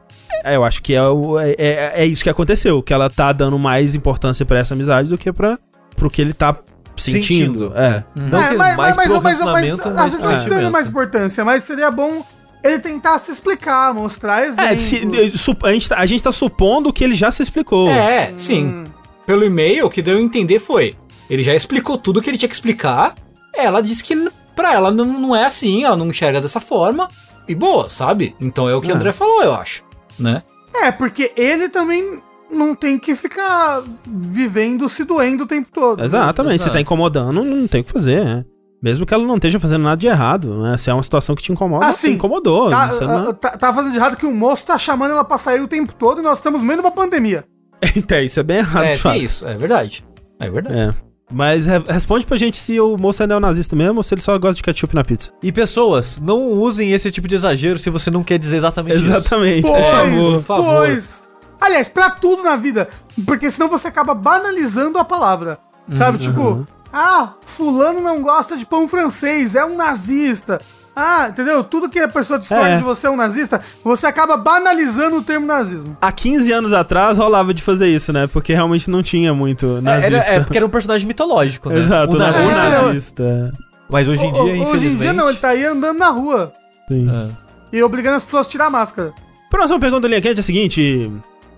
é, 0.44 0.56
eu 0.56 0.62
acho 0.64 0.82
que 0.82 0.94
é, 0.94 0.98
é, 0.98 1.54
é, 1.56 1.92
é 2.02 2.06
isso 2.06 2.22
que 2.22 2.28
aconteceu, 2.28 2.82
que 2.82 2.92
ela 2.92 3.08
tá 3.08 3.32
dando 3.32 3.58
mais 3.58 3.94
importância 3.94 4.44
pra 4.44 4.58
essa 4.58 4.74
amizade 4.74 5.08
do 5.08 5.16
que 5.16 5.32
pra, 5.32 5.58
pro 6.02 6.10
que 6.10 6.20
ele 6.20 6.32
tá 6.32 6.56
sentindo. 6.96 7.22
Sentindo. 7.68 7.72
É. 7.76 8.04
Não 8.14 8.38
É, 8.40 8.54
mas, 8.54 8.76
mais 8.76 8.76
mas, 8.76 9.06
pro 9.06 9.14
mas, 9.22 9.22
mas, 9.22 9.38
relacionamento, 9.38 9.88
às 9.88 9.94
mas 9.94 10.04
vezes 10.12 10.20
não 10.20 10.28
dando 10.30 10.40
sentimento. 10.42 10.70
mais 10.72 10.88
importância, 10.88 11.44
mas 11.44 11.64
seria 11.64 11.90
bom 11.90 12.24
ele 12.62 12.78
tentar 12.78 13.18
se 13.18 13.30
explicar, 13.32 13.92
mostrar 13.94 14.44
exemplos. 14.44 14.70
É, 14.72 14.76
se- 14.78 15.56
a, 15.64 15.72
gente 15.72 15.88
tá, 15.88 15.96
a 15.98 16.06
gente 16.06 16.22
tá 16.22 16.32
supondo 16.32 16.92
que 16.92 17.02
ele 17.02 17.14
já 17.14 17.30
se 17.30 17.42
explicou. 17.42 17.88
é, 17.88 18.32
sim. 18.36 18.84
Pelo 19.26 19.44
e-mail, 19.44 19.86
o 19.86 19.90
que 19.90 20.02
deu 20.02 20.18
a 20.18 20.20
entender 20.20 20.58
foi: 20.58 20.94
ele 21.30 21.42
já 21.42 21.54
explicou 21.54 21.96
tudo 21.96 22.18
o 22.18 22.22
que 22.22 22.28
ele 22.30 22.38
tinha 22.38 22.48
que 22.48 22.54
explicar. 22.54 23.14
Ela 23.54 23.80
disse 23.80 24.02
que 24.02 24.30
pra 24.54 24.74
ela 24.74 24.90
não, 24.90 25.04
não 25.04 25.36
é 25.36 25.44
assim, 25.44 25.84
ela 25.84 25.96
não 25.96 26.08
enxerga 26.08 26.40
dessa 26.40 26.58
forma. 26.60 27.08
E 27.48 27.54
boa, 27.54 27.88
sabe? 27.88 28.34
Então 28.40 28.68
é 28.68 28.74
o 28.74 28.80
que 28.80 28.88
o 28.88 28.92
É. 28.92 28.94
André 28.94 29.12
falou, 29.12 29.42
eu 29.42 29.54
acho. 29.54 29.82
Né? 30.18 30.42
É, 30.74 30.90
porque 30.92 31.32
ele 31.36 31.68
também 31.68 32.20
não 32.52 32.74
tem 32.74 32.98
que 32.98 33.14
ficar 33.16 33.82
vivendo 34.06 34.88
se 34.88 35.04
doendo 35.04 35.44
o 35.44 35.46
tempo 35.46 35.68
todo. 35.72 36.02
Exatamente, 36.04 36.56
Exato. 36.56 36.70
se 36.70 36.74
tá 36.74 36.80
incomodando, 36.80 37.44
não 37.44 37.66
tem 37.66 37.80
o 37.80 37.84
que 37.84 37.92
fazer, 37.92 38.24
né? 38.24 38.44
Mesmo 38.82 39.06
que 39.06 39.14
ela 39.14 39.24
não 39.24 39.36
esteja 39.36 39.60
fazendo 39.60 39.82
nada 39.84 39.96
de 39.96 40.06
errado, 40.08 40.60
né? 40.60 40.76
Se 40.76 40.90
é 40.90 40.94
uma 40.94 41.02
situação 41.04 41.36
que 41.36 41.42
te 41.42 41.52
incomoda, 41.52 41.86
Ah, 41.86 41.92
te 41.92 42.10
incomodou. 42.10 42.68
Tá, 42.68 42.88
você 42.88 43.04
ah, 43.04 43.06
não- 43.06 43.32
tá, 43.34 43.50
tá 43.50 43.72
fazendo 43.72 43.92
de 43.92 43.96
errado 43.96 44.16
que 44.16 44.26
o 44.26 44.32
moço 44.34 44.66
tá 44.66 44.76
chamando 44.76 45.12
ela 45.12 45.24
pra 45.24 45.38
sair 45.38 45.60
o 45.60 45.68
tempo 45.68 45.94
todo 45.94 46.18
e 46.20 46.22
nós 46.22 46.38
estamos 46.38 46.60
no 46.60 46.66
meio 46.66 46.80
de 46.80 46.84
uma 46.86 46.90
pandemia. 46.92 47.44
Então, 47.96 48.18
isso 48.20 48.38
é 48.38 48.42
bem 48.44 48.58
errado, 48.58 48.84
é, 48.84 48.92
de 48.94 48.98
fato. 48.98 49.12
tem 49.14 49.22
isso, 49.24 49.46
é 49.46 49.56
verdade. 49.56 50.04
É 50.40 50.48
verdade. 50.50 50.76
É. 50.78 50.94
Mas 51.32 51.66
re- 51.66 51.82
responde 51.88 52.26
pra 52.26 52.36
gente 52.36 52.56
se 52.56 52.78
o 52.78 52.96
moço 52.98 53.22
é 53.22 53.26
neonazista 53.26 53.74
mesmo 53.74 53.96
ou 53.98 54.02
se 54.02 54.14
ele 54.14 54.20
só 54.20 54.36
gosta 54.38 54.56
de 54.56 54.62
ketchup 54.62 54.94
na 54.94 55.02
pizza. 55.02 55.30
E 55.42 55.50
pessoas, 55.50 56.18
não 56.20 56.50
usem 56.50 56.92
esse 56.92 57.10
tipo 57.10 57.26
de 57.26 57.34
exagero 57.34 57.78
se 57.78 57.88
você 57.90 58.10
não 58.10 58.22
quer 58.22 58.38
dizer 58.38 58.58
exatamente 58.58 58.96
isso. 58.98 59.06
Exatamente, 59.06 59.62
Pois, 59.62 59.82
por 59.82 59.90
favor. 59.92 60.32
por 60.34 60.42
favor. 60.42 60.76
pois. 60.86 61.24
Aliás, 61.64 61.88
pra 61.88 62.10
tudo 62.10 62.42
na 62.42 62.56
vida. 62.56 62.88
Porque 63.26 63.50
senão 63.50 63.68
você 63.68 63.88
acaba 63.88 64.14
banalizando 64.14 64.98
a 64.98 65.04
palavra. 65.04 65.58
Sabe? 65.94 66.18
Tipo, 66.18 66.66
ah, 66.92 67.34
fulano 67.44 68.00
não 68.00 68.20
gosta 68.22 68.56
de 68.56 68.64
pão 68.66 68.88
francês, 68.88 69.54
é 69.54 69.64
um 69.64 69.76
nazista. 69.76 70.60
Ah, 70.94 71.28
entendeu? 71.30 71.64
Tudo 71.64 71.88
que 71.88 71.98
a 71.98 72.08
pessoa 72.08 72.38
discorda 72.38 72.68
É. 72.70 72.76
de 72.76 72.82
você 72.82 73.06
é 73.06 73.10
um 73.10 73.16
nazista, 73.16 73.60
você 73.82 74.06
acaba 74.06 74.36
banalizando 74.36 75.16
o 75.16 75.22
termo 75.22 75.46
nazismo. 75.46 75.96
Há 76.00 76.12
15 76.12 76.52
anos 76.52 76.72
atrás 76.74 77.16
rolava 77.16 77.54
de 77.54 77.62
fazer 77.62 77.88
isso, 77.88 78.12
né? 78.12 78.26
Porque 78.26 78.52
realmente 78.52 78.90
não 78.90 79.02
tinha 79.02 79.32
muito 79.32 79.78
É, 79.78 79.80
nazista. 79.80 80.16
Era, 80.16 80.34
é 80.34 80.40
porque 80.40 80.56
era 80.58 80.66
um 80.66 80.70
personagem 80.70 81.06
mitológico, 81.08 81.70
né? 81.70 81.80
Exato, 81.80 82.16
o 82.16 82.18
né? 82.18 82.26
nazista. 82.26 82.50
o 82.50 82.52
é- 82.60 82.82
nazista. 82.86 83.52
Mas 83.88 84.08
hoje 84.08 84.22
em 84.24 84.32
dia, 84.32 84.42
ho- 84.42 84.48
infelizmente... 84.48 84.76
Hoje 84.76 84.88
em 84.88 84.96
dia 84.96 85.12
não, 85.14 85.28
ele 85.30 85.38
tá 85.38 85.48
aí 85.48 85.64
andando 85.64 85.98
na 85.98 86.08
rua 86.10 86.52
Sim. 86.88 87.08
É. 87.10 87.76
e 87.76 87.82
obrigando 87.82 88.16
as 88.16 88.24
pessoas 88.24 88.46
a 88.46 88.50
tirar 88.50 88.66
a 88.66 88.70
máscara. 88.70 89.12
Próxima 89.50 89.80
pergunta 89.80 90.06
linha 90.08 90.20
quente 90.20 90.38
é 90.38 90.40
a 90.40 90.44
seguinte: 90.44 91.10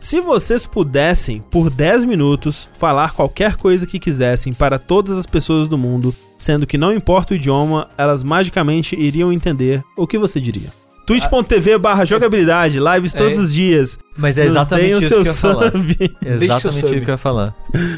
Se 0.04 0.20
vocês 0.20 0.66
pudessem, 0.66 1.40
por 1.50 1.70
10 1.70 2.04
minutos, 2.04 2.68
falar 2.78 3.14
qualquer 3.14 3.56
coisa 3.56 3.86
que 3.86 3.98
quisessem 3.98 4.52
para 4.52 4.78
todas 4.78 5.16
as 5.16 5.24
pessoas 5.24 5.66
do 5.66 5.78
mundo, 5.78 6.14
sendo 6.36 6.66
que 6.66 6.76
não 6.76 6.92
importa 6.92 7.32
o 7.32 7.36
idioma, 7.38 7.88
elas 7.96 8.22
magicamente 8.22 8.94
iriam 8.94 9.32
entender, 9.32 9.82
o 9.96 10.06
que 10.06 10.18
você 10.18 10.38
diria? 10.38 10.68
twitch.tv 11.06 11.78
barra 11.78 12.04
jogabilidade, 12.04 12.78
lives 12.78 13.14
todos 13.14 13.38
os 13.38 13.54
dias. 13.54 13.98
Mas 14.14 14.38
é 14.38 14.44
exatamente 14.44 15.06
isso 15.06 15.08
seu 15.08 15.22
que 15.22 15.28
eu 15.28 15.32
ia 15.32 15.38
falar. 15.38 15.72
sub. 15.72 16.16
Exatamente 16.22 16.68
isso 16.68 16.86
que 16.86 16.94
eu 16.96 17.08
ia 17.08 17.16
falar. 17.16 17.54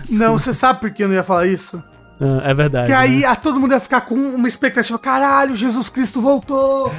Não, 0.08 0.38
você 0.38 0.54
sabe 0.54 0.78
por 0.78 0.92
que 0.92 1.02
eu 1.02 1.08
não 1.08 1.14
ia 1.16 1.24
falar 1.24 1.48
isso? 1.48 1.82
Ah, 2.20 2.42
é 2.44 2.54
verdade. 2.54 2.86
Que 2.86 2.92
aí 2.92 3.20
né? 3.22 3.26
ah, 3.26 3.34
todo 3.34 3.58
mundo 3.58 3.72
ia 3.72 3.80
ficar 3.80 4.02
com 4.02 4.14
uma 4.14 4.46
expectativa. 4.46 4.96
Caralho, 4.96 5.56
Jesus 5.56 5.88
Cristo 5.88 6.22
voltou. 6.22 6.92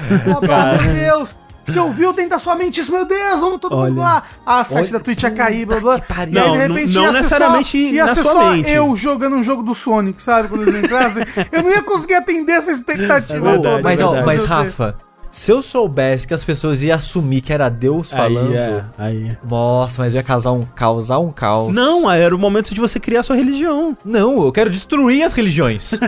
Ah, 0.52 0.84
meu 0.84 0.94
Deus. 0.94 1.34
Você 1.68 1.80
ouviu 1.80 2.14
dentro 2.14 2.32
da 2.32 2.40
sua 2.40 2.56
mente 2.56 2.80
isso, 2.80 2.92
meu 2.92 3.04
Deus, 3.06 3.40
vamos 3.42 3.60
todo 3.60 3.76
mundo 3.76 4.00
Olha. 4.00 4.04
lá. 4.04 4.24
A 4.46 4.64
site 4.64 4.86
Olha, 4.86 4.94
da 4.94 5.00
Twitch 5.02 5.24
ia 5.24 5.32
cair, 5.32 5.66
blá 5.66 5.80
blá. 5.80 6.00
que 6.00 6.08
pariu. 6.14 6.34
E 6.34 6.40
aí, 6.40 6.46
Não, 6.46 6.54
de 6.54 6.58
não- 6.68 6.76
repente, 6.76 6.96
não 6.96 7.04
ia 7.04 7.12
ser 7.12 7.18
necessariamente 7.18 7.70
só, 7.70 7.94
ia 7.94 8.08
ser 8.16 8.24
só 8.24 8.52
mente. 8.52 8.70
eu 8.72 8.96
jogando 8.96 9.36
um 9.36 9.44
jogo 9.44 9.62
do 9.64 9.76
Sonic, 9.76 10.22
sabe? 10.22 10.48
Quando 10.48 10.62
eles 10.68 10.84
entrassem. 10.84 11.24
eu 11.52 11.62
não 11.64 11.70
ia 11.70 11.84
conseguir 11.84 12.16
atender 12.16 12.54
essa 12.54 12.72
expectativa 12.72 13.36
É 13.36 13.52
verdade, 13.52 13.64
toda. 13.64 13.82
mas, 13.84 14.00
é 14.00 14.06
ó, 14.06 14.26
mas? 14.26 14.46
Rafa, 14.46 14.96
se 15.30 15.52
eu 15.52 15.62
soubesse 15.62 16.26
que 16.26 16.34
as 16.34 16.44
pessoas 16.44 16.82
iam 16.84 16.96
assumir 16.96 17.42
que 17.42 17.52
era 17.52 17.68
Deus 17.70 18.12
falando. 18.12 18.52
Aí, 18.52 18.56
é, 18.58 18.84
aí. 18.98 19.38
Nossa, 19.48 20.02
mas 20.02 20.16
eu 20.16 20.20
ia 20.20 20.24
causar 20.24 20.54
um, 20.54 20.62
causar 20.64 21.20
um 21.20 21.32
caos. 21.32 21.74
Não, 21.74 22.10
era 22.10 22.34
o 22.34 22.40
momento 22.40 22.74
de 22.74 22.80
você 22.80 22.98
criar 23.00 23.24
sua 23.24 23.36
religião. 23.36 23.96
Não, 24.06 24.46
eu 24.46 24.52
quero 24.54 24.70
destruir 24.70 25.24
as 25.24 25.34
religiões. 25.34 25.92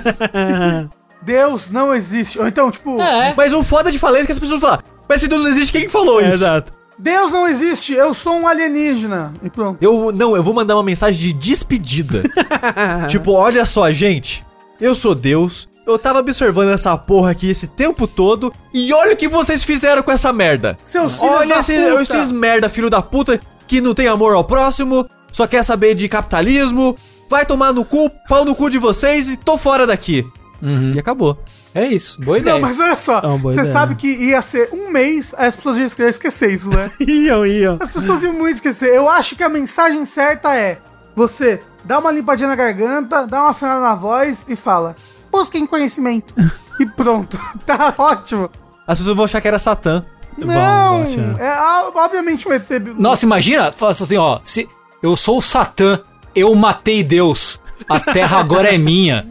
Deus 1.22 1.70
não 1.70 1.94
existe. 1.94 2.40
Ou 2.40 2.48
então, 2.48 2.72
tipo, 2.72 3.00
É. 3.02 3.34
mas 3.36 3.52
o 3.54 3.62
foda 3.64 3.92
de 3.92 4.00
falar 4.00 4.20
é 4.20 4.26
que 4.26 4.32
as 4.32 4.40
pessoas 4.40 4.62
falam, 4.62 4.80
mas 5.10 5.20
se 5.22 5.28
Deus 5.28 5.42
não 5.42 5.50
existe, 5.50 5.72
quem 5.72 5.82
que 5.82 5.90
falou 5.90 6.22
É, 6.22 6.26
isso? 6.28 6.36
exato. 6.36 6.72
Deus 6.98 7.32
não 7.32 7.48
existe, 7.48 7.94
eu 7.94 8.14
sou 8.14 8.34
um 8.38 8.46
alienígena. 8.48 9.34
E 9.42 9.50
pronto. 9.50 9.78
Eu, 9.82 10.12
não, 10.12 10.36
eu 10.36 10.44
vou 10.44 10.54
mandar 10.54 10.76
uma 10.76 10.84
mensagem 10.84 11.20
de 11.20 11.34
despedida. 11.34 12.24
tipo, 13.10 13.32
olha 13.32 13.66
só, 13.66 13.90
gente, 13.92 14.46
eu 14.82 14.94
sou 14.94 15.16
Deus, 15.16 15.68
eu 15.88 15.98
tava 15.98 16.20
observando 16.20 16.70
essa 16.70 16.98
porra 16.98 17.32
aqui 17.32 17.50
esse 17.50 17.68
tempo 17.68 18.06
todo, 18.06 18.54
e 18.74 18.94
olha 18.94 19.14
o 19.14 19.18
que 19.18 19.28
vocês 19.30 19.64
fizeram 19.64 20.04
com 20.04 20.12
essa 20.12 20.32
merda. 20.34 20.78
Seus 20.84 21.14
filhos 21.14 21.32
Olha 21.36 21.56
da 21.56 21.60
esses, 21.62 21.80
puta. 21.90 22.02
esses 22.02 22.32
merda, 22.32 22.68
filho 22.70 22.90
da 22.90 23.02
puta, 23.02 23.40
que 23.66 23.80
não 23.80 23.94
tem 23.94 24.08
amor 24.08 24.34
ao 24.36 24.44
próximo, 24.44 25.08
só 25.32 25.48
quer 25.48 25.64
saber 25.64 25.96
de 25.96 26.10
capitalismo, 26.10 26.98
vai 27.30 27.46
tomar 27.46 27.72
no 27.74 27.86
cu, 27.86 28.10
pau 28.28 28.44
no 28.44 28.54
cu 28.54 28.70
de 28.70 28.78
vocês 28.78 29.30
e 29.30 29.38
tô 29.38 29.58
fora 29.58 29.88
daqui. 29.88 30.28
Uhum. 30.62 30.92
E 30.96 31.00
acabou. 31.00 31.38
É 31.74 31.86
isso, 31.86 32.20
boa 32.22 32.38
ideia. 32.40 32.56
Não, 32.56 32.62
mas 32.62 32.80
olha 32.80 32.98
só, 32.98 33.20
É 33.20 33.38
você 33.38 33.60
ideia. 33.60 33.74
sabe 33.74 33.96
que 33.96 34.08
ia 34.08 34.42
ser 34.42 34.70
um 34.74 34.90
mês, 34.90 35.36
aí 35.38 35.48
as 35.48 35.56
pessoas 35.56 35.78
iam 35.78 36.08
esquecer 36.10 36.52
isso, 36.52 36.70
né? 36.70 36.92
Iam, 37.00 37.46
iam. 37.46 37.78
As 37.80 37.90
pessoas 37.92 38.24
iam 38.24 38.34
muito 38.34 38.56
esquecer. 38.56 38.94
Eu 38.94 39.08
acho 39.08 39.36
que 39.36 39.44
a 39.44 39.50
mensagem 39.50 40.04
certa 40.06 40.56
é: 40.56 40.80
você 41.16 41.62
dá 41.86 42.00
uma 42.00 42.12
limpadinha 42.12 42.50
na 42.50 42.56
garganta, 42.56 43.28
dá 43.28 43.42
uma 43.42 43.50
afinada 43.52 43.82
na 43.82 43.94
voz 43.96 44.46
e 44.50 44.56
fala: 44.56 44.96
busquem 45.32 45.66
conhecimento. 45.68 46.34
e 46.80 46.86
pronto. 46.86 47.38
tá 47.66 47.94
ótimo. 47.98 48.50
As 48.88 48.98
pessoas 48.98 49.16
vão 49.16 49.26
achar 49.26 49.40
que 49.40 49.48
era 49.48 49.60
Satã. 49.60 50.04
Não, 50.38 51.04
achar. 51.04 51.40
é 51.40 51.48
ah, 51.50 51.92
obviamente 51.96 52.48
um 52.48 52.54
ET. 52.54 52.68
Nossa, 52.98 53.26
imagina, 53.26 53.72
fala 53.72 53.92
assim, 53.92 54.18
ó, 54.18 54.40
se 54.44 54.68
eu 55.04 55.16
sou 55.18 55.38
o 55.38 55.42
Satã, 55.42 56.00
eu 56.34 56.56
matei 56.56 57.04
Deus, 57.04 57.62
a 57.88 58.00
terra 58.00 58.40
agora 58.40 58.74
é 58.74 58.78
minha. 58.78 59.26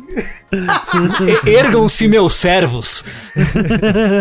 E- 1.45 1.51
Ergam-se 1.51 2.09
meus 2.09 2.35
servos. 2.35 3.05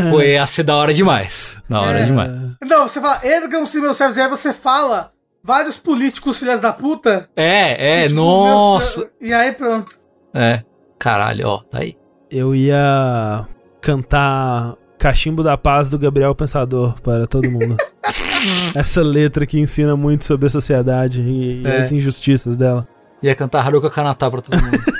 Pô, 0.10 0.22
ia 0.22 0.46
ser 0.48 0.64
da 0.64 0.76
hora 0.76 0.94
demais. 0.94 1.58
Da 1.70 1.82
hora 1.82 2.00
É. 2.00 2.04
demais. 2.06 2.32
Não, 2.68 2.88
você 2.88 3.00
fala, 3.00 3.20
ergam-se 3.24 3.80
meus 3.80 3.98
servos, 3.98 4.18
e 4.18 4.22
aí 4.22 4.28
você 4.30 4.52
fala 4.54 5.12
vários 5.44 5.78
políticos 5.78 6.40
filhas 6.40 6.60
da 6.62 6.74
puta. 6.74 7.30
É, 7.36 8.02
é, 8.04 8.08
tipo, 8.08 8.16
nossa. 8.16 9.00
meus- 9.02 9.12
E 9.22 9.34
aí 9.34 9.52
pronto. 9.54 9.96
É, 10.34 10.62
caralho, 11.00 11.48
ó, 11.48 11.58
tá 11.60 11.80
aí. 11.80 11.96
Eu 12.30 12.54
ia 12.54 13.46
cantar 13.82 14.76
Cachimbo 15.00 15.44
da 15.44 15.58
Paz 15.58 15.90
do 15.90 15.98
Gabriel 15.98 16.36
Pensador 16.36 17.00
para 17.02 17.26
todo 17.28 17.50
mundo. 17.50 17.78
Essa 18.76 19.02
letra 19.02 19.46
que 19.46 19.60
ensina 19.60 19.96
muito 19.96 20.26
sobre 20.26 20.48
a 20.48 20.50
sociedade 20.50 21.22
e, 21.22 21.62
e 21.62 21.68
É. 21.68 21.84
as 21.84 21.92
injustiças 21.92 22.58
dela. 22.58 22.88
Ia 23.24 23.36
cantar 23.36 23.66
Haruka 23.66 23.90
Kanata 23.90 24.30
pra 24.30 24.42
todo 24.42 24.62
mundo. 24.62 24.80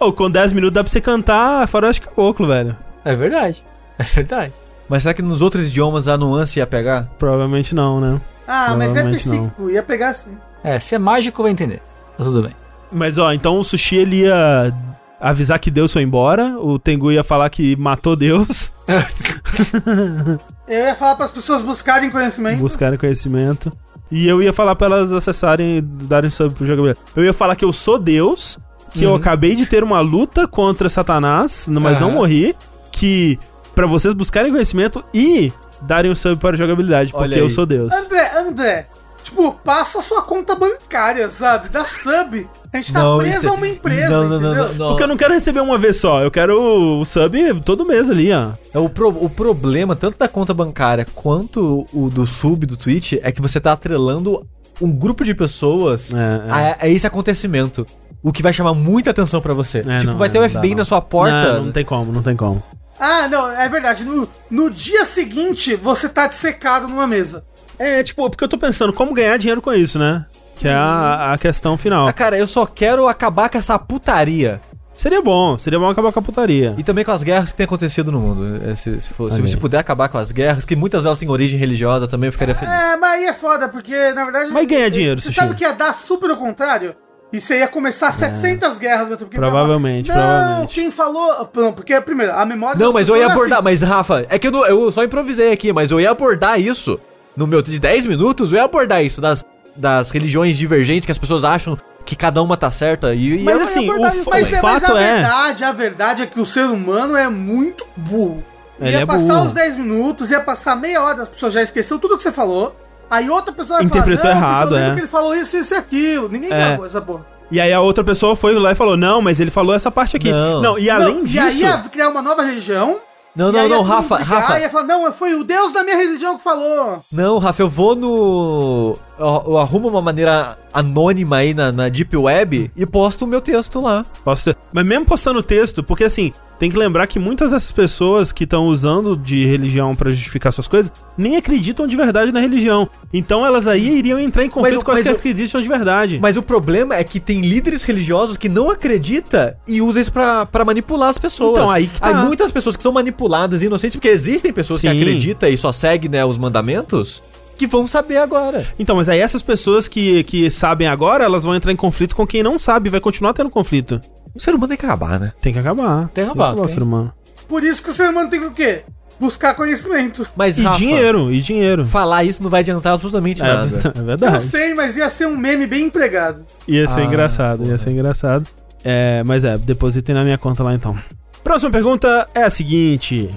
Oh, 0.00 0.12
com 0.12 0.28
10 0.30 0.52
minutos 0.52 0.74
dá 0.74 0.82
pra 0.82 0.92
você 0.92 1.00
cantar 1.00 1.66
Faroeste 1.68 2.02
Caboclo, 2.02 2.46
velho. 2.48 2.76
é 3.04 3.14
verdade, 3.14 3.64
é 3.98 4.02
verdade. 4.02 4.52
Mas 4.88 5.02
será 5.04 5.14
que 5.14 5.22
nos 5.22 5.40
outros 5.40 5.68
idiomas 5.68 6.08
a 6.08 6.16
nuance 6.16 6.58
ia 6.58 6.66
pegar? 6.66 7.08
Provavelmente 7.18 7.74
não, 7.74 8.00
né? 8.00 8.20
Ah, 8.46 8.74
mas 8.76 8.96
é 8.96 9.00
Provavelmente 9.02 9.28
não. 9.28 9.36
psíquico, 9.38 9.70
ia 9.70 9.82
pegar 9.82 10.08
assim. 10.08 10.36
É, 10.62 10.78
se 10.80 10.94
é 10.94 10.98
mágico, 10.98 11.42
vai 11.42 11.52
entender. 11.52 11.80
Tá 12.18 12.24
tudo 12.24 12.42
bem. 12.42 12.52
Mas 12.90 13.16
ó, 13.16 13.32
então 13.32 13.58
o 13.58 13.64
Sushi 13.64 13.96
ele 13.96 14.22
ia 14.22 14.72
avisar 15.20 15.58
que 15.60 15.70
Deus 15.70 15.92
foi 15.92 16.02
embora, 16.02 16.58
o 16.58 16.78
Tengu 16.78 17.10
ia 17.12 17.24
falar 17.24 17.48
que 17.50 17.74
matou 17.76 18.14
Deus, 18.16 18.72
Eu 20.68 20.84
ia 20.86 20.94
falar 20.94 21.14
para 21.16 21.24
as 21.26 21.30
pessoas 21.30 21.62
buscarem 21.62 22.10
conhecimento. 22.10 22.58
buscarem 22.60 22.98
conhecimento. 22.98 23.72
E 24.10 24.28
eu 24.28 24.40
ia 24.40 24.52
falar 24.52 24.76
pra 24.76 24.86
elas 24.86 25.12
acessarem, 25.12 25.82
darem 25.82 26.30
sub 26.30 26.54
pro 26.54 26.66
jogabilidade. 26.66 27.04
Eu 27.16 27.24
ia 27.24 27.32
falar 27.32 27.56
que 27.56 27.64
eu 27.64 27.72
sou 27.72 27.98
Deus, 27.98 28.58
que 28.92 29.04
eu 29.04 29.14
acabei 29.14 29.54
de 29.54 29.66
ter 29.66 29.82
uma 29.82 30.00
luta 30.00 30.46
contra 30.46 30.88
Satanás, 30.88 31.66
mas 31.68 32.00
não 32.00 32.08
Aham. 32.08 32.16
morri, 32.16 32.54
que 32.92 33.38
pra 33.74 33.86
vocês 33.86 34.14
buscarem 34.14 34.50
conhecimento 34.52 35.04
e 35.12 35.52
darem 35.82 36.10
o 36.10 36.16
sub 36.16 36.36
para 36.36 36.54
a 36.54 36.58
jogabilidade, 36.58 37.10
Olha 37.14 37.28
porque 37.28 37.40
eu 37.40 37.48
sou 37.48 37.66
Deus. 37.66 37.92
André, 37.92 38.38
André, 38.38 38.88
tipo, 39.26 39.52
passa 39.64 39.98
a 39.98 40.02
sua 40.02 40.22
conta 40.22 40.54
bancária, 40.54 41.30
sabe? 41.30 41.68
Da 41.68 41.84
sub. 41.84 42.48
A 42.72 42.76
gente 42.76 42.92
tá 42.92 43.02
Não, 43.02 43.18
preso 43.18 43.46
é- 43.46 43.48
a 43.48 43.52
uma 43.52 43.68
empresa, 43.68 44.08
Não, 44.10 44.28
não, 44.28 44.40
não, 44.40 44.50
entendeu? 44.52 44.68
não, 44.68 44.74
não. 44.74 44.88
Porque 44.88 45.02
eu 45.02 45.08
não 45.08 45.16
quero 45.16 45.34
receber 45.34 45.60
uma 45.60 45.78
vez 45.78 45.96
só, 45.96 46.22
eu 46.22 46.30
quero 46.30 47.00
o 47.00 47.04
sub 47.04 47.60
todo 47.62 47.84
mês 47.86 48.10
ali, 48.10 48.32
ó. 48.32 48.50
É 48.74 48.78
o, 48.78 48.88
pro- 48.88 49.08
o 49.24 49.30
problema, 49.30 49.94
tanto 49.96 50.18
da 50.18 50.28
conta 50.28 50.52
bancária 50.52 51.06
quanto 51.14 51.86
o 51.92 52.08
do 52.10 52.26
sub 52.26 52.66
do 52.66 52.76
Twitch, 52.76 53.14
é 53.22 53.30
que 53.32 53.40
você 53.40 53.60
tá 53.60 53.72
atrelando 53.72 54.46
um 54.80 54.90
grupo 54.90 55.24
de 55.24 55.34
pessoas 55.34 56.12
É, 56.12 56.16
é. 56.16 56.50
A, 56.50 56.76
a 56.82 56.88
esse 56.88 57.06
acontecimento. 57.06 57.86
O 58.22 58.32
que 58.32 58.42
vai 58.42 58.52
chamar 58.52 58.74
muita 58.74 59.10
atenção 59.10 59.40
pra 59.40 59.54
você. 59.54 59.78
É, 59.78 59.98
tipo, 60.00 60.04
não, 60.12 60.18
vai 60.18 60.28
ter 60.28 60.38
é, 60.38 60.40
o 60.40 60.42
dá, 60.42 60.48
FBI 60.60 60.70
não. 60.70 60.78
na 60.78 60.84
sua 60.84 61.00
porta. 61.00 61.54
Não, 61.54 61.66
não 61.66 61.72
tem 61.72 61.84
como, 61.84 62.10
não 62.12 62.22
tem 62.22 62.34
como. 62.34 62.62
Ah, 62.98 63.28
não, 63.28 63.48
é 63.50 63.68
verdade. 63.68 64.04
No, 64.04 64.26
no 64.50 64.70
dia 64.70 65.04
seguinte, 65.04 65.76
você 65.76 66.08
tá 66.08 66.26
dissecado 66.26 66.88
numa 66.88 67.06
mesa. 67.06 67.44
É, 67.78 68.02
tipo, 68.02 68.28
porque 68.30 68.42
eu 68.44 68.48
tô 68.48 68.56
pensando 68.58 68.92
como 68.92 69.12
ganhar 69.14 69.36
dinheiro 69.36 69.60
com 69.62 69.72
isso, 69.72 69.98
né? 69.98 70.24
Que 70.56 70.66
é 70.68 70.72
a, 70.74 71.32
a 71.34 71.38
questão 71.38 71.76
final. 71.76 72.08
Ah, 72.08 72.12
cara, 72.12 72.38
eu 72.38 72.46
só 72.46 72.64
quero 72.64 73.06
acabar 73.08 73.50
com 73.50 73.58
essa 73.58 73.78
putaria. 73.78 74.60
Seria 74.94 75.20
bom, 75.20 75.58
seria 75.58 75.78
bom 75.78 75.90
acabar 75.90 76.10
com 76.10 76.18
a 76.18 76.22
putaria. 76.22 76.74
E 76.78 76.82
também 76.82 77.04
com 77.04 77.10
as 77.12 77.22
guerras 77.22 77.50
que 77.52 77.58
tem 77.58 77.64
acontecido 77.64 78.10
no 78.10 78.18
mundo. 78.18 78.62
É, 78.66 78.74
Se, 78.74 78.98
se, 78.98 79.10
for- 79.12 79.30
se 79.30 79.56
puder 79.58 79.76
acabar 79.76 80.08
com 80.08 80.16
as 80.16 80.32
guerras, 80.32 80.64
que 80.64 80.74
muitas 80.74 81.02
delas 81.02 81.18
têm 81.18 81.28
origem 81.28 81.58
religiosa, 81.58 82.08
também 82.08 82.28
eu 82.28 82.32
ficaria 82.32 82.54
feliz. 82.54 82.72
É, 82.72 82.96
mas 82.96 83.12
aí 83.20 83.26
é 83.26 83.34
foda, 83.34 83.68
porque 83.68 83.94
na 84.14 84.24
verdade. 84.24 84.50
Mas 84.52 84.66
ganha 84.66 84.90
dinheiro, 84.90 85.20
Você 85.20 85.26
Sushi. 85.26 85.38
sabe 85.40 85.54
que 85.54 85.64
ia 85.64 85.72
dar 85.74 85.92
super 85.92 86.30
ao 86.30 86.38
contrário? 86.38 86.96
E 87.30 87.38
você 87.40 87.58
ia 87.58 87.68
começar 87.68 88.10
700 88.10 88.78
guerras, 88.78 89.08
meu, 89.08 89.18
porque 89.18 89.36
Provavelmente, 89.36 90.08
Não, 90.08 90.14
provavelmente. 90.14 90.74
quem 90.74 90.90
falou. 90.90 91.50
Não, 91.54 91.72
porque, 91.74 92.00
primeiro, 92.00 92.32
a 92.32 92.46
memória. 92.46 92.78
Não, 92.78 92.92
mas 92.92 93.08
eu 93.08 93.16
ia 93.18 93.24
é 93.24 93.30
abordar. 93.30 93.58
assim. 93.58 93.64
Mas, 93.64 93.82
Rafa, 93.82 94.24
é 94.30 94.38
que 94.38 94.46
eu, 94.46 94.52
não- 94.52 94.64
eu 94.64 94.90
só 94.90 95.04
improvisei 95.04 95.52
aqui, 95.52 95.72
mas 95.74 95.90
eu 95.90 96.00
ia 96.00 96.10
abordar 96.10 96.58
isso. 96.58 96.98
No 97.36 97.46
meu 97.46 97.60
de 97.62 97.78
10 97.78 98.06
minutos, 98.06 98.52
eu 98.52 98.58
ia 98.58 98.64
abordar 98.64 99.04
isso 99.04 99.20
das, 99.20 99.44
das 99.74 100.10
religiões 100.10 100.56
divergentes 100.56 101.04
que 101.06 101.12
as 101.12 101.18
pessoas 101.18 101.44
acham 101.44 101.76
que 102.04 102.16
cada 102.16 102.40
uma 102.42 102.56
tá 102.56 102.70
certa. 102.70 103.14
E, 103.14 103.40
e 103.40 103.42
Mas 103.42 103.60
assim, 103.62 103.90
o 103.90 104.06
isso 104.08 104.30
Mas, 104.30 104.48
também. 104.50 104.54
é, 104.58 104.62
mas 104.62 104.80
fato 104.82 104.96
a 104.96 105.00
é- 105.02 105.14
verdade, 105.14 105.64
a 105.64 105.72
verdade 105.72 106.22
é 106.22 106.26
que 106.26 106.40
o 106.40 106.46
ser 106.46 106.64
humano 106.66 107.16
é 107.16 107.28
muito 107.28 107.86
burro. 107.96 108.42
Ele 108.80 108.90
ia 108.90 109.00
é 109.00 109.06
passar 109.06 109.34
burro. 109.34 109.46
os 109.46 109.52
10 109.52 109.76
minutos, 109.76 110.30
ia 110.30 110.40
passar 110.40 110.76
meia 110.76 111.02
hora, 111.02 111.22
as 111.22 111.28
pessoas 111.28 111.52
já 111.52 111.62
esqueceu 111.62 111.98
tudo 111.98 112.16
que 112.16 112.22
você 112.22 112.32
falou. 112.32 112.74
Aí 113.10 113.28
outra 113.30 113.52
pessoa 113.52 113.78
vai 113.78 113.86
Interpretou 113.86 114.22
falar, 114.24 114.36
errado, 114.36 114.76
é. 114.76 114.92
que 114.94 115.00
ele 115.00 115.06
falou 115.06 115.34
isso, 115.34 115.56
isso 115.56 115.74
e 115.74 115.76
aquilo. 115.76 116.28
Ninguém 116.28 116.50
É. 116.52 116.56
gravou 116.68 116.86
essa 116.86 117.00
porra. 117.00 117.26
E 117.50 117.60
aí 117.60 117.72
a 117.72 117.80
outra 117.80 118.02
pessoa 118.02 118.34
foi 118.34 118.52
lá 118.58 118.72
e 118.72 118.74
falou: 118.74 118.96
Não, 118.96 119.22
mas 119.22 119.38
ele 119.38 119.50
falou 119.52 119.74
essa 119.74 119.90
parte 119.90 120.16
aqui. 120.16 120.30
Não. 120.30 120.60
Não, 120.60 120.78
e 120.78 120.90
além 120.90 121.14
Não, 121.16 121.24
disso. 121.24 121.36
E 121.36 121.38
aí 121.38 121.60
ia 121.60 121.78
criar 121.88 122.08
uma 122.08 122.20
nova 122.20 122.42
religião. 122.42 122.98
Não, 123.36 123.50
e 123.50 123.52
não, 123.52 123.68
não, 123.68 123.76
todo 123.76 123.82
Rafa, 123.82 124.16
brigar, 124.16 124.40
Rafa. 124.40 124.60
Ia 124.60 124.70
falar, 124.70 124.84
não, 124.84 125.12
foi 125.12 125.34
o 125.34 125.44
Deus 125.44 125.72
da 125.72 125.84
minha 125.84 125.96
religião 125.96 126.38
que 126.38 126.42
falou. 126.42 127.04
Não, 127.12 127.38
Rafa, 127.38 127.62
eu 127.62 127.68
vou 127.68 127.94
no. 127.94 128.98
Eu, 129.18 129.44
eu 129.46 129.58
arrumo 129.58 129.88
uma 129.88 130.02
maneira 130.02 130.58
anônima 130.72 131.36
aí 131.36 131.54
na, 131.54 131.72
na 131.72 131.88
Deep 131.88 132.14
Web 132.16 132.70
e 132.76 132.84
posto 132.86 133.24
o 133.24 133.28
meu 133.28 133.40
texto 133.40 133.80
lá. 133.80 134.04
Posso 134.24 134.44
ter- 134.44 134.56
Mas 134.72 134.84
mesmo 134.84 135.06
postando 135.06 135.42
texto, 135.42 135.82
porque 135.82 136.04
assim, 136.04 136.32
tem 136.58 136.70
que 136.70 136.76
lembrar 136.76 137.06
que 137.06 137.18
muitas 137.18 137.50
dessas 137.50 137.72
pessoas 137.72 138.30
que 138.30 138.44
estão 138.44 138.64
usando 138.66 139.16
de 139.16 139.44
religião 139.46 139.94
pra 139.94 140.10
justificar 140.10 140.52
suas 140.52 140.68
coisas 140.68 140.92
nem 141.16 141.36
acreditam 141.36 141.86
de 141.86 141.96
verdade 141.96 142.30
na 142.30 142.40
religião. 142.40 142.88
Então 143.12 143.44
elas 143.46 143.66
aí 143.66 143.88
iriam 143.98 144.18
entrar 144.18 144.44
em 144.44 144.50
conflito 144.50 144.74
Mas 144.74 144.82
o- 144.82 144.84
com 144.84 144.90
as 144.92 145.02
que 145.02 145.08
o- 145.08 145.12
acreditam 145.12 145.62
de 145.62 145.68
verdade. 145.68 146.18
Mas 146.20 146.36
o 146.36 146.42
problema 146.42 146.94
é 146.94 147.02
que 147.04 147.18
tem 147.18 147.40
líderes 147.40 147.82
religiosos 147.84 148.36
que 148.36 148.48
não 148.50 148.70
acreditam 148.70 149.54
e 149.66 149.80
usam 149.80 150.02
isso 150.02 150.12
pra, 150.12 150.44
pra 150.44 150.62
manipular 150.64 151.08
as 151.08 151.16
pessoas. 151.18 151.52
Então, 151.58 151.70
aí 151.70 151.86
que 151.86 152.00
tá. 152.00 152.08
Há 152.08 152.24
muitas 152.26 152.52
pessoas 152.52 152.76
que 152.76 152.82
são 152.82 152.92
manipuladas 152.92 153.62
e 153.62 153.66
inocentes, 153.66 153.96
porque 153.96 154.08
existem 154.08 154.52
pessoas 154.52 154.80
que 154.82 154.90
Sim. 154.90 154.96
acreditam 154.98 155.48
e 155.48 155.56
só 155.56 155.72
seguem 155.72 156.10
né, 156.10 156.22
os 156.24 156.36
mandamentos, 156.38 157.22
que 157.56 157.66
vão 157.66 157.86
saber 157.86 158.18
agora. 158.18 158.66
Então, 158.78 158.96
mas 158.96 159.08
aí 159.08 159.18
essas 159.20 159.42
pessoas 159.42 159.88
que, 159.88 160.22
que 160.24 160.50
sabem 160.50 160.86
agora, 160.86 161.24
elas 161.24 161.42
vão 161.44 161.54
entrar 161.54 161.72
em 161.72 161.76
conflito 161.76 162.14
com 162.14 162.26
quem 162.26 162.42
não 162.42 162.58
sabe, 162.58 162.90
vai 162.90 163.00
continuar 163.00 163.32
tendo 163.32 163.50
conflito. 163.50 164.00
O 164.34 164.40
ser 164.40 164.50
humano 164.54 164.68
tem 164.68 164.76
que 164.76 164.84
acabar, 164.86 165.18
né? 165.18 165.32
Tem 165.40 165.52
que 165.52 165.58
acabar. 165.58 166.08
Tem 166.14 166.24
que 166.24 166.30
acabar, 166.30 166.52
o 166.54 166.62
tem. 166.62 166.74
ser 166.74 166.82
humano. 166.82 167.12
Por 167.48 167.64
isso 167.64 167.82
que 167.82 167.88
o 167.90 167.92
ser 167.92 168.10
humano 168.10 168.28
tem 168.28 168.40
que 168.40 168.46
o 168.46 168.50
quê? 168.52 168.82
buscar 169.18 169.54
conhecimento. 169.54 170.28
Mas, 170.36 170.58
E 170.58 170.62
Rafa, 170.62 170.76
dinheiro, 170.78 171.32
e 171.32 171.40
dinheiro. 171.40 171.86
falar 171.86 172.22
isso 172.24 172.42
não 172.42 172.50
vai 172.50 172.60
adiantar 172.60 172.92
absolutamente 172.92 173.40
É, 173.40 173.46
nada. 173.46 173.92
é 173.94 173.98
Eu 173.98 174.04
verdade. 174.04 174.42
sei, 174.42 174.74
mas 174.74 174.94
ia 174.94 175.08
ser 175.08 175.26
um 175.26 175.34
meme 175.34 175.66
bem 175.66 175.84
empregado. 175.86 176.44
Ia 176.68 176.86
ser 176.86 177.00
Ah, 177.00 177.04
engraçado, 177.04 177.64
ia 177.64 177.78
ser 177.78 177.92
engraçado. 177.92 178.46
É, 178.84 179.22
mas 179.24 179.42
é, 179.42 179.56
depositem 179.56 180.14
na 180.14 180.22
minha 180.22 180.36
conta 180.36 180.62
lá 180.62 180.74
então. 180.74 180.94
Próxima 181.42 181.70
pergunta 181.70 182.28
é 182.34 182.42
a 182.42 182.50
seguinte. 182.50 183.30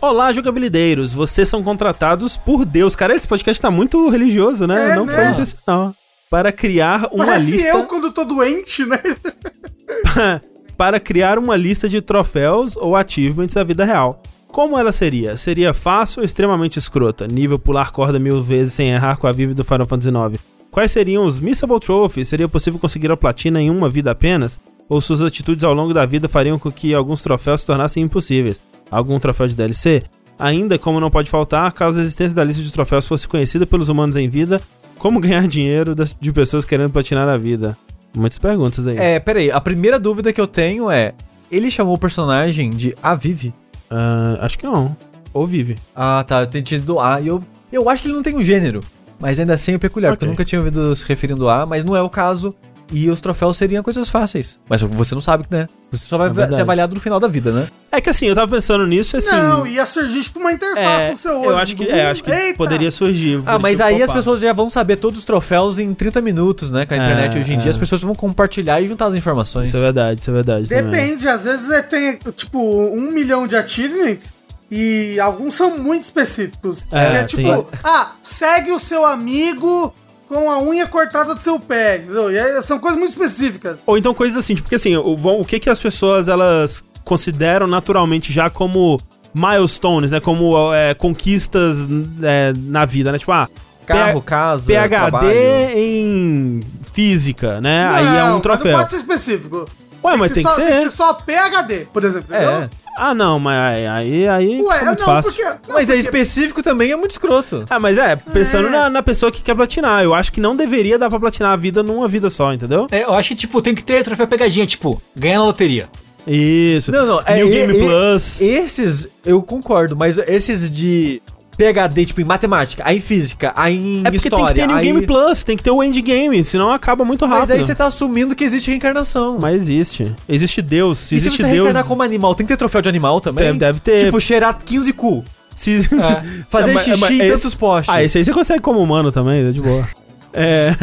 Olá, 0.00 0.32
jogabilideiros. 0.32 1.12
Vocês 1.14 1.48
são 1.48 1.62
contratados 1.62 2.36
por 2.36 2.64
Deus. 2.64 2.94
Cara, 2.94 3.14
esse 3.14 3.26
podcast 3.26 3.60
tá 3.60 3.70
muito 3.70 4.08
religioso, 4.08 4.66
né? 4.66 4.90
É, 4.90 4.94
Não 4.94 5.06
né? 5.06 5.14
foi 5.14 5.26
intencional. 5.28 5.94
Para 6.28 6.52
criar 6.52 7.08
uma 7.12 7.24
Parece 7.26 7.52
lista. 7.52 7.68
eu 7.68 7.84
quando 7.84 8.10
tô 8.12 8.24
doente, 8.24 8.84
né? 8.84 8.98
para 10.76 11.00
criar 11.00 11.38
uma 11.38 11.56
lista 11.56 11.88
de 11.88 12.00
troféus 12.02 12.76
ou 12.76 12.94
achievements 12.96 13.54
da 13.54 13.64
vida 13.64 13.84
real. 13.84 14.20
Como 14.48 14.78
ela 14.78 14.92
seria? 14.92 15.36
Seria 15.36 15.72
fácil 15.72 16.20
ou 16.20 16.24
extremamente 16.24 16.78
escrota? 16.78 17.26
Nível 17.26 17.58
pular 17.58 17.90
corda 17.92 18.18
mil 18.18 18.42
vezes 18.42 18.74
sem 18.74 18.90
errar 18.90 19.16
com 19.16 19.26
a 19.26 19.32
Vive 19.32 19.54
do 19.54 19.64
Final 19.64 19.86
Fantasy 19.86 20.08
IX. 20.08 20.40
Quais 20.70 20.90
seriam 20.92 21.24
os 21.24 21.38
Missable 21.40 21.80
Trophies? 21.80 22.28
Seria 22.28 22.48
possível 22.48 22.78
conseguir 22.78 23.10
a 23.10 23.16
platina 23.16 23.60
em 23.62 23.70
uma 23.70 23.88
vida 23.88 24.10
apenas? 24.10 24.58
Ou 24.88 25.00
suas 25.00 25.22
atitudes 25.22 25.64
ao 25.64 25.72
longo 25.74 25.94
da 25.94 26.04
vida 26.06 26.28
fariam 26.28 26.58
com 26.58 26.70
que 26.70 26.94
alguns 26.94 27.22
troféus 27.22 27.62
se 27.62 27.66
tornassem 27.66 28.02
impossíveis? 28.02 28.60
Algum 28.90 29.18
troféu 29.18 29.46
de 29.46 29.56
DLC? 29.56 30.02
Ainda, 30.38 30.78
como 30.78 31.00
não 31.00 31.10
pode 31.10 31.30
faltar, 31.30 31.72
caso 31.72 31.98
a 31.98 32.02
existência 32.02 32.34
da 32.34 32.44
lista 32.44 32.62
de 32.62 32.72
troféus 32.72 33.06
fosse 33.06 33.26
conhecida 33.26 33.66
pelos 33.66 33.88
humanos 33.88 34.16
em 34.16 34.28
vida, 34.28 34.60
como 34.98 35.20
ganhar 35.20 35.46
dinheiro 35.48 35.94
de 35.94 36.32
pessoas 36.32 36.64
querendo 36.64 36.90
platinar 36.90 37.28
a 37.28 37.36
vida? 37.36 37.76
Muitas 38.14 38.38
perguntas 38.38 38.86
aí. 38.86 38.96
É, 38.96 39.20
peraí, 39.20 39.50
a 39.50 39.60
primeira 39.60 39.98
dúvida 39.98 40.32
que 40.32 40.40
eu 40.40 40.46
tenho 40.46 40.90
é: 40.90 41.14
ele 41.50 41.70
chamou 41.70 41.94
o 41.94 41.98
personagem 41.98 42.70
de 42.70 42.96
Aviv? 43.02 43.52
Ah, 43.90 44.38
acho 44.40 44.58
que 44.58 44.66
não. 44.66 44.96
Ou 45.32 45.46
vive. 45.46 45.76
Ah, 45.94 46.24
tá, 46.26 46.40
eu 46.40 46.46
tenho 46.46 46.62
entendido 46.62 46.98
A 46.98 47.20
e 47.20 47.26
eu. 47.28 47.42
Eu 47.70 47.90
acho 47.90 48.02
que 48.02 48.08
ele 48.08 48.14
não 48.14 48.22
tem 48.22 48.34
um 48.34 48.42
gênero. 48.42 48.80
Mas 49.18 49.40
ainda 49.40 49.54
assim 49.54 49.74
é 49.74 49.78
peculiar, 49.78 50.12
porque 50.12 50.24
eu 50.24 50.28
nunca 50.28 50.44
tinha 50.44 50.58
ouvido 50.58 50.94
se 50.94 51.06
referindo 51.06 51.48
A, 51.48 51.64
mas 51.66 51.84
não 51.84 51.96
é 51.96 52.02
o 52.02 52.08
caso. 52.08 52.54
E 52.92 53.10
os 53.10 53.20
troféus 53.20 53.56
seriam 53.56 53.82
coisas 53.82 54.08
fáceis. 54.08 54.60
Mas 54.68 54.80
você 54.80 55.12
não 55.14 55.20
sabe, 55.20 55.44
né? 55.50 55.66
Você 55.90 56.04
só 56.06 56.16
vai 56.16 56.28
É 56.28 56.52
ser 56.52 56.60
avaliado 56.60 56.94
no 56.94 57.00
final 57.00 57.18
da 57.18 57.26
vida, 57.26 57.50
né? 57.50 57.66
É 57.90 58.00
que 58.00 58.08
assim, 58.10 58.26
eu 58.26 58.34
tava 58.34 58.48
pensando 58.48 58.86
nisso 58.86 59.16
assim. 59.16 59.30
Não, 59.30 59.66
ia 59.66 59.84
surgir 59.84 60.22
tipo 60.22 60.38
uma 60.38 60.52
interface 60.52 61.06
é, 61.06 61.10
no 61.10 61.16
seu 61.16 61.40
olho. 61.40 61.50
eu 61.50 61.58
acho 61.58 61.74
que, 61.74 61.88
é, 61.88 62.06
acho 62.10 62.22
que 62.22 62.30
Eita! 62.30 62.56
poderia 62.56 62.90
surgir. 62.92 63.42
Ah, 63.44 63.58
mas 63.58 63.78
Tipo, 63.78 63.88
aí 63.88 64.02
as 64.02 64.12
pessoas 64.12 64.38
já 64.40 64.52
vão 64.52 64.70
saber 64.70 64.96
todos 64.96 65.18
os 65.18 65.24
troféus 65.24 65.80
em 65.80 65.92
30 65.94 66.20
minutos, 66.20 66.70
né? 66.70 66.86
Com 66.86 66.94
a 66.94 66.96
É, 66.96 67.00
internet 67.00 67.38
hoje 67.38 67.52
em 67.54 67.56
é. 67.56 67.60
dia, 67.60 67.70
as 67.70 67.78
pessoas 67.78 68.02
vão 68.02 68.14
compartilhar 68.14 68.80
e 68.80 68.86
juntar 68.86 69.06
as 69.06 69.16
informações. 69.16 69.68
Isso 69.68 69.76
é 69.78 69.80
verdade, 69.80 70.20
isso 70.20 70.30
é 70.30 70.34
verdade. 70.34 70.68
também. 70.68 70.90
Depende, 70.90 71.28
às 71.28 71.42
vezes 71.44 71.68
é, 71.70 71.82
tem 71.82 72.18
tipo 72.36 72.58
um 72.60 73.10
milhão 73.10 73.48
de 73.48 73.56
achievements 73.56 74.32
e 74.70 75.18
alguns 75.18 75.54
são 75.56 75.76
muito 75.78 76.04
específicos. 76.04 76.84
É, 76.92 77.10
que 77.10 77.16
é 77.16 77.24
tipo, 77.24 77.62
tem- 77.64 77.80
ah, 77.82 78.12
segue 78.22 78.70
o 78.70 78.78
seu 78.78 79.04
amigo 79.04 79.92
com 80.28 80.50
a 80.50 80.58
unha 80.60 80.86
cortada 80.86 81.34
do 81.34 81.40
seu 81.40 81.58
pé. 81.58 81.98
Entendeu? 81.98 82.30
E 82.30 82.38
aí 82.38 82.62
são 82.62 82.78
coisas 82.78 82.98
muito 82.98 83.12
específicas. 83.12 83.78
Ou 83.86 83.96
então 83.96 84.12
coisas 84.14 84.36
assim, 84.38 84.54
tipo, 84.54 84.64
porque 84.64 84.76
assim, 84.76 84.96
o, 84.96 85.14
o 85.40 85.44
que 85.44 85.58
que 85.60 85.70
as 85.70 85.80
pessoas 85.80 86.28
elas 86.28 86.84
consideram 87.04 87.66
naturalmente 87.66 88.32
já 88.32 88.50
como 88.50 89.00
milestones, 89.32 90.10
né? 90.12 90.20
Como 90.20 90.72
é, 90.74 90.94
conquistas 90.94 91.86
é, 92.22 92.52
na 92.56 92.84
vida, 92.84 93.12
né? 93.12 93.18
Tipo, 93.18 93.32
ah, 93.32 93.48
Carro, 93.86 94.20
P- 94.20 94.26
casa, 94.26 94.66
PhD 94.66 94.88
trabalho. 94.88 95.30
em 95.30 96.60
física, 96.92 97.60
né? 97.60 97.88
aí 97.92 98.04
é 98.04 98.20
Não, 98.22 98.28
um 98.30 98.32
mas 98.34 98.42
troféu. 98.42 98.72
Não 98.72 98.78
pode 98.78 98.90
ser 98.90 98.96
específico. 98.96 99.66
Ué, 100.02 100.16
mas 100.16 100.32
tem 100.32 100.42
que 100.42 100.48
só, 100.48 100.54
ser. 100.56 100.66
Tem 100.66 100.74
que 100.76 100.82
ser 100.82 100.90
só 100.90 101.14
PHD, 101.14 101.86
por 101.92 102.02
exemplo. 102.04 102.34
É. 102.34 102.42
Entendeu? 102.44 102.70
Ah, 102.96 103.14
não, 103.14 103.38
mas 103.38 103.86
aí, 103.88 104.26
aí, 104.26 104.60
Ué, 104.62 104.84
não, 104.84 104.96
fácil. 104.96 105.30
porque. 105.32 105.44
não, 105.44 105.74
Mas 105.74 105.90
é 105.90 105.94
porque- 105.94 105.98
específico 105.98 106.62
também, 106.62 106.90
é 106.92 106.96
muito 106.96 107.10
escroto. 107.10 107.64
Ah, 107.68 107.78
mas 107.78 107.98
é, 107.98 108.16
pensando 108.16 108.68
É. 108.68 108.70
Na, 108.70 108.90
na 108.90 109.02
pessoa 109.02 109.30
que 109.30 109.42
quer 109.42 109.54
platinar. 109.54 110.02
Eu 110.02 110.14
acho 110.14 110.32
que 110.32 110.40
não 110.40 110.56
deveria 110.56 110.98
dar 110.98 111.10
pra 111.10 111.20
platinar 111.20 111.52
a 111.52 111.56
vida 111.56 111.82
numa 111.82 112.08
vida 112.08 112.30
só, 112.30 112.52
entendeu? 112.52 112.86
É, 112.90 113.04
eu 113.04 113.12
acho 113.14 113.28
que, 113.30 113.34
tipo, 113.34 113.60
tem 113.60 113.74
que 113.74 113.84
ter 113.84 114.02
troféu 114.02 114.26
pegadinha, 114.26 114.66
tipo, 114.66 115.00
ganhar 115.14 115.38
na 115.38 115.44
loteria. 115.44 115.88
Isso. 116.26 116.90
Não, 116.90 117.06
não, 117.06 117.22
é- 117.24 117.36
New 117.36 117.48
Game 117.48 117.74
e- 117.76 117.78
Plus. 117.78 118.40
Esses, 118.40 119.06
eu 119.24 119.40
concordo, 119.42 119.94
mas 119.94 120.18
esses 120.18 120.68
de 120.70 121.22
PHD, 121.56 122.06
tipo, 122.06 122.20
em 122.20 122.24
matemática, 122.24 122.82
aí 122.86 122.98
em 122.98 123.00
física, 123.00 123.52
aí 123.56 123.76
em 123.76 124.00
é 124.00 124.10
porque 124.10 124.16
história, 124.28 124.46
tem 124.46 124.54
que 124.54 124.60
ter 124.60 124.66
New 124.66 124.76
aí... 124.76 124.84
Game 124.86 125.06
Plus, 125.06 125.42
tem 125.44 125.56
que 125.56 125.62
ter 125.62 125.70
o 125.70 125.82
Endgame, 125.82 126.44
senão 126.44 126.70
acaba 126.70 127.04
muito 127.04 127.24
rápido. 127.24 127.40
Mas 127.40 127.50
aí 127.50 127.62
você 127.62 127.74
tá 127.74 127.86
assumindo 127.86 128.34
que 128.36 128.44
existe 128.44 128.68
reencarnação. 128.70 129.38
Mas 129.38 129.62
existe. 129.62 130.14
Existe 130.28 130.60
Deus. 130.60 130.98
Se 130.98 131.14
e 131.14 131.20
se 131.20 131.28
existe 131.28 131.36
você 131.38 131.42
Deus. 131.44 131.54
reencarnar 131.64 131.84
como 131.84 132.02
animal, 132.02 132.34
tem 132.34 132.44
que 132.46 132.52
ter 132.52 132.56
troféu 132.58 132.82
de 132.82 132.88
animal 132.88 133.20
também? 133.20 133.46
Deve, 133.46 133.58
deve 133.58 133.80
ter. 133.80 134.04
Tipo, 134.06 134.20
cheirar 134.20 134.56
15 134.62 134.92
cu. 134.92 135.24
se... 135.54 135.88
Fazer 136.50 136.70
É, 136.70 136.74
mas- 136.74 136.84
xixi 136.84 137.00
mas 137.00 137.10
em 137.10 137.18
esse- 137.22 137.32
tantos 137.42 137.54
postes. 137.54 137.94
Ah, 137.94 138.02
esse 138.02 138.18
aí 138.18 138.24
você 138.24 138.32
consegue 138.32 138.60
como 138.60 138.78
humano 138.80 139.10
também, 139.10 139.48
é 139.48 139.50
de 139.50 139.60
boa. 139.62 139.84
é. 140.34 140.76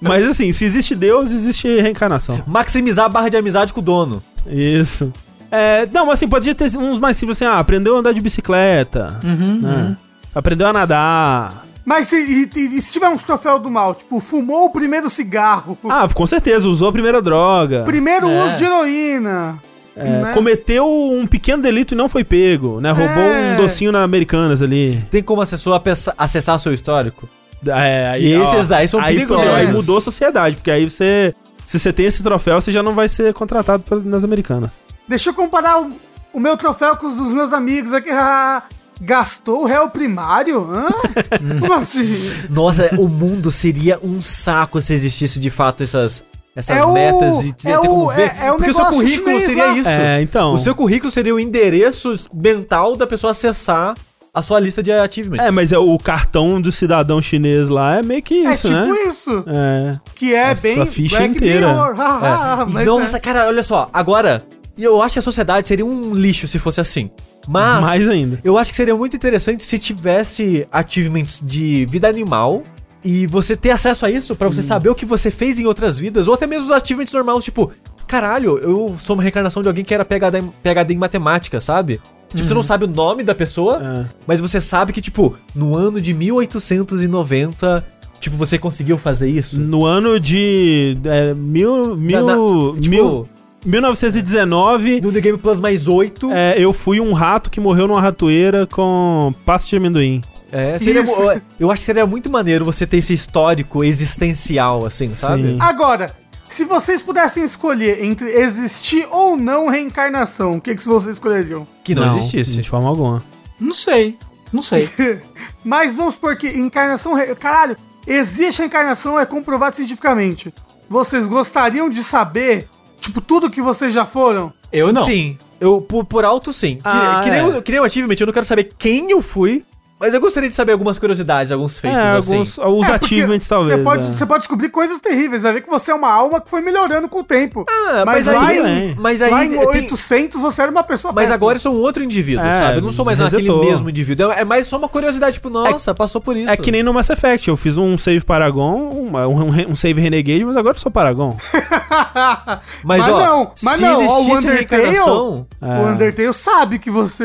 Mas 0.00 0.26
assim, 0.26 0.50
se 0.52 0.64
existe 0.64 0.94
Deus, 0.96 1.30
existe 1.30 1.68
reencarnação. 1.80 2.42
Maximizar 2.46 3.04
a 3.06 3.08
barra 3.08 3.28
de 3.28 3.36
amizade 3.36 3.72
com 3.72 3.80
o 3.80 3.82
dono. 3.82 4.20
Isso. 4.46 5.12
É, 5.50 5.86
não, 5.92 6.06
mas 6.06 6.14
assim, 6.14 6.28
podia 6.28 6.54
ter 6.56 6.64
uns 6.76 6.98
mais 6.98 7.16
simples 7.16 7.38
assim, 7.40 7.44
ah, 7.44 7.60
aprendeu 7.60 7.94
a 7.94 8.00
andar 8.00 8.12
de 8.12 8.20
bicicleta. 8.20 9.20
Uhum, 9.22 9.60
né? 9.62 9.96
Aprendeu 10.38 10.66
a 10.66 10.72
nadar. 10.72 11.64
Mas 11.84 12.08
se, 12.08 12.16
e, 12.16 12.50
e- 12.54 12.78
e 12.78 12.82
se 12.82 12.92
tiver 12.92 13.08
uns 13.08 13.22
troféus 13.22 13.62
do 13.62 13.70
mal, 13.70 13.94
tipo, 13.94 14.20
fumou 14.20 14.66
o 14.66 14.70
primeiro 14.70 15.08
cigarro, 15.08 15.78
Ah, 15.88 16.08
com 16.12 16.26
certeza, 16.26 16.68
usou 16.68 16.88
a 16.88 16.92
primeira 16.92 17.22
droga. 17.22 17.82
primeiro 17.84 18.28
É. 18.28 18.44
uso 18.44 18.58
de 18.58 18.64
heroína. 18.64 19.62
É, 19.96 20.04
né? 20.04 20.32
Cometeu 20.34 20.86
um 20.86 21.26
pequeno 21.26 21.62
delito 21.62 21.94
e 21.94 21.96
não 21.96 22.06
foi 22.08 22.22
pego, 22.22 22.80
né? 22.82 22.90
Roubou 22.90 23.22
É. 23.22 23.54
um 23.54 23.56
docinho 23.56 23.90
na 23.92 24.02
Americanas 24.02 24.60
ali. 24.60 25.02
Tem 25.10 25.22
como 25.22 25.40
acessar, 25.40 25.80
acessar 26.18 26.60
seu 26.60 26.74
histórico? 26.74 27.26
É, 27.66 28.16
E 28.20 28.32
esses 28.32 28.68
daí 28.68 28.86
são 28.86 29.00
aí 29.00 29.14
perigosos. 29.14 29.46
Aí 29.46 29.72
mudou 29.72 29.96
a 29.96 30.00
sociedade, 30.02 30.56
porque 30.56 30.70
aí 30.70 30.88
você. 30.90 31.34
Se 31.64 31.78
você 31.78 31.92
tem 31.92 32.04
esse 32.06 32.22
troféu, 32.22 32.60
você 32.60 32.70
já 32.70 32.82
não 32.82 32.94
vai 32.94 33.08
ser 33.08 33.32
contratado 33.32 33.82
pelas- 33.84 34.04
nas 34.04 34.22
Americanas. 34.22 34.74
Deixa 35.08 35.30
eu 35.30 35.34
comparar 35.34 35.80
o, 35.80 35.90
o 36.34 36.38
meu 36.38 36.56
troféu 36.58 36.94
com 36.96 37.06
os 37.06 37.14
dos 37.16 37.32
meus 37.32 37.52
amigos 37.54 37.92
aqui. 37.94 38.10
Gastou 39.00 39.62
o 39.62 39.66
réu 39.66 39.88
primário? 39.90 40.68
Hã? 40.70 40.86
Como 41.60 41.72
assim? 41.74 42.30
Nossa, 42.48 42.88
o 42.98 43.08
mundo 43.08 43.50
seria 43.52 43.98
um 44.02 44.20
saco 44.22 44.80
se 44.80 44.92
existisse 44.94 45.38
de 45.38 45.50
fato 45.50 45.82
essas, 45.82 46.24
essas 46.54 46.76
É 46.76 46.84
o- 46.84 46.92
metas 46.94 47.44
e 47.44 47.48
é 47.50 47.52
ter 47.52 47.78
o- 47.78 47.82
como 47.82 48.08
ver. 48.08 48.22
é- 48.40 48.46
é 48.46 48.52
o 48.52 48.56
Porque 48.56 48.70
o 48.70 48.74
seu 48.74 48.84
negócio 48.84 49.00
currículo 49.00 49.26
chinês 49.40 49.42
seria 49.44 49.66
lá. 49.66 49.72
isso. 49.76 49.88
É, 49.88 50.22
então. 50.22 50.52
O 50.54 50.58
seu 50.58 50.74
currículo 50.74 51.10
seria 51.10 51.34
o 51.34 51.40
endereço 51.40 52.14
mental 52.32 52.96
da 52.96 53.06
pessoa 53.06 53.32
acessar 53.32 53.94
a 54.32 54.42
sua 54.42 54.60
lista 54.60 54.82
de 54.82 54.92
achievements. 54.92 55.46
É, 55.46 55.50
mas 55.50 55.72
é 55.72 55.78
o 55.78 55.98
cartão 55.98 56.60
do 56.60 56.70
cidadão 56.70 57.22
chinês 57.22 57.70
lá 57.70 57.96
é 57.98 58.02
meio 58.02 58.22
que 58.22 58.46
É 58.46 58.52
isso, 58.52 58.66
tipo 58.68 58.74
né? 58.80 58.92
isso. 59.08 59.44
É. 59.46 59.98
Que 60.14 60.34
é 60.34 60.38
Essa 60.52 60.62
bem 60.62 60.86
ficha 60.86 61.16
Black 61.18 61.36
inteira. 61.36 61.68
Mirror. 61.68 61.96
É. 62.60 62.64
mas 62.70 62.86
Nossa, 62.86 63.16
é. 63.16 63.20
cara, 63.20 63.46
olha 63.46 63.62
só. 63.62 63.88
Agora, 63.92 64.42
e 64.76 64.84
eu 64.84 65.00
acho 65.02 65.14
que 65.14 65.18
a 65.18 65.22
sociedade 65.22 65.66
seria 65.66 65.84
um 65.86 66.14
lixo 66.14 66.46
se 66.48 66.58
fosse 66.58 66.80
assim. 66.80 67.10
Mas 67.48 67.80
Mais 67.80 68.08
ainda. 68.08 68.40
eu 68.42 68.58
acho 68.58 68.70
que 68.72 68.76
seria 68.76 68.96
muito 68.96 69.14
interessante 69.16 69.62
se 69.62 69.78
tivesse 69.78 70.66
achievements 70.72 71.40
de 71.44 71.86
vida 71.86 72.08
animal 72.08 72.62
e 73.04 73.26
você 73.26 73.56
ter 73.56 73.70
acesso 73.70 74.04
a 74.04 74.10
isso 74.10 74.34
pra 74.34 74.48
você 74.48 74.62
saber 74.62 74.88
o 74.88 74.94
que 74.94 75.06
você 75.06 75.30
fez 75.30 75.60
em 75.60 75.64
outras 75.66 75.96
vidas, 75.98 76.26
ou 76.26 76.34
até 76.34 76.46
mesmo 76.46 76.64
os 76.64 76.70
achievements 76.72 77.12
normais, 77.12 77.44
tipo, 77.44 77.70
caralho, 78.06 78.58
eu 78.58 78.96
sou 78.98 79.14
uma 79.14 79.22
reencarnação 79.22 79.62
de 79.62 79.68
alguém 79.68 79.84
que 79.84 79.94
era 79.94 80.04
PhD 80.04 80.38
em, 80.40 80.48
PhD 80.62 80.94
em 80.94 80.98
matemática, 80.98 81.60
sabe? 81.60 82.00
Tipo, 82.34 82.48
você 82.48 82.54
não 82.54 82.64
sabe 82.64 82.84
o 82.84 82.88
nome 82.88 83.22
da 83.22 83.34
pessoa, 83.36 83.80
É. 83.80 84.06
mas 84.26 84.40
você 84.40 84.60
sabe 84.60 84.92
que, 84.92 85.00
tipo, 85.00 85.36
no 85.54 85.76
ano 85.76 86.00
de 86.00 86.12
1890, 86.12 87.84
tipo, 88.20 88.36
você 88.36 88.58
conseguiu 88.58 88.98
fazer 88.98 89.28
isso. 89.28 89.58
No 89.58 89.84
ano 89.84 90.18
de. 90.18 90.96
É, 91.04 91.34
mil, 91.34 91.96
mil, 91.96 92.24
Na- 92.26 92.36
na- 92.36 92.80
tipo, 92.80 92.90
mil, 92.90 93.28
1919, 93.66 95.00
no 95.00 95.12
The 95.12 95.20
Game 95.20 95.38
Plus 95.38 95.60
mais 95.60 95.88
8. 95.88 96.30
é, 96.32 96.54
eu 96.58 96.72
fui 96.72 97.00
um 97.00 97.12
rato 97.12 97.50
que 97.50 97.60
morreu 97.60 97.86
numa 97.88 98.00
ratoeira 98.00 98.66
com 98.66 99.34
pasta 99.44 99.68
de 99.68 99.76
amendoim. 99.76 100.22
É, 100.52 100.78
seria, 100.78 101.02
Isso. 101.02 101.20
eu- 101.22 101.42
eu 101.60 101.70
acho 101.70 101.80
que 101.82 101.86
seria 101.86 102.06
muito 102.06 102.30
maneiro 102.30 102.64
você 102.64 102.86
ter 102.86 102.98
esse 102.98 103.12
histórico 103.12 103.82
existencial, 103.82 104.86
assim, 104.86 105.10
sabe? 105.10 105.42
Sim. 105.42 105.58
Agora, 105.60 106.14
se 106.48 106.64
vocês 106.64 107.02
pudessem 107.02 107.42
escolher 107.44 108.02
entre 108.04 108.28
existir 108.30 109.06
ou 109.10 109.36
não 109.36 109.66
reencarnação, 109.68 110.52
o 110.56 110.60
que, 110.60 110.74
que 110.74 110.86
vocês 110.86 111.14
escolheriam? 111.16 111.66
Que 111.82 111.94
não, 111.94 112.06
existisse. 112.06 112.62
De 112.62 112.68
forma 112.68 112.88
alguma. 112.88 113.22
Não 113.58 113.74
sei. 113.74 114.16
Não 114.52 114.62
sei. 114.62 114.88
Mas 115.64 115.96
vamos 115.96 116.14
supor 116.14 116.36
que 116.36 116.46
encarnação. 116.48 117.14
Caralho, 117.38 117.76
existe 118.06 118.60
reencarnação, 118.60 119.18
é 119.18 119.26
comprovado 119.26 119.74
cientificamente. 119.74 120.54
Vocês 120.88 121.26
gostariam 121.26 121.90
de 121.90 122.04
saber, 122.04 122.68
tipo, 123.06 123.20
tudo 123.20 123.50
que 123.50 123.62
vocês 123.62 123.92
já 123.92 124.04
foram? 124.06 124.52
Eu 124.72 124.92
não. 124.92 125.04
Sim. 125.04 125.38
Eu, 125.60 125.80
por, 125.80 126.04
por 126.04 126.24
alto, 126.24 126.52
sim. 126.52 126.76
Que- 126.76 126.82
Ah, 126.84 127.20
que, 127.24 127.30
nem 127.30 127.40
é. 127.40 127.44
o, 127.44 127.62
que 127.62 127.72
nem 127.72 127.80
o 127.80 127.84
Achievement, 127.84 128.16
eu 128.20 128.26
não 128.26 128.32
quero 128.34 128.44
saber 128.46 128.72
quem 128.78 129.10
eu 129.10 129.22
fui, 129.22 129.64
Mas 129.98 130.12
eu 130.12 130.20
gostaria 130.20 130.46
de 130.46 130.54
saber 130.54 130.72
algumas 130.72 130.98
curiosidades, 130.98 131.50
alguns 131.50 131.78
feitos 131.78 131.98
É, 131.98 132.02
assim. 132.18 132.32
alguns, 132.34 132.58
os 132.58 132.88
É, 132.88 132.92
achievements, 133.02 133.48
talvez. 133.48 133.78
Você 133.78 133.82
pode, 133.82 134.02
é. 134.02 134.06
você 134.12 134.26
pode 134.26 134.38
descobrir 134.40 134.68
coisas 134.68 134.98
terríveis, 135.00 135.42
vai 135.42 135.54
ver 135.54 135.62
que 135.62 135.70
você 135.70 135.90
é 135.90 135.94
uma 135.94 136.12
alma 136.12 136.38
que 136.38 136.50
foi 136.50 136.60
melhorando 136.60 137.08
com 137.08 137.20
o 137.20 137.24
tempo. 137.24 137.64
Ah, 137.66 138.04
mas, 138.04 138.26
mas 138.26 138.36
lá, 138.36 138.46
aí- 138.48 138.58
em, 138.90 138.94
mas 138.98 139.22
aí 139.22 139.30
lá 139.30 139.44
em 139.46 139.48
tem- 139.48 139.58
800 139.58 140.38
você 140.42 140.60
era 140.60 140.70
uma 140.70 140.82
pessoa 140.84 141.12
Mas 141.14 141.22
péssima. 141.22 141.34
agora 141.36 141.56
eu 141.56 141.60
sou 141.60 141.74
um 141.74 141.78
outro 141.80 142.04
indivíduo, 142.04 142.44
É, 142.44 142.52
sabe? 142.58 142.76
Eu 142.76 142.82
não 142.82 142.92
sou 142.92 143.06
mais 143.06 143.18
aquele 143.22 143.50
mesmo 143.50 143.88
indivíduo. 143.88 144.30
É 144.32 144.40
é 144.42 144.44
mais 144.44 144.68
só 144.68 144.76
uma 144.76 144.88
curiosidade, 144.88 145.34
tipo, 145.36 145.48
nossa, 145.48 145.94
passou 145.94 146.20
por 146.20 146.36
isso. 146.36 146.50
É 146.50 146.56
que 146.58 146.70
nem 146.70 146.82
no 146.82 146.92
Mass 146.92 147.08
Effect, 147.08 147.48
eu 147.48 147.56
fiz 147.56 147.78
um 147.78 147.96
save 147.96 148.20
Paragon, 148.22 148.90
uma- 148.90 149.26
um, 149.26 149.70
um 149.70 149.74
save 149.74 149.98
Renegade, 149.98 150.44
mas 150.44 150.58
agora 150.58 150.76
eu 150.76 150.80
sou 150.80 150.92
Paragon. 150.92 151.34
Mas, 152.84 153.02
Mas 153.02 153.08
ó, 153.08 153.18
não, 153.18 153.52
mas 153.62 153.76
se 153.76 153.82
não, 153.82 153.94
ó, 153.94 153.98
o 153.98 154.02
existisse 154.02 154.46
Undertale-. 154.46 154.98
O 155.00 155.46
Undertale 155.90 156.32
sabe 156.32 156.78
que 156.78 156.88
É 156.88 156.92
você 156.92 157.24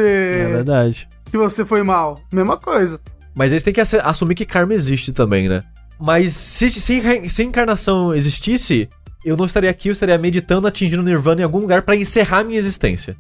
verdade. 0.54 1.08
Que 1.32 1.38
você 1.38 1.66
foi 1.66 1.82
mal. 1.84 2.20
Mesma 2.32 2.58
coisa. 2.58 3.00
Mas 3.34 3.52
eles 3.52 3.64
têm 3.64 3.74
que 3.74 3.82
assumir 3.82 4.36
que 4.36 4.46
karma 4.46 4.74
existe 4.74 5.14
também, 5.14 5.48
né? 5.50 5.64
Mas 6.00 6.34
se, 6.34 6.70
se, 6.70 7.30
se 7.30 7.44
encarnação 7.44 8.14
existisse, 8.14 8.90
eu 9.24 9.38
não 9.38 9.46
estaria 9.46 9.70
aqui, 9.70 9.88
eu 9.90 9.94
estaria 9.94 10.18
meditando, 10.18 10.68
atingindo 10.68 11.02
Nirvana 11.04 11.42
em 11.42 11.44
algum 11.44 11.60
lugar 11.60 11.84
pra 11.84 11.96
encerrar 11.96 12.44
minha 12.44 12.60
existência. 12.60 13.16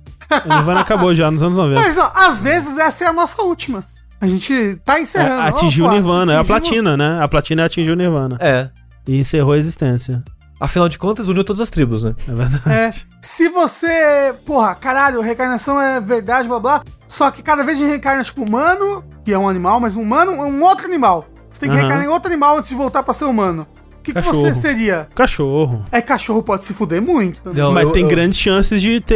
O 0.45 0.49
Nirvana 0.49 0.81
acabou 0.81 1.13
já 1.15 1.29
nos 1.31 1.41
anos 1.43 1.57
90. 1.57 1.79
Mas 1.79 1.97
ó, 1.97 2.11
às 2.15 2.41
vezes 2.41 2.77
essa 2.77 3.05
é 3.05 3.07
a 3.07 3.13
nossa 3.13 3.41
última. 3.43 3.83
A 4.19 4.27
gente 4.27 4.75
tá 4.83 4.97
É, 4.97 5.01
encerrando. 5.01 5.41
atingiu 5.43 5.85
Ó, 5.85 5.87
o 5.87 5.89
pô, 5.91 5.95
Nirvana, 5.95 6.33
é 6.33 6.35
a 6.35 6.39
atingimos- 6.41 6.61
platina, 6.61 6.97
né? 6.97 7.19
A 7.23 7.27
platina 7.27 7.65
atingiu 7.65 7.93
o 7.93 7.97
Nirvana. 7.97 8.37
É. 8.39 8.69
E 9.07 9.17
encerrou 9.17 9.53
a 9.53 9.57
existência. 9.57 10.23
Afinal 10.61 10.87
de 10.87 10.97
contas, 10.99 11.27
uniu 11.27 11.43
todas 11.43 11.59
as 11.59 11.69
tribos, 11.69 12.03
né? 12.03 12.15
É 12.27 12.31
verdade. 12.33 12.69
É. 12.69 12.91
Se 13.21 13.49
você. 13.49 14.33
Porra, 14.45 14.75
caralho, 14.75 15.19
reencarnação 15.19 15.81
é 15.81 15.99
verdade, 15.99 16.47
blá 16.47 16.59
blá. 16.59 16.83
Só 17.07 17.29
que 17.31 17.41
cada 17.41 17.63
vez 17.63 17.77
gente 17.79 17.89
reencarna, 17.89 18.23
tipo, 18.23 18.43
humano, 18.43 19.03
que 19.25 19.33
é 19.33 19.37
um 19.37 19.49
animal, 19.49 19.79
mas 19.79 19.95
um 19.97 20.01
humano 20.03 20.33
é 20.33 20.41
um 20.45 20.61
outro 20.63 20.85
animal. 20.85 21.25
Você 21.51 21.59
tem 21.61 21.69
que 21.69 21.73
Aham. 21.75 21.81
reencarnar 21.81 22.05
em 22.07 22.09
outro 22.13 22.29
animal 22.31 22.57
antes 22.59 22.69
de 22.69 22.75
voltar 22.75 23.03
pra 23.03 23.13
ser 23.13 23.25
humano. 23.25 23.65
O 23.97 24.03
que, 24.03 24.13
que 24.13 24.21
você 24.21 24.55
seria? 24.55 25.07
Cachorro. 25.13 25.85
É 25.91 26.01
cachorro 26.01 26.41
pode 26.41 26.63
se 26.63 26.73
fuder 26.73 27.01
muito 27.01 27.41
também. 27.41 27.61
Não, 27.61 27.71
Mas 27.71 27.83
eu- 27.83 27.91
tem 27.91 28.03
eu- 28.03 28.07
grandes 28.09 28.39
chances 28.39 28.81
de 28.81 28.99
ter. 28.99 29.15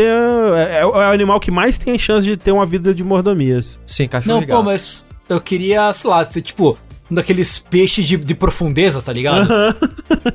É, 0.57 0.79
é 0.81 0.85
o 0.85 0.89
é 1.01 1.09
o 1.09 1.11
animal 1.11 1.39
que 1.39 1.49
mais 1.49 1.77
tem 1.77 1.97
chance 1.97 2.25
de 2.25 2.35
ter 2.37 2.51
uma 2.51 2.65
vida 2.65 2.93
de 2.93 3.03
mordomias. 3.03 3.79
Sim, 3.85 4.07
cachorro 4.07 4.33
Não, 4.33 4.39
legal. 4.41 4.57
pô, 4.59 4.63
mas 4.63 5.05
eu 5.27 5.41
queria, 5.41 5.91
sei 5.93 6.09
lá, 6.09 6.23
ser 6.25 6.41
tipo 6.41 6.77
daqueles 7.09 7.59
peixes 7.59 8.05
de, 8.07 8.17
de 8.17 8.33
profundeza, 8.35 9.01
tá 9.01 9.13
ligado? 9.13 9.47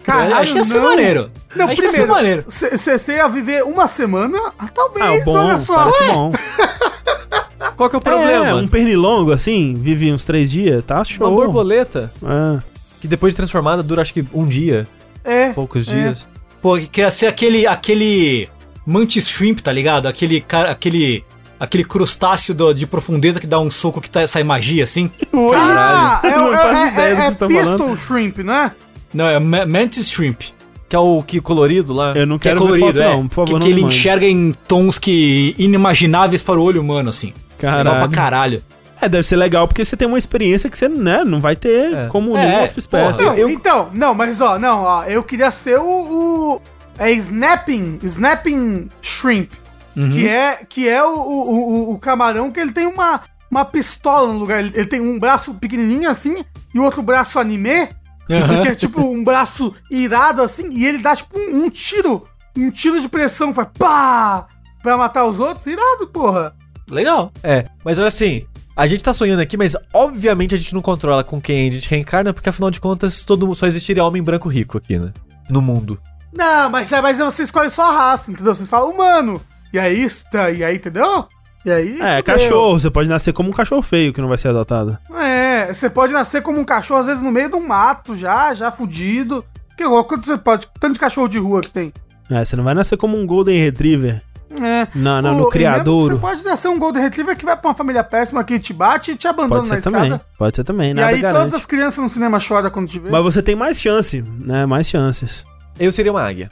Caralho, 0.03 0.35
Acho 0.37 0.53
que 0.53 0.59
ia 0.59 0.65
ser 0.65 0.75
não. 0.75 0.85
maneiro. 0.85 1.31
Não, 1.57 1.67
Acho 1.67 1.77
que 1.77 1.83
ia 1.83 1.91
ser 1.91 1.97
primeiro, 2.07 2.15
maneiro. 2.15 2.45
você 2.49 3.13
ia 3.17 3.29
viver 3.29 3.63
uma 3.65 3.89
semana? 3.89 4.39
Ah, 4.59 4.69
talvez, 4.69 5.21
Ah, 5.21 5.25
bom, 5.25 5.33
olha 5.33 5.59
só. 5.59 5.91
parece 5.91 6.13
bom. 6.13 6.33
Qual 7.77 7.89
que 7.91 7.97
é 7.97 7.99
o 7.99 8.01
É, 8.01 8.03
problema? 8.03 8.55
um 8.57 8.69
pernilongo, 8.69 9.33
assim, 9.33 9.75
vive 9.79 10.13
uns 10.13 10.25
três 10.25 10.51
dias, 10.51 10.83
tá 10.85 11.03
show. 11.05 11.27
Uma 11.27 11.35
borboleta, 11.37 12.13
É. 12.23 12.61
que 13.01 13.09
depois 13.09 13.33
de 13.33 13.37
transformada 13.37 13.83
dura 13.83 14.03
acho 14.03 14.13
que 14.15 14.25
um 14.33 14.47
dia, 14.47 14.87
É. 15.25 15.51
poucos 15.53 15.89
é. 15.89 15.93
dias. 15.93 16.27
Pô, 16.63 16.79
que 16.79 17.01
ia 17.01 17.11
ser 17.11 17.27
aquele, 17.27 17.67
aquele 17.67 18.49
mantis 18.87 19.29
shrimp, 19.29 19.61
tá 19.61 19.73
ligado? 19.73 20.07
Aquele 20.07 20.41
cara, 20.41 20.71
aquele 20.71 21.25
aquele 21.61 21.85
crustáceo 21.85 22.55
do- 22.55 22.73
de 22.73 22.87
profundeza 22.87 23.39
que 23.39 23.47
dá 23.47 23.61
um 23.61 23.71
soco 23.71 24.01
que 24.01 24.11
tá, 24.11 24.27
sai 24.27 24.43
magia, 24.43 24.83
assim. 24.83 25.11
Ah, 25.55 26.21
é, 26.25 26.31
Não 26.37 26.55
é, 26.55 26.57
faço 26.57 26.75
é, 26.85 26.89
ideia 26.89 27.09
é, 27.09 27.27
é 27.27 27.31
tá 27.33 27.47
pistol 27.47 27.79
falando. 27.79 27.97
shrimp, 27.99 28.39
né? 28.39 28.73
Não, 29.15 29.27
é 29.29 29.39
ma- 29.39 29.67
mantis 29.67 30.11
shrimp. 30.11 30.41
Que 30.89 30.97
é 30.97 30.99
o 30.99 31.23
que 31.23 31.41
colorido 31.41 31.93
lá. 31.93 32.13
Eu 32.17 32.27
não 32.27 32.37
Que 32.39 32.49
é 32.49 32.51
quero 32.53 32.63
ver 32.65 32.67
colorido, 32.81 32.99
foto, 32.99 33.01
é. 33.03 33.13
não, 33.13 33.29
por 33.29 33.35
favor, 33.37 33.47
que, 33.47 33.53
não 33.53 33.61
que 33.61 33.69
ele 33.69 33.83
mande. 33.83 33.95
enxerga 33.97 34.27
em 34.27 34.53
tons 34.67 34.99
que 34.99 35.55
inimagináveis 35.57 36.43
para 36.43 36.59
o 36.59 36.63
olho 36.65 36.81
humano, 36.81 37.11
assim. 37.11 37.33
Caralho. 37.59 37.85
Legal 37.91 38.09
pra 38.09 38.17
caralho. 38.17 38.63
É, 39.01 39.09
deve 39.09 39.23
ser 39.27 39.37
legal 39.37 39.69
porque 39.69 39.85
você 39.85 39.97
tem 39.97 40.07
uma 40.09 40.19
experiência 40.19 40.69
que 40.69 40.77
você, 40.77 40.89
né, 40.89 41.23
não 41.25 41.41
vai 41.41 41.55
ter 41.57 41.93
É. 41.95 42.07
como 42.09 42.37
É, 42.37 42.43
nenhuma 42.45 42.63
outra 42.63 42.81
espécie. 42.81 43.13
porra. 43.15 43.25
Não, 43.25 43.35
eu- 43.37 43.49
Então, 43.51 43.89
não, 43.95 44.15
mas 44.15 44.41
ó, 44.41 44.59
não, 44.59 44.83
ó, 44.83 45.05
eu 45.05 45.23
queria 45.23 45.51
ser 45.53 45.79
o. 45.79 45.85
o 45.85 46.61
é 46.99 47.11
snapping, 47.13 47.99
snapping 48.03 48.89
shrimp. 49.01 49.51
Que 49.95 50.29
é, 50.29 50.65
que 50.65 50.89
é 50.89 51.03
o, 51.05 51.15
o, 51.15 51.59
o- 51.91 51.95
o 51.95 51.99
camarão 51.99 52.51
que 52.51 52.61
ele 52.61 52.73
tem 52.73 52.87
uma, 52.87 53.21
uma 53.51 53.65
pistola 53.65 54.33
no 54.33 54.39
lugar. 54.39 54.61
Ele, 54.61 54.71
ele 54.75 54.87
tem 54.87 55.01
um 55.01 55.19
braço 55.19 55.55
pequenininho 55.55 56.09
assim 56.11 56.45
e 56.75 56.79
o 56.79 56.85
outro 56.85 57.03
braço 57.03 57.39
anime. 57.39 57.89
Aham. 58.31 58.63
Que 58.63 58.69
é 58.69 58.75
tipo 58.75 59.01
um 59.03 59.25
braço 59.25 59.75
irado 59.91 60.41
assim. 60.43 60.71
E 60.73 60.87
ele 60.87 60.99
dá 60.99 61.17
tipo 61.17 61.39
um, 61.39 61.65
um 61.65 61.71
tiro. 61.71 62.27
Um 62.57 62.71
tiro 62.71 63.01
de 63.01 63.09
pressão. 63.09 63.53
Faz 63.53 63.69
pá! 63.79 64.47
Pra 64.83 64.97
matar 64.97 65.25
os 65.27 65.39
outros. 65.41 65.67
Irado, 65.67 66.07
porra. 66.07 66.55
Legal. 66.91 67.33
É, 67.43 67.65
mas 67.85 67.99
olha 67.99 68.09
assim, 68.09 68.45
a 68.77 68.87
gente 68.87 69.03
tá 69.05 69.13
sonhando 69.13 69.41
aqui, 69.41 69.57
mas 69.57 69.77
obviamente 69.93 70.55
a 70.55 70.59
gente 70.59 70.75
não 70.75 70.81
controla 70.83 71.23
com 71.25 71.41
quem 71.41 71.69
a 71.69 71.73
gente 71.73 71.89
reencarna, 71.89 72.33
porque 72.33 72.49
afinal 72.49 72.71
de 72.71 72.81
contas 72.81 73.25
todo 73.25 73.47
mundo 73.47 73.55
só 73.57 73.67
existiria 73.67 74.05
homem 74.05 74.23
branco 74.23 74.49
rico 74.49 74.79
aqui, 74.79 74.99
né? 74.99 75.13
No 75.51 75.61
mundo. 75.61 76.01
Não, 76.33 76.71
mas, 76.71 76.91
é, 76.93 77.01
mas 77.03 77.19
você 77.19 77.43
escolhe 77.43 77.71
só 77.71 77.91
a 77.91 77.95
raça, 77.95 78.31
entendeu? 78.31 78.55
Você 78.55 78.65
fala 78.65 78.87
humano. 78.87 79.41
E 79.73 79.79
aí, 79.79 80.07
tá, 80.31 80.51
e 80.51 80.65
aí, 80.65 80.77
entendeu? 80.77 81.27
E 81.65 81.71
aí. 81.71 82.01
É, 82.01 82.17
fudeu. 82.19 82.23
cachorro, 82.25 82.81
você 82.81 82.91
pode 82.91 83.09
nascer 83.09 83.33
como 83.33 83.51
um 83.51 83.53
cachorro 83.53 83.83
feio 83.83 84.13
que 84.13 84.21
não 84.21 84.29
vai 84.29 84.39
ser 84.39 84.49
adotado. 84.49 84.97
É, 85.15 85.73
você 85.73 85.89
pode 85.91 86.13
nascer 86.13 86.43
como 86.43 86.59
um 86.59 86.65
cachorro, 86.65 87.01
às 87.01 87.07
vezes 87.07 87.23
no 87.23 87.31
meio 87.31 87.49
de 87.51 87.57
um 87.57 87.67
mato 87.67 88.15
já, 88.15 88.53
já 88.55 88.71
fudido. 88.73 89.45
Que 89.77 89.85
quanto 90.05 90.27
você 90.27 90.37
pode. 90.39 90.67
Tanto 90.79 90.95
de 90.95 90.99
cachorro 91.01 91.29
de 91.29 91.39
rua 91.39 91.61
que 91.61 91.71
tem. 91.71 91.93
É, 92.31 92.45
você 92.45 92.55
não 92.57 92.65
vai 92.65 92.75
nascer 92.75 92.97
como 92.97 93.17
um 93.19 93.27
Golden 93.27 93.59
Retriever. 93.59 94.23
É. 94.61 94.89
Não, 94.97 95.23
não, 95.23 95.35
O- 95.37 95.39
no 95.43 95.49
e 95.49 95.51
criadouro. 95.51 96.17
Você 96.17 96.21
pode 96.21 96.45
nascer 96.45 96.69
um 96.69 96.79
Golden 96.79 97.03
Retriever 97.03 97.37
que 97.37 97.45
vai 97.45 97.57
pra 97.57 97.71
uma 97.71 97.75
família 97.75 98.03
péssima 98.03 98.43
que 98.43 98.59
te 98.59 98.73
bate 98.73 99.13
e 99.13 99.17
te 99.17 99.29
abandona 99.29 99.61
Pode 99.61 99.69
na 99.71 99.77
ser 99.77 99.83
também. 99.83 100.03
estrada. 100.03 100.25
Pode 100.37 100.57
ser 100.57 100.65
também, 100.65 100.91
E 100.91 100.95
nada 100.95 101.09
aí 101.09 101.21
garante. 101.21 101.39
todas 101.41 101.55
as 101.55 101.65
crianças 101.67 101.99
no 102.03 102.09
cinema 102.09 102.41
choram 102.41 102.69
quando 102.71 102.89
te 102.89 102.99
vê. 102.99 103.11
Mas 103.11 103.23
você 103.23 103.41
tem 103.43 103.55
mais 103.55 103.81
chance, 103.81 104.23
né? 104.41 104.67
Mais 104.67 104.89
chances. 104.89 105.45
Eu 105.79 105.93
seria 105.93 106.11
uma 106.11 106.23
águia. 106.23 106.51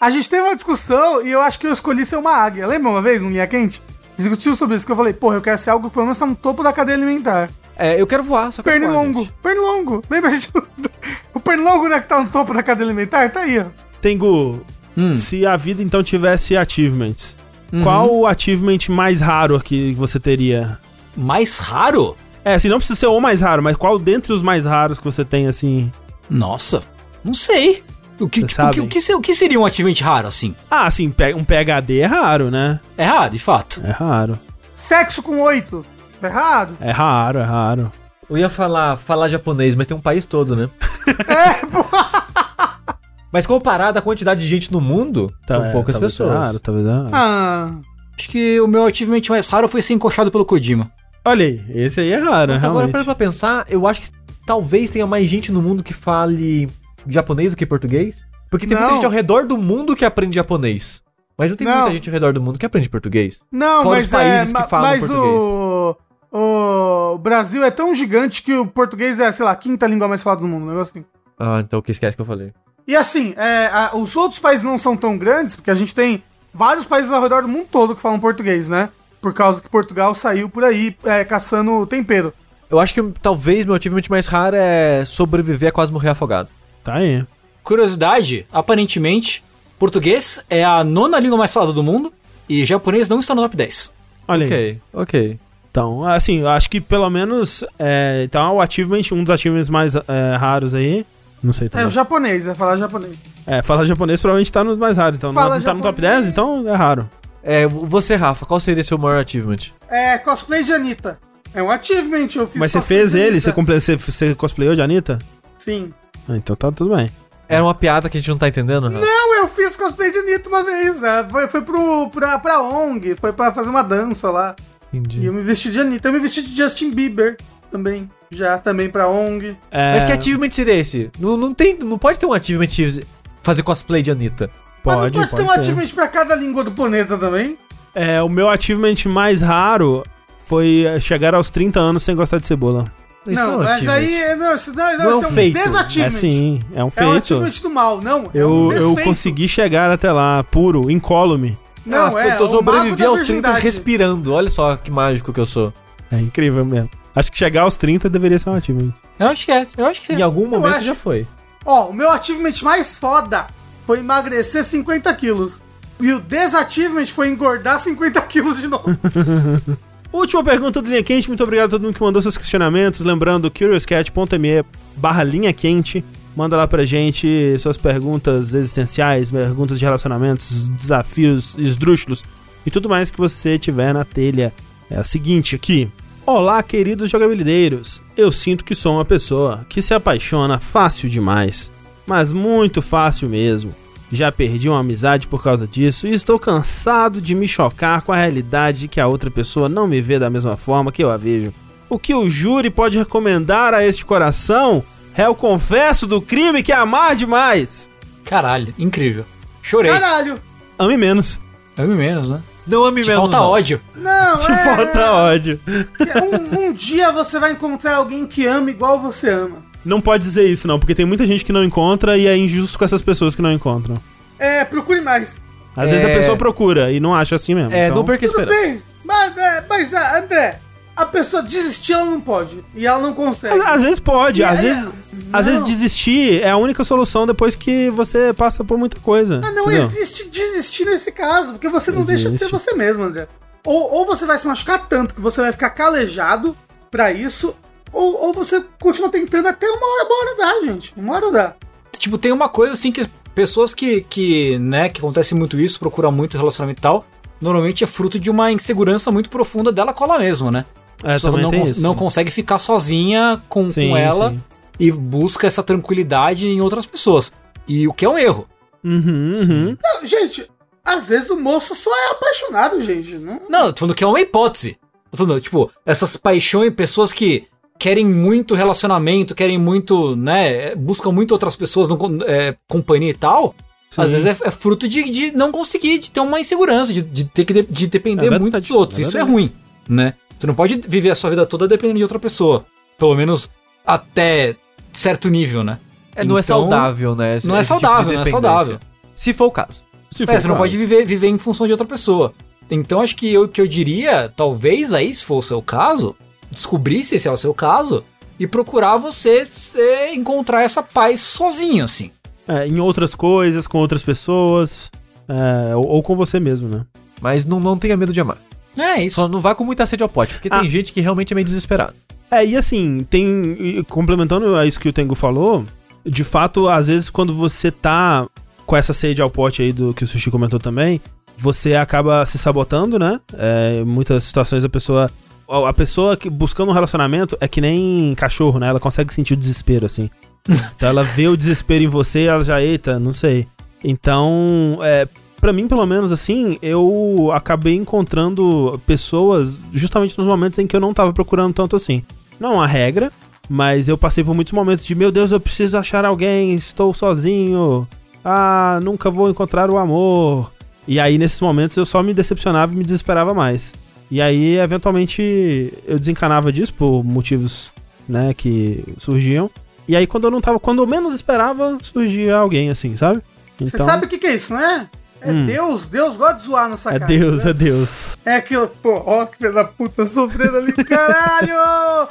A 0.03 0.09
gente 0.09 0.29
teve 0.29 0.43
uma 0.43 0.53
discussão 0.55 1.25
e 1.25 1.31
eu 1.31 1.39
acho 1.41 1.57
que 1.57 1.65
eu 1.65 1.71
escolhi 1.71 2.05
ser 2.05 2.17
uma 2.17 2.31
águia. 2.35 2.67
Lembra 2.67 2.89
uma 2.89 3.01
vez 3.01 3.21
no 3.21 3.29
Linha 3.29 3.47
Quente? 3.47 3.81
Discutiu 4.17 4.53
sobre 4.53 4.75
isso, 4.75 4.85
que 4.85 4.91
eu 4.91 4.95
falei, 4.97 5.13
porra, 5.13 5.35
eu 5.37 5.41
quero 5.41 5.57
ser 5.57 5.69
algo 5.69 5.87
que 5.87 5.93
pelo 5.93 6.05
menos 6.05 6.17
tá 6.17 6.25
no 6.25 6.35
topo 6.35 6.61
da 6.61 6.73
cadeia 6.73 6.97
alimentar. 6.97 7.49
É, 7.77 7.99
eu 7.99 8.05
quero 8.05 8.21
voar, 8.21 8.51
só 8.51 8.61
que 8.61 8.67
eu 8.67 8.73
quero 8.73 8.85
voar, 8.85 8.95
Pernilongo. 8.99 9.19
gente. 9.23 9.33
Pernilongo. 9.41 10.03
Lembra, 10.09 10.29
gente? 10.31 10.51
O 11.33 11.39
pernilongo, 11.39 11.87
né, 11.87 11.99
que 12.01 12.07
tá 12.07 12.21
no 12.21 12.29
topo 12.29 12.53
da 12.53 12.61
cadeia 12.61 12.85
alimentar? 12.87 13.29
Tá 13.31 13.41
aí, 13.41 13.59
ó. 13.59 13.65
Tengu, 14.01 14.61
Hum. 14.95 15.17
se 15.17 15.45
a 15.45 15.55
vida 15.57 15.81
então 15.81 16.03
tivesse 16.03 16.55
achievements, 16.57 17.35
Uhum. 17.71 17.81
qual 17.83 18.13
o 18.13 18.27
achievement 18.27 18.77
mais 18.89 19.21
raro 19.21 19.59
que 19.59 19.93
você 19.93 20.19
teria? 20.19 20.77
Mais 21.17 21.59
raro? 21.59 22.15
É, 22.45 22.53
assim, 22.55 22.67
não 22.69 22.77
precisa 22.77 22.99
ser 22.99 23.07
o 23.07 23.19
mais 23.21 23.41
raro, 23.41 23.63
mas 23.63 23.75
qual 23.77 23.97
dentre 23.97 24.31
os 24.33 24.41
mais 24.41 24.65
raros 24.65 24.99
que 24.99 25.05
você 25.05 25.23
tem, 25.25 25.47
assim? 25.47 25.91
Nossa, 26.29 26.83
não 27.23 27.33
sei. 27.33 27.81
O 28.19 28.29
que, 28.29 28.41
o, 28.41 28.47
que, 28.47 28.79
o, 28.79 28.87
que, 28.87 29.13
o 29.15 29.21
que 29.21 29.33
seria 29.33 29.59
um 29.59 29.65
achievement 29.65 29.95
raro, 30.01 30.27
assim? 30.27 30.55
Ah, 30.69 30.85
assim, 30.85 31.13
um 31.35 31.43
PHD 31.43 31.99
é 31.99 32.05
raro, 32.05 32.51
né? 32.51 32.79
É 32.97 33.05
raro, 33.05 33.31
de 33.31 33.39
fato. 33.39 33.81
É 33.83 33.91
raro. 33.91 34.37
Sexo 34.75 35.21
com 35.23 35.39
oito. 35.41 35.85
Tá 36.21 36.27
errado? 36.27 36.77
É 36.79 36.91
raro, 36.91 37.39
é 37.39 37.43
raro. 37.43 37.91
Eu 38.29 38.37
ia 38.37 38.49
falar, 38.49 38.97
falar 38.97 39.27
japonês, 39.27 39.75
mas 39.75 39.87
tem 39.87 39.97
um 39.97 40.01
país 40.01 40.25
todo, 40.25 40.55
né? 40.55 40.69
É, 41.27 41.65
pô. 41.65 41.83
Mas 43.29 43.47
comparado 43.47 43.97
à 43.97 44.01
quantidade 44.01 44.41
de 44.41 44.47
gente 44.47 44.71
no 44.71 44.79
mundo, 44.79 45.33
são 45.47 45.65
é, 45.65 45.71
poucas 45.71 45.95
talvez 45.95 46.11
pessoas. 46.13 46.31
É 46.31 46.37
raro, 46.37 46.59
talvez 46.59 46.85
é 46.85 46.91
raro. 46.91 47.09
Ah, 47.11 47.71
Acho 48.17 48.29
que 48.29 48.61
o 48.61 48.67
meu 48.67 48.85
achievement 48.85 49.21
mais 49.29 49.49
raro 49.49 49.67
foi 49.67 49.81
ser 49.81 49.93
encoxado 49.93 50.31
pelo 50.31 50.45
Kojima. 50.45 50.91
Olha 51.25 51.45
aí, 51.45 51.63
esse 51.69 51.99
aí 51.99 52.11
é 52.11 52.17
raro, 52.17 52.53
Nossa, 52.53 52.67
agora 52.67 52.87
para 52.89 53.03
pra 53.03 53.15
pensar, 53.15 53.65
eu 53.69 53.87
acho 53.87 54.01
que 54.01 54.07
talvez 54.45 54.89
tenha 54.89 55.07
mais 55.07 55.27
gente 55.27 55.51
no 55.51 55.61
mundo 55.61 55.83
que 55.83 55.93
fale 55.93 56.69
japonês 57.07 57.51
do 57.51 57.57
que 57.57 57.65
português. 57.65 58.23
Porque 58.49 58.67
tem 58.67 58.75
muita 58.77 58.87
Não. 58.89 58.95
gente 58.97 59.05
ao 59.05 59.11
redor 59.11 59.45
do 59.45 59.57
mundo 59.57 59.95
que 59.95 60.05
aprende 60.05 60.35
japonês. 60.35 61.01
Mas 61.37 61.49
não 61.49 61.57
tem 61.57 61.65
Não. 61.65 61.75
muita 61.81 61.91
gente 61.93 62.09
ao 62.09 62.13
redor 62.13 62.33
do 62.33 62.41
mundo 62.41 62.59
que 62.59 62.65
aprende 62.65 62.87
português. 62.89 63.41
não, 63.51 63.83
Fora 63.83 63.95
mas 63.95 64.05
os 64.05 64.11
países 64.11 64.53
é. 64.53 64.61
que 64.61 64.69
falam 64.69 64.89
mas 64.91 65.09
o, 65.09 65.97
o 66.31 67.17
Brasil 67.17 67.63
é 67.63 67.71
tão 67.71 67.93
gigante 67.95 68.43
que 68.43 68.53
o 68.53 68.65
português 68.67 69.19
é, 69.19 69.31
sei 69.31 69.43
lá, 69.45 69.51
a 69.51 69.55
quinta 69.55 69.87
língua 69.87 70.07
mais 70.07 70.21
falada 70.23 70.41
do 70.41 70.47
mundo. 70.47 70.65
Um 70.65 70.69
negócio 70.69 70.91
assim. 70.91 71.05
Ah, 71.39 71.59
então 71.61 71.81
que 71.81 71.91
esquece 71.91 72.15
que 72.15 72.21
eu 72.21 72.25
falei. 72.25 72.53
E 72.87 72.95
assim, 72.95 73.33
é, 73.37 73.67
a- 73.71 73.91
os 73.95 74.15
outros 74.15 74.39
países 74.39 74.63
não 74.63 74.77
são 74.77 74.95
tão 74.95 75.17
grandes, 75.17 75.55
porque 75.55 75.71
a 75.71 75.75
gente 75.75 75.95
tem 75.95 76.23
vários 76.53 76.85
países 76.85 77.11
ao 77.11 77.21
redor 77.21 77.41
do 77.41 77.47
mundo 77.47 77.67
todo 77.71 77.95
que 77.95 78.01
falam 78.01 78.19
português, 78.19 78.69
né? 78.69 78.89
Por 79.21 79.33
causa 79.33 79.61
que 79.61 79.69
Portugal 79.69 80.13
saiu 80.13 80.49
por 80.49 80.63
aí 80.63 80.95
é, 81.05 81.23
caçando 81.23 81.85
tempero. 81.87 82.33
Eu 82.69 82.79
acho 82.79 82.93
que 82.93 83.01
talvez 83.21 83.65
meu 83.65 83.75
achievement 83.75 84.01
mais 84.09 84.27
raro 84.27 84.55
é 84.57 85.03
sobreviver 85.05 85.69
a 85.69 85.71
quase 85.71 85.91
morrer 85.91 86.09
afogado. 86.09 86.49
Tá 86.83 86.95
aí. 86.95 87.23
Curiosidade, 87.63 88.45
aparentemente, 88.51 89.43
português 89.79 90.43
é 90.49 90.63
a 90.63 90.83
nona 90.83 91.19
língua 91.19 91.37
mais 91.37 91.53
falada 91.53 91.71
do 91.73 91.81
mundo 91.81 92.11
e 92.47 92.65
japonês 92.65 93.07
não 93.07 93.19
está 93.19 93.33
no 93.33 93.41
top 93.41 93.55
10. 93.55 93.91
Olha 94.27 94.45
aí. 94.45 94.51
Ok, 94.51 94.81
ok. 94.93 95.39
Então, 95.71 96.05
assim, 96.05 96.39
eu 96.41 96.49
acho 96.49 96.69
que 96.69 96.79
pelo 96.79 97.09
menos. 97.09 97.63
É, 97.79 98.21
então, 98.25 98.55
o 98.57 98.61
achievement, 98.61 99.01
um 99.11 99.23
dos 99.23 99.31
achievements 99.33 99.69
mais 99.69 99.95
é, 99.95 100.35
raros 100.37 100.75
aí. 100.75 101.05
Não 101.41 101.51
sei 101.51 101.65
É, 101.67 101.69
também. 101.69 101.87
o 101.87 101.89
japonês, 101.89 102.45
é 102.45 102.53
falar 102.53 102.77
japonês. 102.77 103.17
É, 103.47 103.61
falar 103.61 103.83
japonês 103.85 104.19
provavelmente 104.21 104.51
tá 104.51 104.63
nos 104.63 104.77
mais 104.77 104.97
raros. 104.97 105.17
Então, 105.17 105.33
Fala 105.33 105.55
não 105.55 105.63
tá 105.63 105.73
no 105.73 105.81
top 105.81 105.99
japonês. 106.01 106.25
10, 106.25 106.31
então 106.31 106.69
é 106.69 106.75
raro. 106.75 107.09
É, 107.41 107.67
você, 107.67 108.15
Rafa, 108.15 108.45
qual 108.45 108.59
seria 108.59 108.83
seu 108.83 108.97
maior 108.97 109.21
achievement? 109.21 109.57
É, 109.89 110.17
cosplay 110.19 110.63
de 110.63 110.71
Anitta. 110.71 111.19
É 111.53 111.61
um 111.61 111.69
achievement, 111.69 112.27
eu 112.35 112.47
fiz 112.47 112.55
Mas 112.59 112.71
você 112.71 112.81
fez 112.81 113.13
ele? 113.15 113.39
Você, 113.39 113.95
você 113.97 114.33
cosplayou 114.35 114.75
de 114.75 114.81
Anitta? 114.81 115.19
Sim. 115.57 115.91
Ah, 116.27 116.37
então 116.37 116.55
tá 116.55 116.71
tudo 116.71 116.95
bem. 116.95 117.11
Era 117.47 117.63
uma 117.63 117.75
piada 117.75 118.09
que 118.09 118.17
a 118.17 118.19
gente 118.19 118.29
não 118.29 118.37
tá 118.37 118.47
entendendo? 118.47 118.85
Rafa? 118.87 118.99
Não, 119.05 119.35
eu 119.35 119.47
fiz 119.47 119.75
cosplay 119.75 120.11
de 120.11 120.17
Anitta 120.19 120.49
uma 120.49 120.63
vez. 120.63 121.03
é, 121.03 121.23
Foi, 121.25 121.47
foi 121.47 121.61
pro, 121.61 122.09
pra, 122.09 122.39
pra 122.39 122.61
ONG, 122.61 123.15
foi 123.15 123.33
pra 123.33 123.51
fazer 123.51 123.69
uma 123.69 123.83
dança 123.83 124.31
lá. 124.31 124.55
E 124.91 124.97
Entendi. 124.97 125.25
eu 125.25 125.33
me 125.33 125.41
vesti 125.41 125.71
de 125.71 125.79
Anitta. 125.79 126.07
Eu 126.07 126.13
me 126.13 126.19
vesti 126.19 126.41
de 126.41 126.55
Justin 126.55 126.91
Bieber 126.91 127.37
também. 127.69 128.09
Já, 128.31 128.57
também 128.57 128.89
pra 128.89 129.07
ONG. 129.07 129.57
É, 129.69 129.93
Mas 129.93 130.05
que 130.05 130.11
achievement 130.11 130.49
seria 130.51 130.73
esse? 130.75 131.11
Não, 131.19 131.35
não, 131.37 131.53
tem, 131.53 131.77
não 131.77 131.97
pode 131.97 132.17
ter 132.17 132.25
um 132.25 132.33
achievement 132.33 133.03
fazer 133.43 133.61
cosplay 133.63 134.01
de 134.01 134.09
Anitta. 134.11 134.49
Mas 134.83 134.95
Pode, 134.95 135.17
não 135.17 135.27
pode, 135.27 135.31
pode 135.31 135.35
ter 135.35 135.41
um 135.49 135.53
ter. 135.53 135.59
achievement 135.59 135.87
pra 135.93 136.07
cada 136.07 136.35
língua 136.35 136.63
do 136.63 136.71
planeta 136.71 137.17
também? 137.17 137.57
É, 137.93 138.21
o 138.21 138.29
meu 138.29 138.49
achievement 138.49 138.95
mais 139.07 139.41
raro 139.41 140.03
foi 140.43 140.85
chegar 140.99 141.35
aos 141.35 141.49
30 141.51 141.79
anos 141.79 142.03
sem 142.03 142.15
gostar 142.15 142.39
de 142.39 142.47
cebola. 142.47 142.91
Isso 143.25 143.41
não, 143.41 143.53
é 143.53 143.55
um 143.55 143.63
mas 143.63 143.87
aí. 143.87 144.35
Não, 144.35 144.55
isso 144.55 144.73
não, 144.73 144.97
não, 144.97 144.97
Não 144.97 145.05
é 145.05 145.09
isso 145.11 145.19
um 145.19 145.23
é 145.23 145.27
um 145.27 145.31
feito. 145.31 145.57
É 145.57 145.63
desachievement. 145.63 146.11
sim, 146.19 146.61
é 146.73 146.77
um 146.77 146.81
É 146.81 146.85
um 146.85 146.91
feito. 146.91 147.17
achievement 147.17 147.61
do 147.61 147.69
mal, 147.69 148.01
não. 148.01 148.25
é 148.25 148.29
eu, 148.33 148.51
um 148.51 148.71
eu 148.71 148.95
consegui 148.97 149.47
chegar 149.47 149.89
até 149.91 150.11
lá, 150.11 150.43
puro, 150.43 150.89
incólume. 150.91 151.57
Não, 151.85 152.15
Ah, 152.17 152.25
é. 152.25 152.37
eu 152.39 152.43
o 152.43 152.47
sobrevivi 152.49 152.89
mago 152.89 152.95
da 153.01 153.07
aos 153.07 153.19
30 153.21 153.25
virgindade. 153.33 153.61
respirando. 153.61 154.33
Olha 154.33 154.49
só 154.49 154.75
que 154.77 154.89
mágico 154.91 155.31
que 155.33 155.39
eu 155.39 155.45
sou. 155.45 155.73
É 156.11 156.17
incrível 156.17 156.63
mesmo. 156.65 156.89
Acho 157.15 157.31
que 157.31 157.37
chegar 157.37 157.61
aos 157.63 157.75
30 157.77 158.09
deveria 158.09 158.39
ser 158.39 158.49
um 158.49 158.55
achievement. 158.55 158.93
Eu 159.19 159.27
acho 159.27 159.45
que 159.45 159.51
é, 159.51 159.65
eu 159.77 159.85
acho 159.85 160.01
que 160.01 160.13
Em 160.13 160.15
sim. 160.17 160.21
algum 160.21 160.47
momento 160.47 160.75
acho- 160.75 160.87
já 160.87 160.95
foi. 160.95 161.27
Ó, 161.65 161.89
o 161.89 161.93
meu 161.93 162.09
achievement 162.11 162.53
mais 162.63 162.97
foda 162.97 163.47
foi 163.85 163.99
emagrecer 163.99 164.63
50 164.63 165.13
quilos. 165.13 165.61
E 165.99 166.11
o 166.11 166.19
desachievement 166.19 167.05
foi 167.05 167.29
engordar 167.29 167.79
50 167.79 168.19
quilos 168.23 168.59
de 168.59 168.67
novo. 168.67 168.83
Última 170.13 170.43
pergunta 170.43 170.79
do 170.79 170.87
Linha 170.87 171.01
Quente. 171.01 171.27
Muito 171.27 171.43
obrigado 171.43 171.65
a 171.65 171.69
todo 171.71 171.81
mundo 171.81 171.95
que 171.95 172.03
mandou 172.03 172.21
seus 172.21 172.37
questionamentos. 172.37 172.99
Lembrando, 173.01 173.49
curiouscat.me 173.49 174.63
barra 174.95 175.23
linha 175.23 175.51
quente. 175.51 176.05
Manda 176.35 176.55
lá 176.55 176.67
pra 176.67 176.85
gente 176.85 177.57
suas 177.57 177.77
perguntas 177.77 178.53
existenciais, 178.53 179.31
perguntas 179.31 179.79
de 179.79 179.85
relacionamentos, 179.85 180.67
desafios, 180.69 181.55
esdrúxulos 181.57 182.23
e 182.63 182.69
tudo 182.69 182.87
mais 182.87 183.09
que 183.09 183.17
você 183.17 183.57
tiver 183.57 183.91
na 183.91 184.05
telha. 184.05 184.53
É 184.87 184.97
a 184.97 185.03
seguinte 185.03 185.55
aqui. 185.55 185.89
Olá, 186.27 186.61
queridos 186.61 187.09
jogabilideiros. 187.09 188.03
Eu 188.15 188.31
sinto 188.31 188.63
que 188.63 188.75
sou 188.75 188.93
uma 188.93 189.05
pessoa 189.05 189.65
que 189.67 189.81
se 189.81 189.95
apaixona 189.95 190.59
fácil 190.59 191.09
demais. 191.09 191.71
Mas 192.05 192.31
muito 192.31 192.83
fácil 192.83 193.27
mesmo. 193.29 193.73
Já 194.13 194.31
perdi 194.31 194.69
uma 194.69 194.79
amizade 194.79 195.27
por 195.27 195.43
causa 195.43 195.67
disso 195.67 196.05
e 196.05 196.13
estou 196.13 196.37
cansado 196.37 197.19
de 197.19 197.33
me 197.33 197.47
chocar 197.47 198.03
com 198.03 198.11
a 198.13 198.15
realidade 198.15 198.81
de 198.81 198.87
que 198.87 199.01
a 199.01 199.07
outra 199.07 199.31
pessoa 199.31 199.67
não 199.67 199.87
me 199.87 199.99
vê 200.01 200.19
da 200.19 200.29
mesma 200.29 200.55
forma 200.55 200.91
que 200.91 201.03
eu 201.03 201.09
a 201.09 201.17
vejo. 201.17 201.51
O 201.89 201.97
que 201.97 202.13
o 202.13 202.29
júri 202.29 202.69
pode 202.69 202.95
recomendar 202.95 203.73
a 203.73 203.83
este 203.83 204.05
coração 204.05 204.83
é 205.17 205.27
o 205.27 205.33
confesso 205.33 206.05
do 206.05 206.21
crime 206.21 206.61
que 206.61 206.71
é 206.71 206.75
amar 206.75 207.15
demais. 207.15 207.89
Caralho, 208.23 208.71
incrível. 208.77 209.25
Chorei. 209.63 209.91
Caralho. 209.91 210.39
Ame 210.77 210.95
menos. 210.95 211.41
Ame 211.75 211.95
menos, 211.95 212.29
né? 212.29 212.43
Não 212.67 212.85
ame 212.85 213.01
Te 213.01 213.07
menos. 213.07 213.21
falta 213.21 213.37
não. 213.37 213.45
ódio. 213.49 213.81
Não, 213.95 214.37
Te 214.37 214.51
é... 214.51 214.57
falta 214.57 215.11
ódio. 215.11 215.59
Um, 215.67 216.67
um 216.67 216.71
dia 216.71 217.11
você 217.11 217.39
vai 217.39 217.51
encontrar 217.53 217.95
alguém 217.95 218.27
que 218.27 218.45
ama 218.45 218.69
igual 218.69 218.99
você 218.99 219.29
ama. 219.31 219.57
Não 219.85 219.99
pode 220.01 220.23
dizer 220.23 220.45
isso 220.47 220.67
não, 220.67 220.79
porque 220.79 220.95
tem 220.95 221.05
muita 221.05 221.25
gente 221.25 221.43
que 221.43 221.51
não 221.51 221.63
encontra 221.63 222.17
e 222.17 222.25
é 222.27 222.35
injusto 222.37 222.77
com 222.77 222.85
essas 222.85 223.01
pessoas 223.01 223.35
que 223.35 223.41
não 223.41 223.51
encontram. 223.51 223.99
É, 224.39 224.63
procure 224.65 225.01
mais. 225.01 225.41
Às 225.75 225.89
vezes 225.91 226.05
a 226.05 226.09
É. 226.09 226.13
pessoa 226.13 226.37
procura 226.37 226.91
e 226.91 226.99
não 226.99 227.13
acha 227.15 227.35
assim 227.35 227.55
mesmo. 227.55 227.73
É, 227.73 227.85
então- 227.87 227.97
não 227.97 228.05
perca 228.05 228.25
Tudo 228.27 228.39
esperança. 228.41 228.61
bem, 228.67 228.81
mas, 229.03 229.37
é, 229.37 229.65
mas 229.67 229.93
ah, 229.93 230.19
André, 230.19 230.59
a 230.95 231.05
pessoa 231.05 231.41
desistir 231.41 231.93
ela 231.93 232.05
não 232.05 232.21
pode. 232.21 232.63
E 232.75 232.85
ela 232.85 232.99
não 232.99 233.13
consegue. 233.13 233.59
Às, 233.59 233.67
às 233.75 233.81
vezes 233.83 233.99
pode, 233.99 234.41
E 234.41 234.43
às 234.43 234.59
aí, 234.59 234.65
vezes, 234.65 234.85
não. 234.85 234.93
às 235.33 235.45
vezes 235.47 235.63
desistir 235.63 236.41
é 236.43 236.49
a 236.51 236.57
única 236.57 236.83
solução 236.83 237.25
depois 237.25 237.55
que 237.55 237.89
você 237.89 238.31
passa 238.33 238.63
por 238.63 238.77
muita 238.77 238.99
coisa. 238.99 239.41
Ah, 239.43 239.51
não 239.51 239.63
entendeu? 239.63 239.81
existe 239.83 240.29
desistir 240.29 240.85
nesse 240.85 241.11
caso, 241.11 241.53
porque 241.53 241.67
você 241.69 241.91
não 241.91 242.03
deixa 242.05 242.29
de 242.29 242.37
ser 242.37 242.45
Existe. 242.45 242.51
você 242.69 242.73
mesmo, 242.75 243.03
André. 243.03 243.27
Ou, 243.65 243.93
ou 243.95 244.05
você 244.05 244.25
vai 244.25 244.37
se 244.37 244.45
machucar 244.45 244.87
tanto 244.87 245.15
que 245.15 245.21
você 245.21 245.41
vai 245.41 245.51
ficar 245.51 245.71
calejado 245.71 246.55
pra 246.91 247.11
isso, 247.11 247.55
ou, 247.93 248.25
ou 248.27 248.33
você 248.33 248.63
continua 248.81 249.09
tentando 249.09 249.47
até 249.47 249.69
uma 249.69 249.85
hora, 249.85 250.05
uma 250.05 250.15
hora 250.17 250.35
dá, 250.37 250.65
gente. 250.65 250.93
Uma 250.97 251.13
hora 251.15 251.31
dá. 251.31 251.55
Tipo, 251.97 252.17
tem 252.17 252.31
uma 252.31 252.49
coisa 252.49 252.73
assim 252.73 252.91
que 252.91 253.05
pessoas 253.35 253.73
que, 253.73 254.01
que 254.01 254.57
né, 254.59 254.89
que 254.89 254.99
acontece 254.99 255.33
muito 255.35 255.59
isso, 255.59 255.79
procuram 255.79 256.11
muito 256.11 256.37
relacionamento 256.37 256.79
e 256.79 256.81
tal, 256.81 257.05
normalmente 257.39 257.83
é 257.83 257.87
fruto 257.87 258.19
de 258.19 258.29
uma 258.29 258.51
insegurança 258.51 259.11
muito 259.11 259.29
profunda 259.29 259.71
dela 259.71 259.93
com 259.93 260.03
ela 260.03 260.19
mesma, 260.19 260.51
né? 260.51 260.65
A 261.03 261.11
É, 261.11 261.13
pessoa 261.13 261.33
também 261.33 261.51
não, 261.51 261.59
cons- 261.59 261.71
isso. 261.71 261.81
não 261.81 261.95
consegue 261.95 262.31
ficar 262.31 262.59
sozinha 262.59 263.41
com, 263.49 263.69
Sim, 263.69 263.89
com 263.89 263.97
ela 263.97 264.31
sim. 264.31 264.41
e 264.79 264.91
busca 264.91 265.45
essa 265.47 265.61
tranquilidade 265.63 266.47
em 266.47 266.61
outras 266.61 266.85
pessoas. 266.85 267.31
E 267.67 267.87
o 267.87 267.93
que 267.93 268.05
é 268.05 268.09
um 268.09 268.17
erro. 268.17 268.47
Uhum, 268.83 269.31
uhum. 269.33 269.77
Não, 269.81 270.05
gente, 270.05 270.49
às 270.85 271.07
vezes 271.09 271.29
o 271.29 271.37
moço 271.39 271.73
só 271.75 271.89
é 271.91 272.11
apaixonado, 272.11 272.81
gente. 272.81 273.15
Não, 273.15 273.41
Não, 273.49 273.65
eu 273.67 273.73
tô 273.73 273.79
falando 273.81 273.95
que 273.95 274.03
é 274.03 274.07
uma 274.07 274.19
hipótese. 274.19 274.77
Tô 275.11 275.17
falando, 275.17 275.39
tipo, 275.41 275.71
essas 275.85 276.17
paixões, 276.17 276.73
pessoas 276.73 277.13
que 277.13 277.47
querem 277.79 278.05
muito 278.05 278.55
relacionamento, 278.55 279.35
querem 279.35 279.57
muito, 279.57 280.15
né, 280.15 280.73
buscam 280.75 281.11
muito 281.11 281.31
outras 281.31 281.55
pessoas, 281.55 281.87
não, 281.89 281.97
con- 281.97 282.19
é, 282.25 282.55
companhia 282.67 283.09
e 283.09 283.13
tal, 283.13 283.53
às 283.97 284.09
Sim. 284.11 284.17
vezes 284.21 284.41
é, 284.41 284.47
é 284.47 284.51
fruto 284.51 284.87
de, 284.87 285.09
de 285.09 285.31
não 285.31 285.51
conseguir, 285.51 285.99
de 285.99 286.09
ter 286.11 286.19
uma 286.21 286.39
insegurança, 286.39 286.93
de, 286.93 287.01
de 287.01 287.25
ter 287.25 287.43
que 287.45 287.53
de, 287.53 287.63
de 287.63 287.87
depender 287.87 288.27
É 288.33 288.39
muito 288.39 288.59
dos 288.59 288.71
outros. 288.71 288.99
é 288.99 289.01
Isso 289.01 289.17
é 289.17 289.21
ruim, 289.21 289.51
né? 289.87 290.13
Você 290.39 290.47
não 290.47 290.55
pode 290.55 290.79
viver 290.87 291.11
a 291.11 291.15
sua 291.15 291.29
vida 291.29 291.45
toda 291.45 291.67
dependendo 291.67 291.97
de 291.97 292.03
outra 292.03 292.19
pessoa. 292.19 292.65
Pelo 292.97 293.15
menos 293.15 293.49
até 293.85 294.55
certo 294.91 295.29
nível, 295.29 295.63
né? 295.63 295.79
É, 296.15 296.23
não 296.23 296.37
é 296.37 296.41
Então, 296.41 296.59
saudável, 296.61 297.15
né? 297.15 297.37
esse- 297.37 297.47
Não 297.47 297.55
é 297.55 297.61
tipo 297.61 297.69
saudável, 297.79 298.13
não 298.13 298.21
é 298.21 298.25
saudável. 298.25 298.79
Se 299.15 299.33
for 299.33 299.45
o 299.45 299.51
caso. 299.51 299.83
Se 300.15 300.23
É, 300.23 300.25
for 300.25 300.33
você 300.41 300.47
não 300.47 300.55
caso. 300.55 300.57
pode 300.57 300.77
viver, 300.77 301.05
viver 301.05 301.27
em 301.27 301.37
função 301.37 301.65
de 301.65 301.71
outra 301.73 301.87
pessoa. 301.87 302.33
Então 302.69 303.01
acho 303.01 303.15
que 303.15 303.31
eu 303.31 303.47
que 303.47 303.59
eu 303.61 303.67
diria, 303.67 304.31
talvez 304.35 304.93
aí, 304.93 305.13
se 305.13 305.23
for 305.23 305.43
o 305.53 305.61
caso, 305.61 306.15
descobrir 306.53 307.03
se 307.03 307.15
esse 307.15 307.27
é 307.27 307.31
o 307.31 307.37
seu 307.37 307.53
caso 307.53 308.03
e 308.39 308.47
procurar 308.47 308.97
você 308.97 309.43
se- 309.45 310.11
encontrar 310.13 310.63
essa 310.63 310.81
paz 310.83 311.19
sozinho, 311.21 311.83
assim. 311.85 312.11
É, 312.47 312.67
em 312.67 312.79
outras 312.79 313.15
coisas, 313.15 313.67
com 313.67 313.77
outras 313.77 314.03
pessoas, 314.03 314.91
é, 315.27 315.75
ou, 315.75 315.85
ou 315.87 316.03
com 316.03 316.15
você 316.15 316.39
mesmo, 316.39 316.67
né? 316.67 316.81
Mas 317.21 317.45
não, 317.45 317.59
não 317.59 317.77
tenha 317.77 317.95
medo 317.95 318.11
de 318.11 318.19
amar. 318.19 318.37
É 318.77 319.03
isso. 319.03 319.15
Só 319.17 319.27
não 319.27 319.39
vá 319.39 319.53
com 319.55 319.63
muita 319.63 319.85
sede 319.85 320.03
ao 320.03 320.09
pote, 320.09 320.33
porque 320.33 320.49
Ah. 320.51 320.59
tem 320.59 320.67
gente 320.69 320.91
que 320.91 320.99
realmente 320.99 321.31
é 321.31 321.35
meio 321.35 321.45
desesperada. 321.45 321.93
É, 322.31 322.43
e 322.45 322.57
assim, 322.57 323.05
tem. 323.09 323.83
Complementando 323.87 324.55
a 324.55 324.65
isso 324.65 324.79
que 324.79 324.89
o 324.89 324.93
Tengu 324.93 325.13
falou, 325.13 325.63
de 326.03 326.23
fato, 326.23 326.67
às 326.67 326.87
vezes, 326.87 327.09
quando 327.09 327.33
você 327.35 327.69
tá 327.71 328.27
com 328.65 328.75
essa 328.75 328.91
sede 328.93 329.21
ao 329.21 329.29
pote 329.29 329.61
aí 329.61 329.71
do 329.71 329.93
que 329.93 330.03
o 330.03 330.07
Sushi 330.07 330.31
comentou 330.31 330.59
também, 330.59 330.99
você 331.37 331.75
acaba 331.75 332.25
se 332.25 332.37
sabotando, 332.39 332.97
né? 332.97 333.19
É, 333.37 333.75
em 333.81 333.85
muitas 333.85 334.23
situações 334.23 334.65
a 334.65 334.69
pessoa. 334.69 335.09
A 335.47 335.73
pessoa 335.73 336.15
que 336.15 336.29
buscando 336.29 336.69
um 336.69 336.73
relacionamento 336.73 337.37
é 337.39 337.47
que 337.47 337.61
nem 337.61 338.13
cachorro, 338.15 338.59
né? 338.59 338.67
Ela 338.67 338.79
consegue 338.79 339.13
sentir 339.13 339.33
o 339.33 339.37
desespero, 339.37 339.85
assim. 339.85 340.09
Então 340.75 340.89
ela 340.89 341.03
vê 341.03 341.27
o 341.27 341.37
desespero 341.37 341.85
em 341.85 341.87
você 341.87 342.23
e 342.23 342.27
ela 342.27 342.43
já, 342.43 342.61
eita, 342.61 342.99
não 342.99 343.13
sei. 343.13 343.47
Então, 343.83 344.79
é, 344.81 345.07
para 345.39 345.51
mim, 345.53 345.67
pelo 345.67 345.85
menos, 345.85 346.11
assim, 346.11 346.57
eu 346.61 347.29
acabei 347.33 347.75
encontrando 347.75 348.81
pessoas 348.85 349.57
justamente 349.73 350.17
nos 350.17 350.27
momentos 350.27 350.57
em 350.59 350.65
que 350.65 350.75
eu 350.75 350.79
não 350.79 350.93
tava 350.93 351.11
procurando 351.11 351.53
tanto 351.53 351.75
assim. 351.75 352.03
Não 352.39 352.61
a 352.61 352.65
regra, 352.65 353.11
mas 353.49 353.89
eu 353.89 353.97
passei 353.97 354.23
por 354.23 354.33
muitos 354.33 354.53
momentos 354.53 354.85
de, 354.85 354.95
meu 354.95 355.11
Deus, 355.11 355.31
eu 355.31 355.39
preciso 355.39 355.77
achar 355.77 356.05
alguém, 356.05 356.53
estou 356.55 356.93
sozinho. 356.93 357.87
Ah, 358.23 358.79
nunca 358.81 359.09
vou 359.09 359.29
encontrar 359.29 359.69
o 359.69 359.77
amor. 359.77 360.51
E 360.87 360.99
aí, 360.99 361.17
nesses 361.17 361.41
momentos, 361.41 361.75
eu 361.75 361.85
só 361.85 362.01
me 362.01 362.13
decepcionava 362.13 362.73
e 362.73 362.77
me 362.77 362.83
desesperava 362.83 363.33
mais. 363.33 363.73
E 364.13 364.21
aí, 364.21 364.59
eventualmente, 364.59 365.73
eu 365.87 365.97
desencanava 365.97 366.53
disso 366.53 366.71
por 366.71 367.03
motivos, 367.03 367.73
né, 368.07 368.31
que 368.31 368.83
surgiam. 368.99 369.49
E 369.87 369.95
aí, 369.95 370.05
quando 370.05 370.25
eu 370.25 370.29
não 370.29 370.39
tava, 370.39 370.59
quando 370.59 370.83
eu 370.83 370.85
menos 370.85 371.15
esperava, 371.15 371.79
surgia 371.81 372.35
alguém, 372.35 372.69
assim, 372.69 372.95
sabe? 372.95 373.23
Você 373.59 373.75
sabe 373.75 374.05
o 374.05 374.07
que, 374.07 374.19
que 374.19 374.27
é 374.27 374.35
isso, 374.35 374.53
não 374.53 374.59
é? 374.59 374.87
É 375.19 375.31
Hum. 375.31 375.45
Deus, 375.47 375.87
Deus 375.87 376.15
gosta 376.15 376.35
de 376.35 376.43
zoar 376.43 376.69
nossa 376.69 376.91
É 376.91 376.99
cara. 376.99 377.07
Deus, 377.07 377.45
né? 377.45 377.49
é 377.49 377.53
Deus. 377.55 378.17
É 378.23 378.35
aquilo, 378.35 378.67
pô, 378.67 379.01
ó, 379.03 379.25
que 379.25 379.37
filho 379.39 379.51
da 379.51 379.65
puta 379.65 380.05
sofrendo 380.05 380.57
ali, 380.57 380.73
caralho! 380.85 381.55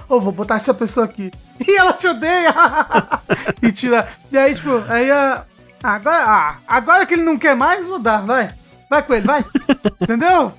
Ô, 0.08 0.18
vou 0.18 0.32
botar 0.32 0.56
essa 0.56 0.74
pessoa 0.74 1.06
aqui. 1.06 1.30
E 1.64 1.76
ela 1.76 1.92
te 1.92 2.08
odeia! 2.08 2.52
e 3.62 3.70
tira. 3.70 4.08
E 4.32 4.36
aí, 4.36 4.52
tipo, 4.52 4.82
aí 4.88 5.08
a. 5.08 5.44
Agora, 5.80 6.24
ah, 6.26 6.56
agora 6.66 7.06
que 7.06 7.14
ele 7.14 7.22
não 7.22 7.38
quer 7.38 7.54
mais, 7.54 7.86
vou 7.86 8.00
dar, 8.00 8.22
vai. 8.22 8.52
Vai 8.90 9.02
com 9.04 9.14
ele, 9.14 9.24
vai. 9.24 9.44
Entendeu? 10.00 10.52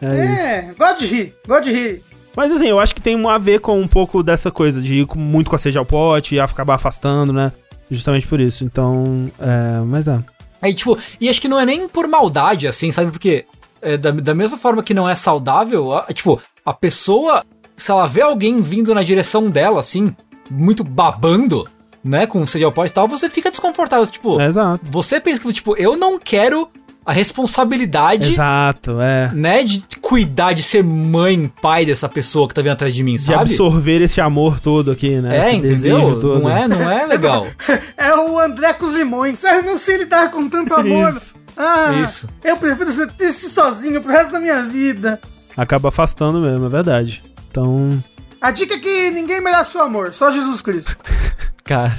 É 0.00 0.06
É, 0.06 0.74
gosto 0.78 1.00
de 1.00 1.06
rir, 1.06 1.34
gosto 1.46 1.64
de 1.64 1.72
rir. 1.72 2.02
Mas 2.36 2.50
assim, 2.50 2.66
eu 2.68 2.80
acho 2.80 2.94
que 2.94 3.00
tem 3.00 3.24
a 3.28 3.38
ver 3.38 3.60
com 3.60 3.80
um 3.80 3.86
pouco 3.88 4.22
dessa 4.22 4.50
coisa 4.50 4.80
de 4.80 5.00
ir 5.02 5.06
com- 5.06 5.18
muito 5.18 5.48
com 5.50 5.56
a 5.56 5.58
sede 5.58 5.78
ao 5.78 5.84
pote 5.86 6.34
e 6.34 6.40
acabar 6.40 6.74
afastando, 6.74 7.32
né? 7.32 7.52
Justamente 7.90 8.26
por 8.26 8.40
isso. 8.40 8.64
Então, 8.64 9.30
é. 9.38 9.80
Mas 9.84 10.08
é. 10.08 10.18
Aí, 10.60 10.72
tipo, 10.74 10.98
e 11.20 11.28
acho 11.28 11.40
que 11.40 11.48
não 11.48 11.60
é 11.60 11.64
nem 11.66 11.86
por 11.88 12.08
maldade, 12.08 12.66
assim, 12.66 12.90
sabe? 12.90 13.10
Porque 13.12 13.44
é, 13.82 13.96
da, 13.96 14.10
da 14.10 14.34
mesma 14.34 14.56
forma 14.58 14.82
que 14.82 14.94
não 14.94 15.08
é 15.08 15.14
saudável, 15.14 15.92
a- 15.92 16.06
tipo, 16.12 16.40
a 16.64 16.72
pessoa 16.72 17.44
se 17.76 17.90
ela 17.90 18.06
vê 18.06 18.20
alguém 18.22 18.60
vindo 18.60 18.94
na 18.94 19.02
direção 19.02 19.50
dela, 19.50 19.80
assim, 19.80 20.14
muito 20.50 20.82
babando, 20.84 21.68
né, 22.02 22.24
com 22.26 22.44
sede 22.46 22.64
ao 22.64 22.70
pote 22.72 22.90
e 22.90 22.94
tal, 22.94 23.06
você 23.08 23.28
fica 23.28 23.50
desconfortável. 23.50 24.06
Tipo, 24.06 24.40
É, 24.40 24.46
exato. 24.46 24.80
você 24.84 25.20
pensa 25.20 25.40
que, 25.40 25.52
tipo, 25.52 25.76
eu 25.76 25.96
não 25.96 26.18
quero 26.18 26.68
a 27.04 27.12
responsabilidade, 27.12 28.32
Exato, 28.32 29.00
é. 29.00 29.30
né, 29.32 29.62
de 29.64 29.84
cuidar, 30.00 30.52
de 30.52 30.62
ser 30.62 30.82
mãe, 30.82 31.52
pai 31.60 31.84
dessa 31.84 32.08
pessoa 32.08 32.48
que 32.48 32.54
tá 32.54 32.62
vindo 32.62 32.72
atrás 32.72 32.94
de 32.94 33.02
mim, 33.02 33.16
De 33.16 33.22
sabe? 33.22 33.42
absorver 33.42 34.00
esse 34.02 34.20
amor 34.20 34.58
todo 34.60 34.90
aqui, 34.90 35.16
né? 35.20 35.36
É, 35.36 35.48
esse 35.48 35.56
entendeu? 35.56 35.98
desejo 36.00 36.20
todo. 36.20 36.40
Não 36.42 36.50
é, 36.56 36.68
não 36.68 36.90
é 36.90 37.06
legal. 37.06 37.46
É 37.96 38.14
o 38.14 38.38
André 38.38 38.72
com 38.74 38.86
os 38.86 38.94
limões. 38.94 39.42
Eu 39.42 39.62
não 39.62 39.78
sei 39.78 39.98
lidar 39.98 40.30
com 40.30 40.48
tanto 40.48 40.74
amor. 40.74 41.10
Isso. 41.10 41.34
Ah, 41.56 41.92
Isso. 42.04 42.28
Eu 42.42 42.56
prefiro 42.56 42.90
ser 42.92 43.10
triste 43.12 43.48
sozinho 43.48 44.00
pro 44.00 44.12
resto 44.12 44.32
da 44.32 44.40
minha 44.40 44.62
vida. 44.62 45.20
Acaba 45.56 45.88
afastando 45.88 46.38
mesmo, 46.40 46.66
é 46.66 46.68
verdade. 46.68 47.22
Então, 47.50 48.02
A 48.40 48.50
dica 48.50 48.74
é 48.74 48.78
que 48.78 49.10
ninguém 49.10 49.40
merece 49.40 49.76
o 49.76 49.80
amor, 49.80 50.12
só 50.12 50.30
Jesus 50.30 50.60
Cristo. 50.60 50.96
Cara, 51.64 51.94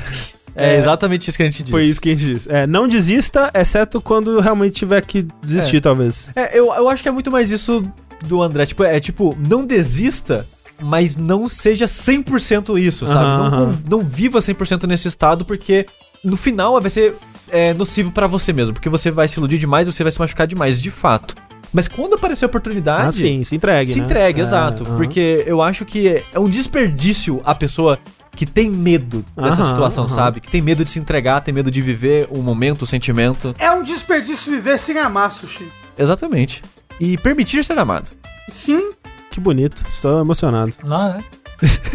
é, 0.56 0.78
exatamente 0.78 1.28
isso 1.30 1.38
que 1.38 1.44
a 1.44 1.46
gente 1.46 1.60
disse. 1.64 1.72
foi 1.72 1.86
isso 1.86 2.02
que 2.02 2.10
a 2.10 2.16
gente 2.16 2.26
disse. 2.34 2.52
É, 2.52 2.66
não 2.66 2.88
desista, 2.88 3.52
exceto 3.54 4.00
quando 4.02 4.40
realmente 4.40 4.74
tiver 4.76 5.02
que 5.06 5.28
desistir, 5.44 5.78
É. 5.78 5.80
talvez. 5.82 6.30
É, 6.36 6.58
eu, 6.58 6.74
eu 6.74 6.90
acho 6.90 7.04
que 7.04 7.10
é 7.10 7.12
muito 7.12 7.30
mais 7.32 7.52
isso 7.52 7.84
do 8.26 8.42
André. 8.42 8.66
Tipo, 8.66 8.84
é 8.84 9.00
tipo, 9.00 9.38
não 9.48 9.66
desista, 9.66 10.46
mas 10.82 11.16
não 11.16 11.48
seja 11.48 11.86
100% 11.86 12.80
isso, 12.82 13.06
sabe? 13.08 13.20
Aham, 13.26 13.50
não, 13.90 14.00
não 14.00 14.06
viva 14.06 14.40
100% 14.40 14.86
nesse 14.88 15.08
estado, 15.08 15.44
porque 15.46 15.86
no 16.24 16.36
final 16.38 16.80
vai 16.82 16.90
ser 16.90 17.16
é, 17.50 17.74
nocivo 17.74 18.12
pra 18.12 18.26
você 18.28 18.52
mesmo. 18.54 18.74
Porque 18.74 18.90
você 18.90 19.12
vai 19.12 19.28
se 19.28 19.38
iludir 19.40 19.58
demais, 19.58 19.86
você 19.88 20.04
vai 20.04 20.12
se 20.12 20.20
machucar 20.20 20.48
demais, 20.48 20.80
de 20.82 20.90
fato. 20.92 21.36
Mas 21.74 21.88
quando 21.90 22.14
aparecer 22.16 22.46
a 22.46 22.48
oportunidade. 22.48 23.08
Ah, 23.08 23.12
sim, 23.12 23.44
se 23.44 23.54
entregue, 23.56 23.92
Se 23.92 24.00
né? 24.00 24.06
entregue, 24.06 24.40
É, 24.40 24.44
exato. 24.44 24.84
aham. 24.86 24.96
Porque 24.98 25.44
eu 25.46 25.62
acho 25.62 25.84
que 25.84 26.24
é 26.34 26.40
um 26.40 26.48
desperdício 26.50 27.42
a 27.44 27.54
pessoa 27.54 28.00
que 28.36 28.46
tem 28.46 28.70
medo 28.70 29.26
dessa 29.36 29.62
Aham, 29.62 29.70
situação, 29.72 30.04
aham. 30.06 30.14
sabe? 30.14 30.40
Que 30.42 30.50
tem 30.50 30.62
medo 30.62 30.84
de 30.84 30.90
se 30.90 31.00
entregar, 31.00 31.40
tem 31.42 31.54
medo 31.54 31.72
de 31.72 31.82
viver 31.82 32.28
o 32.30 32.42
momento, 32.42 32.82
o 32.84 32.88
sentimento. 32.88 33.56
É 33.58 33.72
um 33.72 33.82
desperdício 33.84 34.52
viver 34.52 34.78
sem 34.78 34.98
amar, 35.00 35.32
Sushi. 35.32 35.72
Exatamente. 35.98 36.62
E 37.00 37.18
permitir 37.18 37.64
ser 37.64 37.78
amado. 37.80 38.12
Sim, 38.50 38.92
Que 39.32 39.40
bonito, 39.40 39.84
estou 39.92 40.20
emocionado. 40.22 40.74
Não, 40.84 41.14
né? 41.14 41.24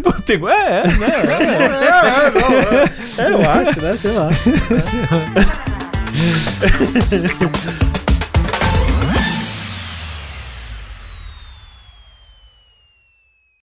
Eu 0.05 0.12
tenho- 0.22 0.49
É, 0.49 0.82
é, 0.82 0.86
né? 0.86 1.09
É, 3.18 3.30
eu 3.32 3.51
acho, 3.51 3.80
né? 3.80 3.97
Sei 3.99 4.12
lá. 4.12 4.28